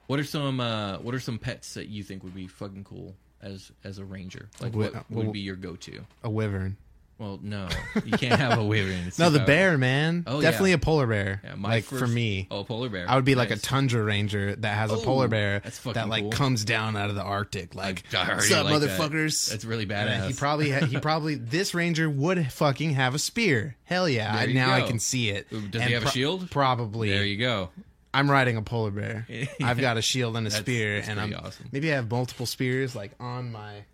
what 0.07 0.19
are 0.19 0.25
some 0.25 0.61
uh, 0.61 0.99
what 0.99 1.15
are 1.15 1.21
some 1.21 1.39
pets 1.39 1.75
that 1.75 1.89
you 1.89 2.03
think 2.03 2.25
would 2.25 2.35
be 2.35 2.47
fucking 2.47 2.85
cool 2.85 3.15
as 3.41 3.71
as 3.85 3.99
a 3.99 4.05
ranger? 4.05 4.49
Like 4.61 4.73
Wi- 4.73 4.91
what 4.91 5.05
well- 5.11 5.25
would 5.27 5.33
be 5.33 5.41
your 5.41 5.57
go 5.57 5.77
to? 5.77 6.01
A 6.25 6.31
wyvern. 6.31 6.77
Well, 7.21 7.39
no, 7.43 7.69
you 8.07 8.13
can't 8.17 8.41
have 8.41 8.59
a 8.59 8.65
wyvern. 8.65 9.13
No, 9.19 9.29
the 9.29 9.41
bear, 9.41 9.77
man. 9.77 10.25
Oh, 10.27 10.41
Definitely 10.41 10.71
yeah. 10.71 10.77
a 10.77 10.79
polar 10.79 11.07
bear. 11.07 11.43
Yeah, 11.45 11.55
like 11.61 11.85
for 11.85 12.07
me. 12.07 12.49
Oh, 12.51 12.65
polar 12.65 12.89
bear. 12.89 13.05
I 13.07 13.15
would 13.17 13.27
be 13.27 13.35
like 13.35 13.51
a 13.51 13.57
tundra 13.57 14.03
ranger 14.03 14.57
that 14.57 14.75
has 14.75 14.91
a 14.91 14.95
Oh, 14.95 15.03
polar 15.03 15.29
bear 15.29 15.61
that's 15.61 15.77
fucking 15.79 16.01
that 16.01 16.09
like 16.09 16.23
cool. 16.23 16.33
comes 16.33 16.65
down 16.65 16.97
out 16.97 17.11
of 17.11 17.17
the 17.17 17.23
Arctic. 17.23 17.75
Like, 17.75 18.05
what's 18.11 18.51
up, 18.51 18.65
like 18.65 18.81
that. 18.81 18.89
motherfuckers? 18.99 19.51
That's 19.51 19.67
really 19.67 19.85
badass. 19.85 20.29
He 20.29 20.33
probably, 20.33 20.71
ha- 20.71 20.87
he 20.87 20.99
probably, 20.99 21.35
this 21.37 21.75
ranger 21.75 22.09
would 22.09 22.51
fucking 22.51 22.93
have 22.93 23.15
a 23.15 23.19
spear. 23.19 23.77
Hell 23.85 24.09
yeah! 24.09 24.33
There 24.33 24.41
I- 24.41 24.45
you 24.47 24.55
now 24.55 24.73
I 24.73 24.81
can 24.81 24.99
see 24.99 25.29
it. 25.29 25.51
Does 25.51 25.61
he 25.61 25.79
And 25.83 25.93
have 25.93 26.07
a 26.07 26.11
shield? 26.11 26.51
Probably. 26.51 27.11
There 27.11 27.25
you 27.25 27.37
go. 27.37 27.69
I'm 28.15 28.31
riding 28.31 28.57
a 28.57 28.63
polar 28.63 28.91
bear. 28.93 29.27
I've 29.63 29.79
got 29.79 29.99
a 29.99 30.03
shield 30.03 30.39
and 30.39 30.47
a 30.47 30.51
That's- 30.51 30.65
spear, 30.65 30.97
that's 30.97 31.09
and 31.11 31.21
I'm 31.21 31.35
awesome. 31.35 31.67
maybe 31.71 31.93
I 31.93 31.97
have 31.97 32.11
multiple 32.11 32.47
spears 32.47 32.97
like 32.97 33.13
on 33.21 33.53
my 33.53 33.85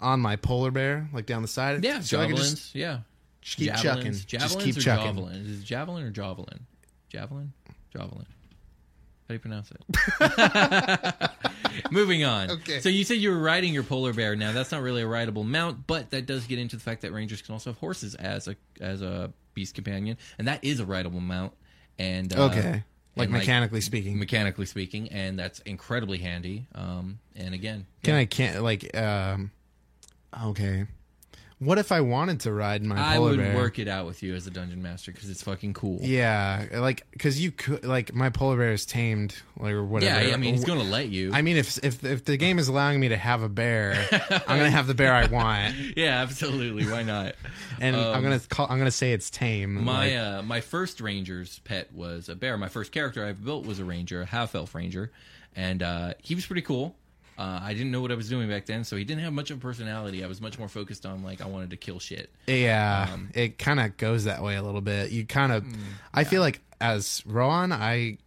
on 0.00 0.20
my 0.20 0.36
polar 0.36 0.70
bear, 0.70 1.08
like 1.12 1.26
down 1.26 1.42
the 1.42 1.48
side. 1.48 1.84
Yeah, 1.84 2.00
so 2.00 2.18
I 2.20 2.26
javelins. 2.26 2.50
just 2.54 2.74
yeah, 2.74 2.98
just 3.40 3.56
keep 3.58 3.66
javelins. 3.74 3.84
chucking. 3.84 4.12
Javelins 4.12 4.24
Just 4.54 4.60
keep 4.60 4.76
or 4.76 4.80
chucking. 4.80 5.06
javelin? 5.06 5.34
Is 5.46 5.60
it 5.60 5.64
javelin 5.64 6.04
or 6.04 6.10
javelin? 6.10 6.60
Javelin, 7.10 7.52
javelin. 7.92 8.26
How 8.26 9.28
do 9.28 9.34
you 9.34 9.38
pronounce 9.40 9.70
it? 9.70 11.30
Moving 11.92 12.24
on. 12.24 12.50
Okay. 12.50 12.80
So 12.80 12.88
you 12.88 13.04
said 13.04 13.18
you 13.18 13.30
were 13.30 13.38
riding 13.38 13.72
your 13.72 13.82
polar 13.84 14.12
bear. 14.12 14.34
Now 14.36 14.52
that's 14.52 14.72
not 14.72 14.82
really 14.82 15.02
a 15.02 15.06
rideable 15.06 15.44
mount, 15.44 15.86
but 15.86 16.10
that 16.10 16.26
does 16.26 16.46
get 16.46 16.58
into 16.58 16.76
the 16.76 16.82
fact 16.82 17.02
that 17.02 17.12
rangers 17.12 17.40
can 17.42 17.52
also 17.52 17.70
have 17.70 17.78
horses 17.78 18.14
as 18.16 18.48
a 18.48 18.56
as 18.80 19.02
a 19.02 19.32
beast 19.54 19.74
companion, 19.74 20.16
and 20.38 20.48
that 20.48 20.64
is 20.64 20.80
a 20.80 20.84
rideable 20.86 21.20
mount. 21.20 21.52
And 21.98 22.32
uh, 22.36 22.44
Okay, 22.46 22.82
like 23.16 23.26
and, 23.28 23.32
mechanically 23.32 23.80
speaking. 23.80 24.18
mechanically 24.18 24.66
speaking, 24.66 25.08
and 25.10 25.38
that's 25.38 25.60
incredibly 25.60 26.18
handy. 26.18 26.66
Um, 26.74 27.18
and 27.36 27.54
again, 27.54 27.86
Can 28.02 28.14
yeah. 28.14 28.20
I 28.20 28.24
can't 28.24 28.62
like 28.62 28.96
um 28.96 29.50
okay. 30.46 30.86
What 31.58 31.76
if 31.76 31.92
I 31.92 32.00
wanted 32.00 32.40
to 32.40 32.54
ride 32.54 32.82
my 32.82 32.94
polar 32.96 33.04
bear? 33.04 33.10
I 33.12 33.16
polar 33.16 33.28
would 33.32 33.36
bear? 33.38 33.54
work 33.54 33.78
it 33.78 33.86
out 33.86 34.06
with 34.06 34.22
you 34.22 34.34
as 34.34 34.46
a 34.46 34.50
dungeon 34.50 34.80
master 34.80 35.12
because 35.12 35.28
it's 35.28 35.42
fucking 35.42 35.74
cool. 35.74 35.98
Yeah, 36.00 36.64
like 36.72 37.06
because 37.12 37.38
you 37.38 37.52
could 37.52 37.84
like 37.84 38.14
my 38.14 38.30
polar 38.30 38.56
bear 38.56 38.72
is 38.72 38.86
tamed, 38.86 39.34
like 39.58 39.74
or 39.74 39.84
whatever. 39.84 40.26
Yeah, 40.26 40.32
I 40.32 40.38
mean, 40.38 40.54
he's 40.54 40.64
going 40.64 40.78
to 40.78 40.86
let 40.86 41.10
you. 41.10 41.32
I 41.34 41.42
mean, 41.42 41.58
if 41.58 41.76
if 41.84 42.02
if 42.02 42.24
the 42.24 42.38
game 42.38 42.58
is 42.58 42.68
allowing 42.68 42.98
me 42.98 43.08
to 43.10 43.16
have 43.18 43.42
a 43.42 43.50
bear, 43.50 43.92
I'm 44.30 44.56
gonna 44.56 44.70
have 44.70 44.86
the 44.86 44.94
bear 44.94 45.12
I 45.12 45.26
want, 45.26 45.74
yeah, 45.98 46.22
absolutely. 46.22 46.86
Why 46.86 47.02
not? 47.02 47.34
and 47.78 47.94
I'm 47.94 48.14
Um, 48.16 48.22
gonna 48.22 48.40
call. 48.40 48.66
I'm 48.70 48.78
gonna 48.78 48.90
say 48.90 49.12
it's 49.12 49.28
tame. 49.28 49.84
My 49.84 50.06
like- 50.06 50.16
uh, 50.16 50.42
my 50.42 50.62
first 50.62 50.98
ranger's 51.02 51.58
pet 51.58 51.92
was 51.92 52.30
a 52.30 52.34
bear. 52.36 52.56
My 52.56 52.68
first 52.68 52.90
character 52.90 53.22
I've 53.26 53.44
built 53.44 53.66
was 53.66 53.78
a 53.80 53.84
ranger, 53.84 54.22
a 54.22 54.26
half 54.26 54.54
elf 54.54 54.74
ranger, 54.74 55.12
and 55.54 55.82
uh, 55.82 56.14
he 56.22 56.34
was 56.34 56.46
pretty 56.46 56.62
cool. 56.62 56.96
Uh, 57.40 57.58
I 57.62 57.72
didn't 57.72 57.90
know 57.90 58.02
what 58.02 58.12
I 58.12 58.16
was 58.16 58.28
doing 58.28 58.50
back 58.50 58.66
then, 58.66 58.84
so 58.84 58.96
he 58.96 59.04
didn't 59.04 59.22
have 59.24 59.32
much 59.32 59.50
of 59.50 59.56
a 59.56 59.60
personality. 59.60 60.22
I 60.22 60.26
was 60.26 60.42
much 60.42 60.58
more 60.58 60.68
focused 60.68 61.06
on 61.06 61.22
like 61.22 61.40
I 61.40 61.46
wanted 61.46 61.70
to 61.70 61.78
kill 61.78 61.98
shit. 61.98 62.30
Yeah, 62.46 63.08
Um, 63.12 63.30
it 63.34 63.58
kind 63.58 63.80
of 63.80 63.96
goes 63.96 64.24
that 64.24 64.42
way 64.42 64.56
a 64.56 64.62
little 64.62 64.82
bit. 64.82 65.10
You 65.10 65.24
kind 65.24 65.50
of, 65.50 65.64
I 66.12 66.24
feel 66.24 66.42
like 66.42 66.60
as 66.82 67.22
Rohan, 67.24 67.72
I 67.72 68.18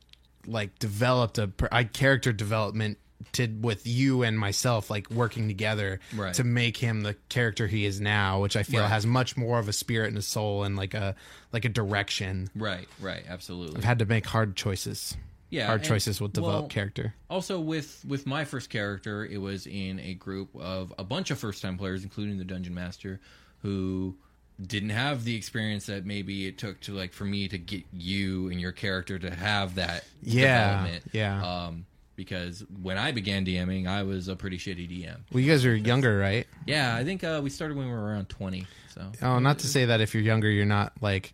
like 0.47 0.79
developed 0.79 1.37
a 1.37 1.47
character 1.93 2.33
development 2.33 2.97
to 3.33 3.47
with 3.47 3.85
you 3.87 4.23
and 4.23 4.37
myself 4.37 4.89
like 4.89 5.09
working 5.09 5.47
together 5.47 5.99
Right. 6.15 6.33
to 6.33 6.43
make 6.43 6.75
him 6.77 7.01
the 7.03 7.13
character 7.29 7.67
he 7.67 7.85
is 7.85 8.01
now, 8.01 8.41
which 8.41 8.55
I 8.57 8.63
feel 8.63 8.81
Right. 8.81 8.89
has 8.89 9.05
much 9.05 9.37
more 9.37 9.59
of 9.59 9.69
a 9.69 9.73
spirit 9.73 10.09
and 10.09 10.17
a 10.17 10.21
soul 10.23 10.63
and 10.63 10.75
like 10.75 10.93
a 10.95 11.15
like 11.53 11.65
a 11.65 11.69
direction. 11.69 12.49
Right, 12.55 12.87
right, 12.99 13.23
absolutely. 13.29 13.77
I've 13.77 13.83
had 13.85 13.99
to 13.99 14.05
make 14.05 14.25
hard 14.25 14.55
choices. 14.57 15.15
Yeah, 15.53 15.67
hard 15.67 15.83
choices 15.83 16.19
will 16.19 16.29
develop 16.29 16.61
well, 16.61 16.67
character. 16.67 17.13
Also, 17.29 17.59
with 17.59 18.03
with 18.07 18.25
my 18.25 18.43
first 18.43 18.69
character, 18.69 19.23
it 19.25 19.37
was 19.37 19.67
in 19.67 19.99
a 19.99 20.15
group 20.15 20.49
of 20.55 20.91
a 20.97 21.03
bunch 21.03 21.29
of 21.31 21.37
first 21.37 21.61
time 21.61 21.77
players, 21.77 22.03
including 22.03 22.37
the 22.39 22.43
dungeon 22.43 22.73
master, 22.73 23.19
who 23.61 24.15
didn't 24.61 24.89
have 24.89 25.23
the 25.25 25.35
experience 25.35 25.85
that 25.87 26.05
maybe 26.05 26.47
it 26.47 26.57
took 26.57 26.79
to 26.81 26.93
like 26.93 27.13
for 27.13 27.25
me 27.25 27.47
to 27.47 27.57
get 27.57 27.83
you 27.91 28.49
and 28.49 28.59
your 28.59 28.71
character 28.71 29.19
to 29.19 29.29
have 29.33 29.75
that 29.75 30.03
Yeah, 30.21 30.69
development. 30.83 31.03
yeah. 31.11 31.65
Um, 31.65 31.85
because 32.15 32.63
when 32.81 32.97
I 32.97 33.11
began 33.11 33.43
DMing, 33.45 33.87
I 33.87 34.03
was 34.03 34.27
a 34.27 34.35
pretty 34.35 34.57
shitty 34.57 34.87
DM. 34.87 35.17
Well, 35.31 35.41
you 35.41 35.51
guys 35.51 35.65
are 35.65 35.75
younger, 35.75 36.17
right? 36.17 36.45
Yeah, 36.67 36.95
I 36.95 37.03
think 37.03 37.23
uh, 37.23 37.41
we 37.43 37.49
started 37.49 37.75
when 37.77 37.87
we 37.87 37.91
were 37.93 38.03
around 38.05 38.29
twenty. 38.29 38.65
So 38.93 39.11
Oh, 39.21 39.39
not 39.39 39.59
to 39.59 39.67
say 39.67 39.85
that 39.85 40.01
if 40.01 40.13
you're 40.13 40.23
younger, 40.23 40.49
you're 40.49 40.65
not 40.65 40.93
like. 41.01 41.33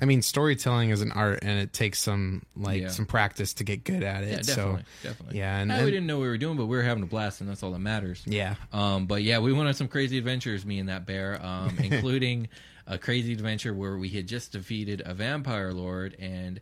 I 0.00 0.04
mean, 0.06 0.22
storytelling 0.22 0.90
is 0.90 1.00
an 1.02 1.12
art, 1.12 1.40
and 1.42 1.58
it 1.60 1.72
takes 1.72 1.98
some 2.00 2.42
like 2.56 2.82
Yeah. 2.82 2.88
some 2.88 3.06
practice 3.06 3.54
to 3.54 3.64
get 3.64 3.84
good 3.84 4.02
at 4.02 4.24
it. 4.24 4.30
yeah, 4.30 4.36
definitely, 4.38 4.82
so 5.02 5.08
definitely. 5.08 5.38
yeah, 5.38 5.58
and, 5.58 5.70
and 5.70 5.84
we 5.84 5.90
didn't 5.90 6.06
know 6.06 6.16
what 6.18 6.22
we 6.24 6.28
were 6.28 6.38
doing, 6.38 6.56
but 6.56 6.66
we 6.66 6.76
were 6.76 6.82
having 6.82 7.02
a 7.02 7.06
blast, 7.06 7.40
and 7.40 7.48
that's 7.50 7.62
all 7.62 7.72
that 7.72 7.78
matters. 7.78 8.22
yeah, 8.26 8.54
Um, 8.72 9.06
but 9.06 9.22
yeah, 9.22 9.38
we 9.38 9.52
went 9.52 9.68
on 9.68 9.74
some 9.74 9.88
crazy 9.88 10.18
adventures, 10.18 10.64
me 10.64 10.78
and 10.78 10.88
that 10.88 11.06
bear, 11.06 11.44
um, 11.44 11.76
including 11.82 12.48
a 12.86 12.98
crazy 12.98 13.32
adventure 13.32 13.72
where 13.74 13.96
we 13.96 14.08
had 14.08 14.26
just 14.26 14.52
defeated 14.52 15.02
a 15.04 15.14
vampire 15.14 15.72
lord, 15.72 16.16
and 16.18 16.60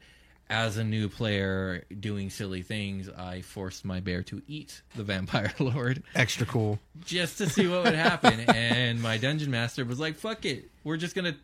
as 0.50 0.76
a 0.78 0.82
new 0.84 1.08
player 1.08 1.84
doing 2.00 2.28
silly 2.28 2.62
things, 2.62 3.08
I 3.08 3.40
forced 3.40 3.84
my 3.84 4.00
bear 4.00 4.24
to 4.24 4.42
eat 4.48 4.82
the 4.96 5.04
vampire 5.04 5.52
lord 5.60 6.02
extra 6.16 6.44
cool. 6.44 6.80
just 7.06 7.38
to 7.38 7.48
see 7.48 7.68
what 7.68 7.84
would 7.84 7.94
happen. 7.94 8.40
and 8.48 9.00
my 9.00 9.16
dungeon 9.16 9.52
master 9.52 9.84
was 9.84 10.00
like, 10.00 10.16
"Fuck 10.16 10.44
it, 10.44 10.68
we're 10.82 10.96
just 10.96 11.14
gonna." 11.14 11.36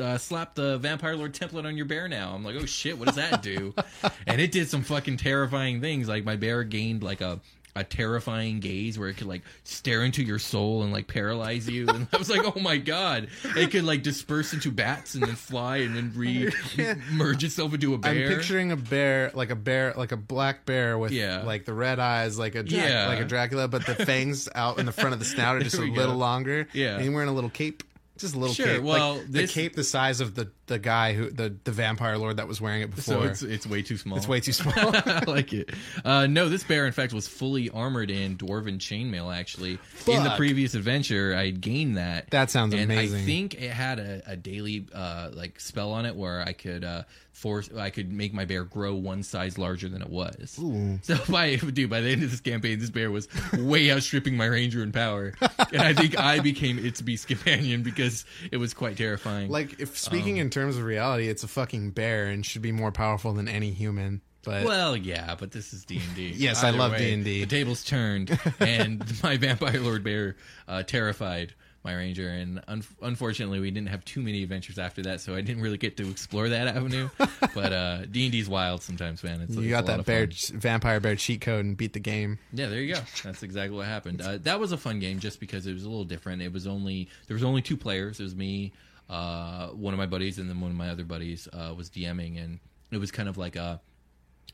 Uh, 0.00 0.18
slap 0.18 0.54
the 0.54 0.78
vampire 0.78 1.16
lord 1.16 1.34
template 1.34 1.64
on 1.66 1.76
your 1.76 1.86
bear 1.86 2.08
now. 2.08 2.32
I'm 2.34 2.44
like, 2.44 2.56
oh 2.56 2.66
shit, 2.66 2.98
what 2.98 3.06
does 3.06 3.16
that 3.16 3.42
do? 3.42 3.74
and 4.26 4.40
it 4.40 4.52
did 4.52 4.68
some 4.68 4.82
fucking 4.82 5.16
terrifying 5.16 5.80
things. 5.80 6.08
Like 6.08 6.24
my 6.24 6.36
bear 6.36 6.64
gained 6.64 7.02
like 7.02 7.20
a 7.20 7.40
a 7.76 7.84
terrifying 7.84 8.58
gaze 8.58 8.98
where 8.98 9.08
it 9.08 9.16
could 9.16 9.28
like 9.28 9.42
stare 9.62 10.02
into 10.02 10.20
your 10.24 10.40
soul 10.40 10.82
and 10.82 10.92
like 10.92 11.06
paralyze 11.06 11.68
you. 11.68 11.86
And 11.88 12.08
I 12.12 12.16
was 12.16 12.28
like, 12.28 12.40
oh 12.44 12.58
my 12.58 12.76
god, 12.76 13.28
it 13.56 13.70
could 13.70 13.84
like 13.84 14.02
disperse 14.02 14.52
into 14.52 14.72
bats 14.72 15.14
and 15.14 15.22
then 15.22 15.36
fly 15.36 15.76
and 15.78 15.94
then 15.94 16.12
re 16.16 16.50
merge 17.12 17.44
itself 17.44 17.74
into 17.74 17.94
a 17.94 17.98
bear. 17.98 18.10
I'm 18.30 18.36
picturing 18.36 18.72
a 18.72 18.76
bear, 18.76 19.30
like 19.32 19.50
a 19.50 19.54
bear, 19.54 19.94
like 19.96 20.10
a 20.10 20.16
black 20.16 20.64
bear 20.66 20.98
with 20.98 21.12
Yeah. 21.12 21.42
like 21.44 21.66
the 21.66 21.74
red 21.74 22.00
eyes, 22.00 22.36
like 22.36 22.56
a 22.56 22.64
Drac- 22.64 22.88
Yeah. 22.88 23.06
like 23.06 23.20
a 23.20 23.24
Dracula, 23.24 23.68
but 23.68 23.86
the 23.86 23.94
fangs 23.94 24.48
out 24.56 24.80
in 24.80 24.86
the 24.86 24.92
front 24.92 25.12
of 25.12 25.20
the 25.20 25.24
snout 25.26 25.54
are 25.56 25.60
just 25.60 25.78
a 25.78 25.82
we 25.82 25.90
little 25.92 26.14
go. 26.14 26.18
longer. 26.18 26.66
Yeah. 26.72 26.98
and 26.98 27.14
wearing 27.14 27.28
a 27.28 27.32
little 27.34 27.50
cape. 27.50 27.84
Just 28.18 28.34
a 28.34 28.38
little 28.38 28.54
Sure, 28.54 28.66
cape. 28.66 28.82
well, 28.82 29.14
like, 29.16 29.26
this- 29.28 29.52
the 29.54 29.60
cape 29.62 29.74
the 29.76 29.84
size 29.84 30.20
of 30.20 30.34
the 30.34 30.50
the 30.66 30.78
guy 30.78 31.14
who 31.14 31.30
the 31.30 31.54
the 31.64 31.72
vampire 31.72 32.18
lord 32.18 32.36
that 32.36 32.46
was 32.46 32.60
wearing 32.60 32.82
it 32.82 32.94
before. 32.94 33.14
so 33.14 33.22
it's 33.22 33.42
it's 33.42 33.66
way 33.66 33.80
too 33.80 33.96
small. 33.96 34.18
it's 34.18 34.28
way 34.28 34.40
too 34.40 34.52
small. 34.60 34.74
I 34.76 35.22
like 35.26 35.52
it. 35.54 35.70
Uh, 36.04 36.26
no, 36.26 36.48
this 36.50 36.62
bear, 36.64 36.86
in 36.86 36.92
fact, 36.92 37.12
was 37.14 37.26
fully 37.26 37.70
armored 37.70 38.10
in 38.10 38.36
dwarven 38.36 38.78
chainmail. 38.78 39.34
Actually, 39.34 39.78
in 40.06 40.22
the 40.24 40.34
previous 40.36 40.74
adventure, 40.74 41.34
I 41.34 41.50
gained 41.50 41.96
that. 41.96 42.30
That 42.30 42.50
sounds 42.50 42.74
and 42.74 42.82
amazing. 42.84 43.20
I 43.20 43.24
think 43.24 43.54
it 43.54 43.70
had 43.70 43.98
a, 43.98 44.22
a 44.26 44.36
daily 44.36 44.86
uh, 44.94 45.30
like 45.32 45.58
spell 45.60 45.92
on 45.92 46.04
it 46.04 46.14
where 46.14 46.42
I 46.42 46.52
could 46.52 46.84
uh, 46.84 47.04
force, 47.32 47.70
I 47.76 47.88
could 47.90 48.12
make 48.12 48.34
my 48.34 48.44
bear 48.44 48.64
grow 48.64 48.94
one 48.94 49.22
size 49.22 49.56
larger 49.58 49.88
than 49.88 50.02
it 50.02 50.10
was. 50.10 50.58
Ooh. 50.60 50.98
So 51.02 51.16
by 51.30 51.56
dude, 51.56 51.88
by 51.88 52.00
the 52.02 52.10
end 52.10 52.22
of 52.24 52.30
this 52.30 52.40
campaign, 52.40 52.78
this 52.78 52.90
bear 52.90 53.10
was 53.10 53.26
way 53.54 53.90
outstripping 53.90 54.36
my 54.36 54.46
ranger 54.46 54.82
in 54.82 54.92
power, 54.92 55.32
and 55.72 55.80
I 55.82 55.94
think 55.94 56.18
I 56.18 56.40
became 56.40 56.78
its 56.78 57.00
beast 57.00 57.26
companion 57.26 57.82
because 57.82 58.07
it 58.50 58.56
was 58.58 58.74
quite 58.74 58.96
terrifying. 58.96 59.50
like 59.50 59.80
if 59.80 59.98
speaking 59.98 60.36
Um, 60.36 60.42
in 60.46 60.50
terms 60.50 60.76
of 60.76 60.84
reality, 60.84 61.28
it's 61.28 61.44
a 61.44 61.48
fucking 61.48 61.90
bear 61.92 62.26
and 62.26 62.44
should 62.44 62.62
be 62.62 62.72
more 62.72 62.92
powerful 62.92 63.32
than 63.32 63.48
any 63.48 63.70
human. 63.72 64.20
But 64.44 64.64
Well, 64.64 64.96
yeah, 64.96 65.34
but 65.38 65.50
this 65.50 65.72
is 65.72 65.84
D 65.84 66.00
and 66.04 66.14
D. 66.16 66.32
Yes, 66.36 66.62
I 66.64 66.70
love 66.70 66.96
D&D. 66.96 67.22
The 67.40 67.46
tables 67.46 67.84
turned, 67.84 68.38
and 68.60 69.04
my 69.22 69.36
vampire 69.36 69.80
lord 69.80 70.04
bear 70.04 70.36
uh, 70.66 70.82
terrified 70.84 71.54
my 71.84 71.94
ranger, 71.94 72.28
and 72.28 72.60
un- 72.68 72.82
unfortunately, 73.02 73.60
we 73.60 73.70
didn't 73.70 73.88
have 73.88 74.04
too 74.04 74.20
many 74.20 74.42
adventures 74.42 74.78
after 74.78 75.02
that, 75.02 75.20
so 75.20 75.34
I 75.34 75.40
didn't 75.40 75.62
really 75.62 75.78
get 75.78 75.96
to 75.98 76.10
explore 76.10 76.48
that 76.48 76.66
avenue. 76.68 77.08
but 77.54 77.72
uh, 77.72 78.04
D 78.06 78.24
and 78.24 78.32
D's 78.32 78.48
wild 78.48 78.82
sometimes, 78.82 79.22
man. 79.22 79.40
It's, 79.42 79.54
you 79.54 79.62
it's 79.62 79.70
got 79.70 79.86
that 79.86 80.04
bear 80.04 80.26
fun. 80.26 80.58
vampire 80.60 81.00
bear 81.00 81.14
cheat 81.16 81.40
code 81.40 81.64
and 81.64 81.76
beat 81.76 81.92
the 81.92 82.00
game. 82.00 82.38
Yeah, 82.52 82.66
there 82.66 82.80
you 82.80 82.94
go. 82.94 83.00
That's 83.22 83.42
exactly 83.42 83.76
what 83.76 83.86
happened. 83.86 84.20
Uh, 84.20 84.38
that 84.42 84.58
was 84.58 84.72
a 84.72 84.76
fun 84.76 84.98
game, 84.98 85.20
just 85.20 85.38
because 85.40 85.66
it 85.66 85.72
was 85.72 85.84
a 85.84 85.88
little 85.88 86.04
different. 86.04 86.42
It 86.42 86.52
was 86.52 86.66
only 86.66 87.08
there 87.26 87.34
was 87.34 87.44
only 87.44 87.62
two 87.62 87.76
players. 87.76 88.18
It 88.20 88.24
was 88.24 88.34
me. 88.34 88.72
uh, 89.08 89.68
one 89.68 89.94
of 89.94 89.98
my 89.98 90.06
buddies, 90.06 90.38
and 90.38 90.50
then 90.50 90.60
one 90.60 90.70
of 90.70 90.76
my 90.76 90.90
other 90.90 91.04
buddies 91.04 91.48
uh, 91.52 91.72
was 91.76 91.88
DMing, 91.90 92.42
and 92.42 92.58
it 92.90 92.98
was 92.98 93.10
kind 93.10 93.28
of 93.28 93.38
like 93.38 93.56
a 93.56 93.80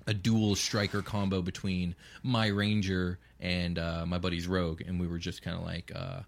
a 0.06 0.12
dual 0.14 0.54
striker 0.54 1.00
combo 1.00 1.40
between 1.40 1.94
my 2.22 2.48
ranger 2.48 3.18
and 3.40 3.78
uh, 3.78 4.04
my 4.06 4.18
buddy's 4.18 4.46
rogue, 4.46 4.82
and 4.86 5.00
we 5.00 5.06
were 5.06 5.18
just 5.18 5.40
kind 5.42 5.56
of 5.56 5.64
like 5.64 5.90
uh, 5.94 6.20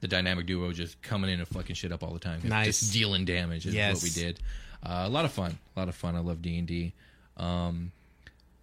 the 0.00 0.08
dynamic 0.08 0.46
duo, 0.46 0.72
just 0.72 1.00
coming 1.02 1.30
in 1.30 1.38
and 1.40 1.48
fucking 1.48 1.76
shit 1.76 1.92
up 1.92 2.02
all 2.02 2.12
the 2.12 2.18
time, 2.18 2.40
Nice. 2.44 2.80
just 2.80 2.92
dealing 2.92 3.24
damage 3.24 3.66
is 3.66 3.74
Yes. 3.74 3.94
what 3.96 4.02
we 4.04 4.10
did. 4.10 4.40
Uh, 4.82 5.02
a 5.06 5.08
lot 5.08 5.24
of 5.24 5.32
fun, 5.32 5.58
a 5.76 5.78
lot 5.78 5.88
of 5.88 5.94
fun. 5.94 6.16
I 6.16 6.20
love 6.20 6.40
D 6.42 6.58
and 6.58 6.66
D. 6.66 6.92
Um, 7.36 7.92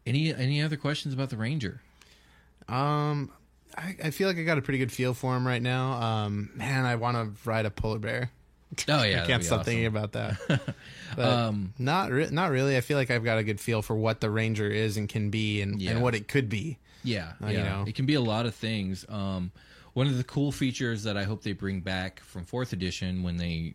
any 0.05 0.33
any 0.33 0.61
other 0.61 0.77
questions 0.77 1.13
about 1.13 1.29
the 1.29 1.37
ranger? 1.37 1.81
Um, 2.67 3.31
I, 3.77 3.95
I 4.05 4.09
feel 4.11 4.27
like 4.27 4.37
I 4.37 4.43
got 4.43 4.57
a 4.57 4.61
pretty 4.61 4.79
good 4.79 4.91
feel 4.91 5.13
for 5.13 5.35
him 5.35 5.45
right 5.45 5.61
now. 5.61 5.91
Um, 5.93 6.49
man, 6.55 6.85
I 6.85 6.95
want 6.95 7.17
to 7.17 7.49
ride 7.49 7.65
a 7.65 7.69
polar 7.71 7.99
bear. 7.99 8.31
Oh 8.89 9.03
yeah, 9.03 9.23
I 9.23 9.27
can't 9.27 9.43
stop 9.43 9.65
thinking 9.65 9.85
about 9.85 10.13
that. 10.13 10.37
Um, 11.17 11.73
not 11.79 12.11
re- 12.11 12.27
not 12.29 12.51
really. 12.51 12.75
I 12.75 12.81
feel 12.81 12.97
like 12.97 13.09
I've 13.09 13.23
got 13.23 13.37
a 13.37 13.43
good 13.43 13.59
feel 13.61 13.81
for 13.81 13.95
what 13.95 14.19
the 14.19 14.29
ranger 14.29 14.69
is 14.69 14.97
and 14.97 15.07
can 15.07 15.29
be, 15.29 15.61
and, 15.61 15.81
Yeah. 15.81 15.91
and 15.91 16.01
what 16.01 16.13
it 16.13 16.27
could 16.27 16.49
be. 16.49 16.77
Yeah, 17.03 17.31
Uh, 17.41 17.47
yeah. 17.47 17.51
you 17.51 17.57
know. 17.63 17.85
It 17.87 17.95
can 17.95 18.05
be 18.05 18.15
a 18.15 18.21
lot 18.21 18.45
of 18.45 18.53
things. 18.53 19.05
Um, 19.07 19.51
one 19.97 20.05
of 20.05 20.15
the 20.15 20.23
cool 20.23 20.51
features 20.51 21.01
that 21.01 21.17
I 21.17 21.23
hope 21.23 21.41
they 21.41 21.53
bring 21.53 21.79
back 21.79 22.19
from 22.19 22.45
fourth 22.45 22.71
edition 22.71 23.23
when 23.23 23.35
they 23.35 23.73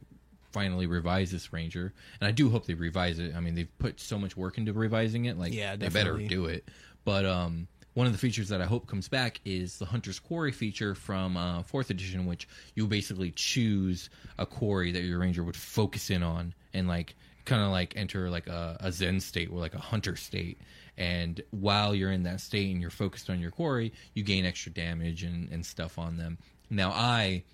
finally 0.53 0.87
revise 0.87 1.33
this 1.33 1.53
Ranger, 1.53 1.93
and 2.21 2.29
I 2.29 2.31
do 2.31 2.49
hope 2.49 2.65
they 2.65 2.75
revise 2.75 3.19
it. 3.19 3.35
I 3.35 3.41
mean, 3.41 3.57
they've 3.57 3.79
put 3.81 3.99
so 3.99 4.17
much 4.21 4.37
work 4.37 4.57
into 4.57 4.73
revising 4.73 5.25
it. 5.25 5.37
Like, 5.37 5.53
Yeah, 5.53 5.75
they 5.75 5.89
better 5.89 6.17
do 6.19 6.47
it. 6.47 6.69
But 7.05 7.27
um, 7.27 7.67
one 7.95 8.07
of 8.07 8.13
the 8.13 8.21
features 8.21 8.51
that 8.51 8.61
I 8.61 8.67
hope 8.67 8.87
comes 8.87 9.09
back 9.09 9.41
is 9.45 9.81
the 9.81 9.85
Hunter's 9.85 10.21
Quarry 10.21 10.53
feature 10.53 10.95
from 10.95 11.37
uh, 11.37 11.65
fourth 11.65 11.91
edition, 11.91 12.25
which 12.25 12.47
you 12.77 12.87
basically 12.87 13.33
choose 13.33 14.09
a 14.39 14.47
quarry 14.47 14.93
that 14.93 15.03
your 15.03 15.19
Ranger 15.19 15.43
would 15.43 15.57
focus 15.57 16.09
in 16.09 16.23
on 16.23 16.55
and 16.73 16.87
like 16.87 17.17
kind 17.45 17.63
of 17.63 17.71
like 17.71 17.95
enter 17.97 18.31
like 18.31 18.47
a, 18.47 18.77
a 18.81 18.93
Zen 18.93 19.21
state 19.21 19.51
or 19.51 19.59
like 19.59 19.75
a 19.75 19.81
hunter 19.81 20.17
state. 20.17 20.59
And 20.97 21.41
while 21.51 21.95
you're 21.95 22.13
in 22.13 22.25
that 22.25 22.41
state 22.41 22.71
and 22.71 22.81
you're 22.81 22.91
focused 22.91 23.31
on 23.31 23.41
your 23.41 23.51
quarry, 23.51 23.93
you 24.15 24.23
gain 24.23 24.45
extra 24.45 24.73
damage 24.73 25.23
and, 25.23 25.51
and 25.51 25.65
stuff 25.65 25.99
on 25.99 26.17
them. 26.17 26.39
Now 26.71 26.91
I 26.91 27.45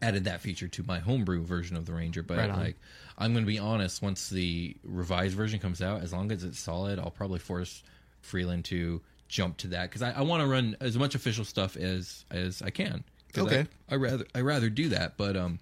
added 0.00 0.24
that 0.24 0.40
feature 0.40 0.68
to 0.68 0.82
my 0.84 0.98
homebrew 0.98 1.44
version 1.44 1.76
of 1.76 1.86
the 1.86 1.92
Ranger, 1.92 2.22
but 2.22 2.38
Right 2.38 2.56
like 2.56 2.76
I'm 3.16 3.32
going 3.32 3.44
to 3.44 3.48
be 3.48 3.58
honest, 3.58 4.00
once 4.00 4.28
the 4.28 4.76
revised 4.84 5.34
version 5.36 5.58
comes 5.58 5.82
out, 5.82 6.02
as 6.02 6.12
long 6.12 6.30
as 6.30 6.44
it's 6.44 6.58
solid, 6.58 6.98
I'll 6.98 7.10
probably 7.10 7.40
force 7.40 7.82
Freeland 8.22 8.64
to 8.66 9.02
jump 9.26 9.58
to 9.58 9.68
that 9.68 9.90
because 9.90 10.02
I, 10.02 10.12
I 10.12 10.22
want 10.22 10.42
to 10.42 10.46
run 10.48 10.76
as 10.80 10.96
much 10.96 11.14
official 11.14 11.44
stuff 11.44 11.76
as 11.76 12.24
as 12.30 12.62
I 12.62 12.70
can 12.70 13.04
Okay. 13.36 13.66
I, 13.88 13.94
I 13.94 13.96
rather 13.96 14.24
I 14.34 14.40
rather 14.40 14.70
do 14.70 14.90
that, 14.90 15.16
but 15.16 15.36
um, 15.36 15.58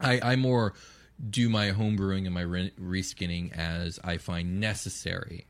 I 0.00 0.20
I 0.22 0.36
more 0.36 0.74
do 1.30 1.48
my 1.48 1.70
home 1.70 1.96
brewing 1.96 2.26
and 2.26 2.34
my 2.34 2.40
re- 2.42 2.72
reskinning 2.80 3.52
as 3.56 3.98
I 4.02 4.16
find 4.18 4.60
necessary. 4.60 5.46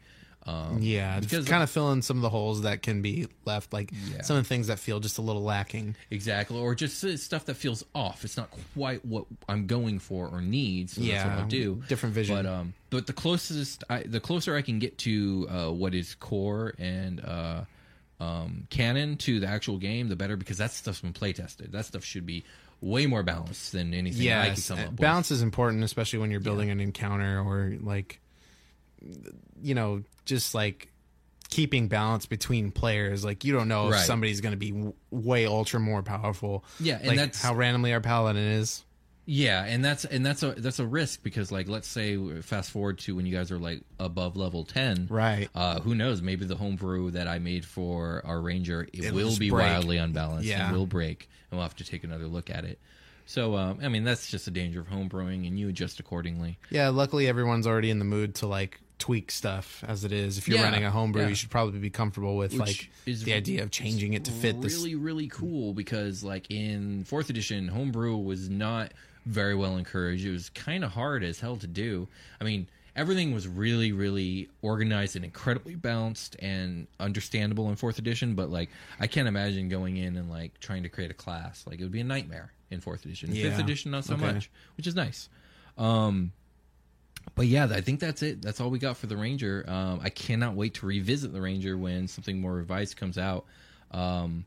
Um, 0.46 0.80
Yeah, 0.82 1.20
because 1.20 1.46
kind 1.46 1.62
of 1.62 1.70
fill 1.70 1.90
in 1.92 2.02
some 2.02 2.18
of 2.18 2.22
the 2.22 2.28
holes 2.28 2.62
that 2.62 2.82
can 2.82 3.00
be 3.00 3.28
left, 3.46 3.72
like 3.72 3.90
Yeah. 3.92 4.20
some 4.20 4.36
of 4.36 4.44
the 4.44 4.48
things 4.48 4.66
that 4.66 4.78
feel 4.78 5.00
just 5.00 5.16
a 5.16 5.22
little 5.22 5.42
lacking. 5.42 5.96
Exactly, 6.10 6.58
or 6.60 6.74
just 6.74 7.02
stuff 7.18 7.46
that 7.46 7.54
feels 7.54 7.82
off. 7.94 8.24
It's 8.26 8.36
not 8.36 8.50
quite 8.74 9.02
what 9.06 9.24
I'm 9.48 9.66
going 9.66 10.00
for 10.00 10.28
or 10.28 10.42
need. 10.42 10.90
So 10.90 11.00
that's 11.00 11.24
what 11.24 11.30
Yeah, 11.32 11.40
I'll 11.40 11.48
do. 11.48 11.82
different 11.88 12.14
vision. 12.14 12.36
But 12.36 12.44
um, 12.46 12.74
but 12.90 13.06
the 13.06 13.14
closest, 13.14 13.84
I, 13.88 14.02
the 14.02 14.20
closer 14.20 14.54
I 14.54 14.60
can 14.60 14.78
get 14.78 14.98
to 14.98 15.48
uh, 15.48 15.70
what 15.72 15.94
is 15.94 16.14
core 16.16 16.74
and 16.78 17.24
uh, 17.24 17.64
um, 18.20 18.66
canon 18.68 19.16
to 19.16 19.40
the 19.40 19.46
actual 19.46 19.78
game, 19.78 20.08
the 20.08 20.16
better 20.16 20.36
because 20.36 20.58
that 20.58 20.72
stuff's 20.72 21.00
been 21.00 21.14
play 21.14 21.32
tested. 21.32 21.72
That 21.72 21.86
stuff 21.86 22.04
should 22.04 22.26
be 22.26 22.44
way 22.81 23.07
more 23.07 23.22
balanced 23.22 23.72
than 23.72 23.95
anything 23.95 24.22
I 24.22 24.47
Yes, 24.49 24.66
can 24.68 24.77
come 24.77 24.85
up 24.87 24.91
with. 24.93 25.01
balance 25.01 25.31
is 25.31 25.43
important, 25.43 25.83
especially 25.85 26.18
when 26.18 26.31
you're 26.31 26.41
building 26.41 26.70
an 26.70 26.81
encounter 26.81 27.41
or 27.41 27.75
like, 27.81 28.20
you 29.62 29.75
know, 29.75 30.03
just 30.25 30.55
like 30.55 30.89
keeping 31.51 31.89
balance 31.89 32.27
between 32.27 32.70
players. 32.70 33.25
Like 33.25 33.45
you 33.45 33.53
don't 33.53 33.68
know 33.68 33.89
if 33.89 33.93
Right. 33.95 34.07
somebody's 34.07 34.41
going 34.41 34.53
to 34.53 34.59
be 34.59 34.70
w- 34.70 34.95
way 35.11 35.47
ultra 35.47 35.79
more 35.81 36.03
powerful. 36.03 36.64
Yeah, 36.81 36.97
and 36.99 37.07
like 37.09 37.16
that's- 37.18 37.41
how 37.43 37.55
randomly 37.55 37.93
our 37.93 38.01
paladin 38.01 38.43
is. 38.43 38.85
Yeah, 39.27 39.64
and 39.64 39.83
that's 39.85 40.05
and 40.05 40.25
that's 40.25 40.43
a 40.43 40.53
that's 40.53 40.79
a 40.79 40.87
risk 40.87 41.22
because 41.22 41.51
like 41.51 41.66
let's 41.68 41.89
say 41.89 42.41
fast 42.43 42.70
forward 42.70 42.99
to 43.01 43.16
when 43.16 43.25
you 43.25 43.35
guys 43.35 43.51
are 43.51 43.59
like 43.59 43.81
above 43.99 44.37
level 44.37 44.64
ten, 44.64 45.07
Right. 45.11 45.49
Uh, 45.55 45.81
who 45.81 45.95
knows? 45.95 46.20
Maybe 46.20 46.45
the 46.45 46.57
homebrew 46.57 47.12
that 47.12 47.27
I 47.27 47.39
made 47.39 47.64
for 47.64 48.20
our 48.27 48.41
ranger 48.41 48.83
it 48.93 49.05
It'll 49.05 49.37
be 49.39 49.49
break. 49.51 49.62
wildly 49.66 49.97
unbalanced. 49.97 50.47
Yeah. 50.47 50.70
it 50.70 50.75
will 50.75 50.87
break, 50.87 51.29
and 51.51 51.59
we'll 51.59 51.66
have 51.66 51.77
to 51.77 51.85
take 51.85 52.05
another 52.05 52.27
look 52.27 52.51
at 52.51 52.64
it. 52.64 52.79
So 53.27 53.57
um, 53.57 53.79
I 53.83 53.89
mean 53.89 54.05
that's 54.05 54.31
just 54.31 54.47
a 54.47 54.51
danger 54.51 54.81
of 54.81 54.89
homebrewing, 54.89 55.47
and 55.47 55.59
you 55.59 55.70
adjust 55.70 56.01
accordingly. 56.01 56.59
Yeah, 56.68 56.91
luckily 56.91 57.27
everyone's 57.27 57.66
already 57.66 57.89
in 57.89 57.99
the 57.99 58.05
mood 58.05 58.35
to 58.37 58.47
like 58.47 58.79
tweak 58.99 59.31
stuff 59.31 59.83
as 59.89 60.05
it 60.05 60.12
is. 60.12 60.37
If 60.37 60.47
you're 60.49 60.59
Yeah, 60.59 60.64
running 60.64 60.85
a 60.85 60.91
homebrew, 60.91 61.22
yeah. 61.22 61.29
you 61.29 61.35
should 61.35 61.49
probably 61.51 61.79
be 61.81 61.89
comfortable 61.91 62.37
with 62.37 62.53
Which 62.53 62.61
like 62.61 62.91
is 63.07 63.25
the 63.25 63.33
idea 63.33 63.62
of 63.62 63.70
changing 63.70 64.12
it 64.12 64.27
to 64.27 64.31
fit 64.33 64.61
this. 64.61 64.75
really 64.75 64.95
really 64.97 65.29
cool 65.29 65.72
because 65.72 66.22
like 66.22 66.51
in 66.51 67.05
fourth 67.05 67.31
edition 67.31 67.68
homebrew 67.68 68.18
was 68.18 68.51
not 68.51 68.93
very 69.27 69.55
well 69.55 69.77
encouraged 69.77 70.25
it 70.25 70.31
was 70.31 70.51
kind 70.51 70.85
of 70.85 70.91
hard 70.93 71.22
as 71.25 71.41
hell 71.41 71.57
to 71.57 71.66
do 71.66 72.07
i 72.41 72.45
mean 72.45 72.66
everything 72.97 73.33
was 73.33 73.49
really 73.49 73.93
really 73.93 74.49
organized 74.62 75.16
and 75.16 75.25
incredibly 75.25 75.75
balanced 75.75 76.37
and 76.41 76.87
understandable 77.01 77.68
in 77.70 77.77
fourth 77.77 77.99
edition 77.99 78.35
but 78.35 78.51
like 78.51 78.68
i 79.01 79.07
can't 79.07 79.27
imagine 79.29 79.68
going 79.68 79.97
in 79.97 80.16
and 80.16 80.31
like 80.31 80.59
trying 80.61 80.83
to 80.83 80.89
create 80.89 81.11
a 81.11 81.14
class 81.14 81.64
like 81.66 81.81
it 81.81 81.83
would 81.83 81.93
be 81.93 82.01
a 82.01 82.05
nightmare 82.05 82.53
in 82.70 82.81
fourth 82.81 83.05
edition 83.05 83.31
In 83.31 83.37
fifth 83.37 83.59
edition 83.59 83.91
not 83.91 84.05
so 84.05 84.14
Okay. 84.14 84.33
much 84.33 84.51
which 84.77 84.87
is 84.87 84.95
nice 84.95 85.29
um 85.79 86.33
but 87.35 87.47
yeah, 87.47 87.64
I 87.64 87.81
think 87.81 88.01
that's 88.01 88.22
it. 88.22 88.43
That's 88.43 88.61
all 88.61 88.68
we 88.68 88.79
got 88.79 88.99
for 88.99 89.07
the 89.07 89.16
Ranger. 89.16 89.64
Um, 89.66 89.99
I 90.03 90.11
cannot 90.11 90.55
wait 90.55 90.75
to 90.75 90.87
revisit 90.87 91.33
the 91.33 91.41
Ranger 91.41 91.77
when 91.77 92.07
something 92.07 92.39
more 92.39 92.53
revised 92.53 92.99
comes 92.99 93.16
out. 93.16 93.47
Um, 93.91 94.45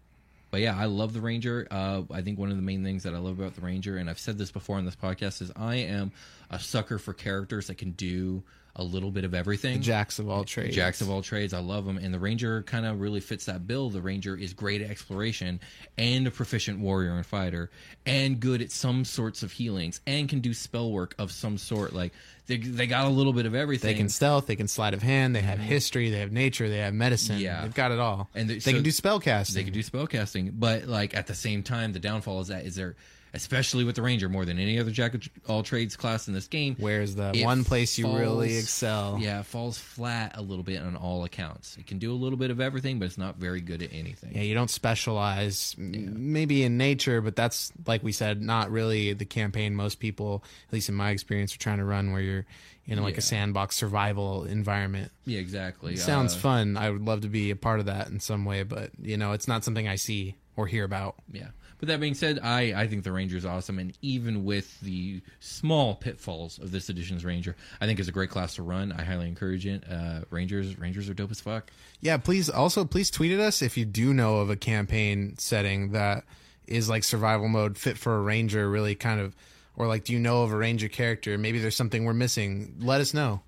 but 0.51 0.61
yeah, 0.61 0.77
I 0.77 0.85
love 0.85 1.13
the 1.13 1.21
Ranger. 1.21 1.67
Uh, 1.69 2.03
I 2.11 2.21
think 2.21 2.39
one 2.39 2.49
of 2.49 2.55
the 2.55 2.61
main 2.61 2.83
things 2.83 3.03
that 3.03 3.13
I 3.13 3.17
love 3.17 3.39
about 3.39 3.55
the 3.55 3.61
Ranger, 3.61 3.97
and 3.97 4.09
I've 4.09 4.19
said 4.19 4.37
this 4.37 4.51
before 4.51 4.77
on 4.77 4.85
this 4.85 4.95
podcast, 4.95 5.41
is 5.41 5.51
I 5.55 5.75
am 5.75 6.11
a 6.49 6.59
sucker 6.59 6.97
for 6.97 7.13
characters 7.13 7.67
that 7.67 7.77
can 7.77 7.91
do 7.91 8.43
a 8.77 8.83
little 8.83 9.11
bit 9.11 9.23
of 9.23 9.33
everything. 9.33 9.81
Jacks 9.81 10.19
of 10.19 10.29
all 10.29 10.43
trades. 10.43 10.75
Jacks 10.75 11.01
of 11.01 11.09
all 11.09 11.21
trades. 11.21 11.53
I 11.53 11.59
love 11.59 11.85
them. 11.85 11.97
And 11.97 12.13
the 12.13 12.19
Ranger 12.19 12.61
kind 12.63 12.85
of 12.85 13.01
really 13.01 13.19
fits 13.19 13.45
that 13.45 13.67
bill. 13.67 13.89
The 13.89 14.01
Ranger 14.01 14.37
is 14.37 14.53
great 14.53 14.81
at 14.81 14.89
exploration 14.89 15.59
and 15.97 16.27
a 16.27 16.31
proficient 16.31 16.79
warrior 16.79 17.15
and 17.15 17.25
fighter 17.25 17.71
and 18.05 18.39
good 18.39 18.61
at 18.61 18.71
some 18.71 19.03
sorts 19.03 19.41
of 19.43 19.51
healings 19.51 19.99
and 20.05 20.29
can 20.29 20.39
do 20.39 20.53
spell 20.53 20.91
work 20.91 21.15
of 21.17 21.31
some 21.31 21.57
sort. 21.57 21.93
Like 21.93 22.13
they, 22.45 22.57
they 22.57 22.87
got 22.87 23.05
a 23.05 23.09
little 23.09 23.33
bit 23.33 23.45
of 23.45 23.55
everything. 23.55 23.93
They 23.93 23.97
can 23.97 24.09
stealth, 24.09 24.45
they 24.45 24.55
can 24.55 24.67
sleight 24.67 24.93
of 24.93 25.01
hand, 25.01 25.35
they 25.35 25.41
have 25.41 25.59
history, 25.59 26.09
they 26.11 26.19
have 26.19 26.31
nature, 26.31 26.69
they 26.69 26.77
have 26.77 26.93
medicine. 26.93 27.35
Mm-hmm. 27.37 27.45
Yeah. 27.45 27.61
They've 27.63 27.73
got 27.73 27.91
it 27.91 27.99
all. 27.99 28.29
And 28.35 28.49
they, 28.49 28.59
so- 28.59 28.71
can 28.71 28.83
do 28.83 28.91
spell 28.91 29.19
casting. 29.19 29.55
They 29.55 29.63
can 29.63 29.73
do 29.73 29.83
spell 29.83 30.07
casting, 30.07 30.51
but 30.53 30.85
like 30.85 31.15
at 31.15 31.27
the 31.27 31.35
same 31.35 31.63
time, 31.63 31.93
the 31.93 31.99
downfall 31.99 32.41
is 32.41 32.47
that 32.49 32.65
is 32.65 32.75
there, 32.75 32.95
especially 33.33 33.83
with 33.83 33.95
the 33.95 34.01
Ranger, 34.01 34.29
more 34.29 34.45
than 34.45 34.59
any 34.59 34.79
other 34.79 34.91
Jack 34.91 35.13
of 35.13 35.27
all 35.47 35.63
trades 35.63 35.95
class 35.95 36.27
in 36.27 36.33
this 36.33 36.47
game. 36.47 36.75
Where's 36.79 37.15
the 37.15 37.31
it 37.35 37.43
one 37.45 37.63
place 37.63 37.97
you 37.97 38.07
really 38.15 38.57
excel? 38.57 39.17
Yeah, 39.19 39.39
it 39.41 39.45
falls 39.45 39.77
flat 39.77 40.31
a 40.35 40.41
little 40.41 40.63
bit 40.63 40.81
on 40.81 40.95
all 40.95 41.23
accounts. 41.23 41.77
It 41.77 41.87
can 41.87 41.99
do 41.99 42.11
a 42.11 42.15
little 42.15 42.37
bit 42.37 42.51
of 42.51 42.59
everything, 42.61 42.99
but 42.99 43.05
it's 43.05 43.17
not 43.17 43.37
very 43.37 43.61
good 43.61 43.81
at 43.81 43.93
anything. 43.93 44.33
Yeah, 44.35 44.41
you 44.43 44.53
don't 44.53 44.69
specialize 44.69 45.75
m 45.77 46.31
maybe 46.33 46.63
in 46.63 46.77
nature, 46.77 47.21
but 47.21 47.35
that's 47.35 47.71
like 47.85 48.03
we 48.03 48.11
said, 48.11 48.41
not 48.41 48.71
really 48.71 49.13
the 49.13 49.25
campaign 49.25 49.75
most 49.75 49.99
people, 49.99 50.43
at 50.67 50.73
least 50.73 50.89
in 50.89 50.95
my 50.95 51.11
experience, 51.11 51.53
are 51.55 51.59
trying 51.59 51.77
to 51.79 51.85
run 51.85 52.11
where 52.11 52.21
you're 52.21 52.45
in 52.85 53.01
like 53.01 53.15
Yeah. 53.15 53.19
a 53.19 53.21
sandbox 53.21 53.75
survival 53.75 54.45
environment. 54.45 55.11
Yeah, 55.25 55.39
exactly. 55.39 55.93
It 55.93 55.99
sounds 55.99 56.33
Uh, 56.33 56.39
fun. 56.39 56.77
I 56.77 56.89
would 56.89 57.01
love 57.03 57.21
to 57.21 57.27
be 57.27 57.51
a 57.51 57.55
part 57.55 57.79
of 57.81 57.85
that 57.87 58.07
in 58.07 58.19
some 58.21 58.45
way, 58.45 58.63
but 58.63 58.91
you 59.01 59.17
know, 59.17 59.33
it's 59.33 59.47
not 59.47 59.63
something 59.65 59.87
I 59.87 59.95
see 59.95 60.35
or 60.55 60.67
hear 60.67 60.85
about. 60.85 61.15
Yeah. 61.31 61.47
But 61.79 61.89
that 61.89 61.99
being 61.99 62.15
said, 62.15 62.39
I, 62.41 62.73
I 62.75 62.87
think 62.87 63.03
the 63.03 63.11
Ranger 63.11 63.37
is 63.37 63.45
awesome, 63.45 63.77
and 63.77 63.93
even 64.01 64.45
with 64.45 64.79
the 64.81 65.21
small 65.39 65.93
pitfalls 65.93 66.57
of 66.57 66.71
this 66.71 66.89
edition's 66.89 67.23
Ranger, 67.23 67.55
I 67.79 67.85
think 67.85 67.99
it's 67.99 68.09
a 68.09 68.11
great 68.11 68.31
class 68.31 68.55
to 68.55 68.63
run. 68.63 68.91
I 68.91 69.03
highly 69.03 69.27
encourage 69.27 69.65
it. 69.67 69.83
Uh, 69.89 70.21
Rangers 70.31 70.77
Rangers 70.79 71.07
are 71.09 71.13
dope 71.13 71.29
as 71.31 71.39
fuck. 71.39 71.69
Yeah, 72.01 72.17
please 72.17 72.49
also 72.49 72.83
please 72.83 73.11
tweet 73.11 73.31
at 73.31 73.39
us 73.39 73.61
if 73.61 73.77
you 73.77 73.85
do 73.85 74.13
know 74.13 74.37
of 74.37 74.49
a 74.49 74.55
campaign 74.55 75.35
setting 75.37 75.91
that 75.91 76.23
is 76.65 76.89
like 76.89 77.03
survival 77.03 77.47
mode 77.47 77.77
fit 77.77 77.97
for 77.97 78.15
a 78.17 78.21
ranger, 78.21 78.67
really 78.69 78.95
kind 78.95 79.19
of 79.19 79.35
or 79.75 79.85
like 79.87 80.03
do 80.03 80.13
you 80.13 80.19
know 80.19 80.41
of 80.43 80.51
a 80.51 80.57
ranger 80.57 80.87
character? 80.87 81.37
Maybe 81.37 81.59
there's 81.59 81.75
something 81.75 82.05
we're 82.05 82.13
missing. 82.13 82.75
Let 82.79 83.01
us 83.01 83.13
know. 83.13 83.41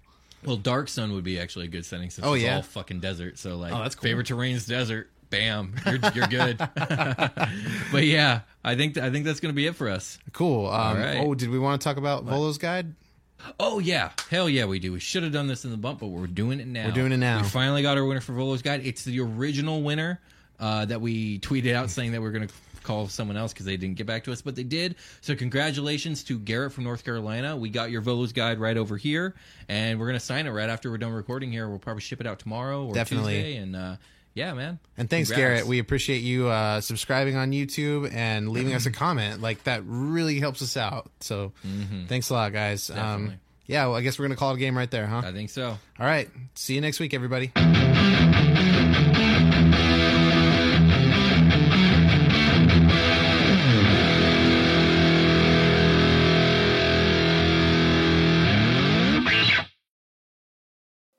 Well, 0.45 0.55
Dark 0.57 0.87
Sun 0.87 1.11
would 1.13 1.23
be 1.23 1.37
actually 1.39 1.65
a 1.65 1.69
good 1.69 1.85
setting 1.85 2.09
since 2.11 2.25
Oh, 2.25 2.33
it's 2.33 2.43
yeah? 2.43 2.57
all 2.57 2.61
fucking 2.61 2.99
desert. 3.01 3.37
So 3.39 3.57
like, 3.57 3.73
Oh, 3.73 3.79
that's 3.79 3.95
cool. 3.95 4.03
favorite 4.03 4.27
terrain's 4.27 4.65
desert. 4.67 5.09
Bam, 5.29 5.75
you're 5.85 5.99
you're 6.13 6.27
good. 6.27 6.57
but 7.91 8.03
yeah, 8.03 8.41
I 8.63 8.75
think 8.75 8.97
I 8.97 9.11
think 9.11 9.25
that's 9.25 9.39
gonna 9.39 9.53
be 9.53 9.67
it 9.67 9.75
for 9.75 9.89
us. 9.89 10.17
Cool. 10.33 10.67
Um, 10.67 10.97
right. 10.97 11.17
Oh, 11.17 11.35
did 11.35 11.49
we 11.49 11.59
want 11.59 11.81
to 11.81 11.83
talk 11.83 11.97
about 11.97 12.25
Volo's 12.25 12.57
guide? 12.57 12.93
Oh 13.59 13.79
yeah, 13.79 14.11
hell 14.29 14.49
yeah, 14.49 14.65
we 14.65 14.79
do. 14.79 14.91
We 14.93 14.99
should 14.99 15.23
have 15.23 15.31
done 15.31 15.47
this 15.47 15.65
in 15.65 15.71
the 15.71 15.77
bump, 15.77 15.99
but 15.99 16.07
we're 16.07 16.27
doing 16.27 16.59
it 16.59 16.67
now. 16.67 16.87
We're 16.87 16.93
doing 16.93 17.11
it 17.11 17.17
now. 17.17 17.41
We 17.41 17.47
finally 17.47 17.81
got 17.81 17.97
our 17.97 18.05
winner 18.05 18.21
for 18.21 18.33
Volo's 18.33 18.61
Guide. 18.61 18.81
It's 18.85 19.03
the 19.03 19.19
original 19.21 19.81
winner 19.81 20.19
uh, 20.59 20.85
that 20.85 20.99
we 20.99 21.39
tweeted 21.39 21.73
out 21.73 21.89
saying 21.89 22.11
that 22.11 22.21
we 22.21 22.27
are 22.27 22.31
going 22.31 22.47
to 22.47 22.53
call 22.83 23.07
someone 23.07 23.37
else 23.37 23.53
because 23.53 23.65
they 23.65 23.77
didn't 23.77 23.95
get 23.95 24.07
back 24.07 24.23
to 24.25 24.31
us, 24.31 24.41
but 24.41 24.55
they 24.55 24.63
did. 24.63 24.95
So 25.21 25.35
congratulations 25.35 26.23
to 26.25 26.39
Garrett 26.39 26.73
from 26.73 26.83
North 26.83 27.03
Carolina. 27.03 27.55
We 27.55 27.69
got 27.69 27.91
your 27.91 28.01
Volo's 28.01 28.33
guide 28.33 28.59
right 28.59 28.75
over 28.77 28.97
here, 28.97 29.35
and 29.67 29.99
we're 29.99 30.07
gonna 30.07 30.19
sign 30.19 30.47
it 30.47 30.51
right 30.51 30.69
after 30.69 30.89
we're 30.91 30.97
done 30.97 31.13
recording 31.13 31.51
here. 31.51 31.69
We'll 31.69 31.79
probably 31.79 32.01
ship 32.01 32.19
it 32.19 32.27
out 32.27 32.39
tomorrow 32.39 32.85
or 32.85 32.93
Definitely. 32.93 33.35
Tuesday, 33.35 33.57
and 33.57 33.75
uh, 33.75 33.95
yeah, 34.33 34.53
man. 34.53 34.79
And 34.97 35.09
thanks, 35.09 35.29
Congrats. 35.29 35.53
Garrett. 35.53 35.67
We 35.67 35.79
appreciate 35.79 36.19
you 36.19 36.47
uh, 36.47 36.81
subscribing 36.81 37.35
on 37.35 37.51
YouTube 37.51 38.13
and 38.13 38.49
leaving 38.49 38.73
us 38.73 38.85
a 38.85 38.91
comment. 38.91 39.41
Like 39.41 39.63
that 39.63 39.83
really 39.85 40.39
helps 40.39 40.61
us 40.61 40.77
out. 40.77 41.09
So 41.19 41.53
thanks 42.07 42.29
a 42.29 42.33
lot, 42.33 42.53
guys. 42.53 42.89
Um, 42.89 43.35
yeah, 43.65 43.85
well, 43.85 43.95
I 43.95 44.01
guess 44.01 44.17
we're 44.17 44.25
gonna 44.25 44.35
call 44.35 44.51
it 44.51 44.55
a 44.55 44.59
game 44.59 44.77
right 44.77 44.89
there, 44.89 45.05
huh? 45.05 45.21
I 45.23 45.31
think 45.31 45.51
so. 45.51 45.67
All 45.67 45.77
right. 45.99 46.29
See 46.55 46.73
you 46.73 46.81
next 46.81 46.99
week, 46.99 47.13
everybody. 47.13 47.51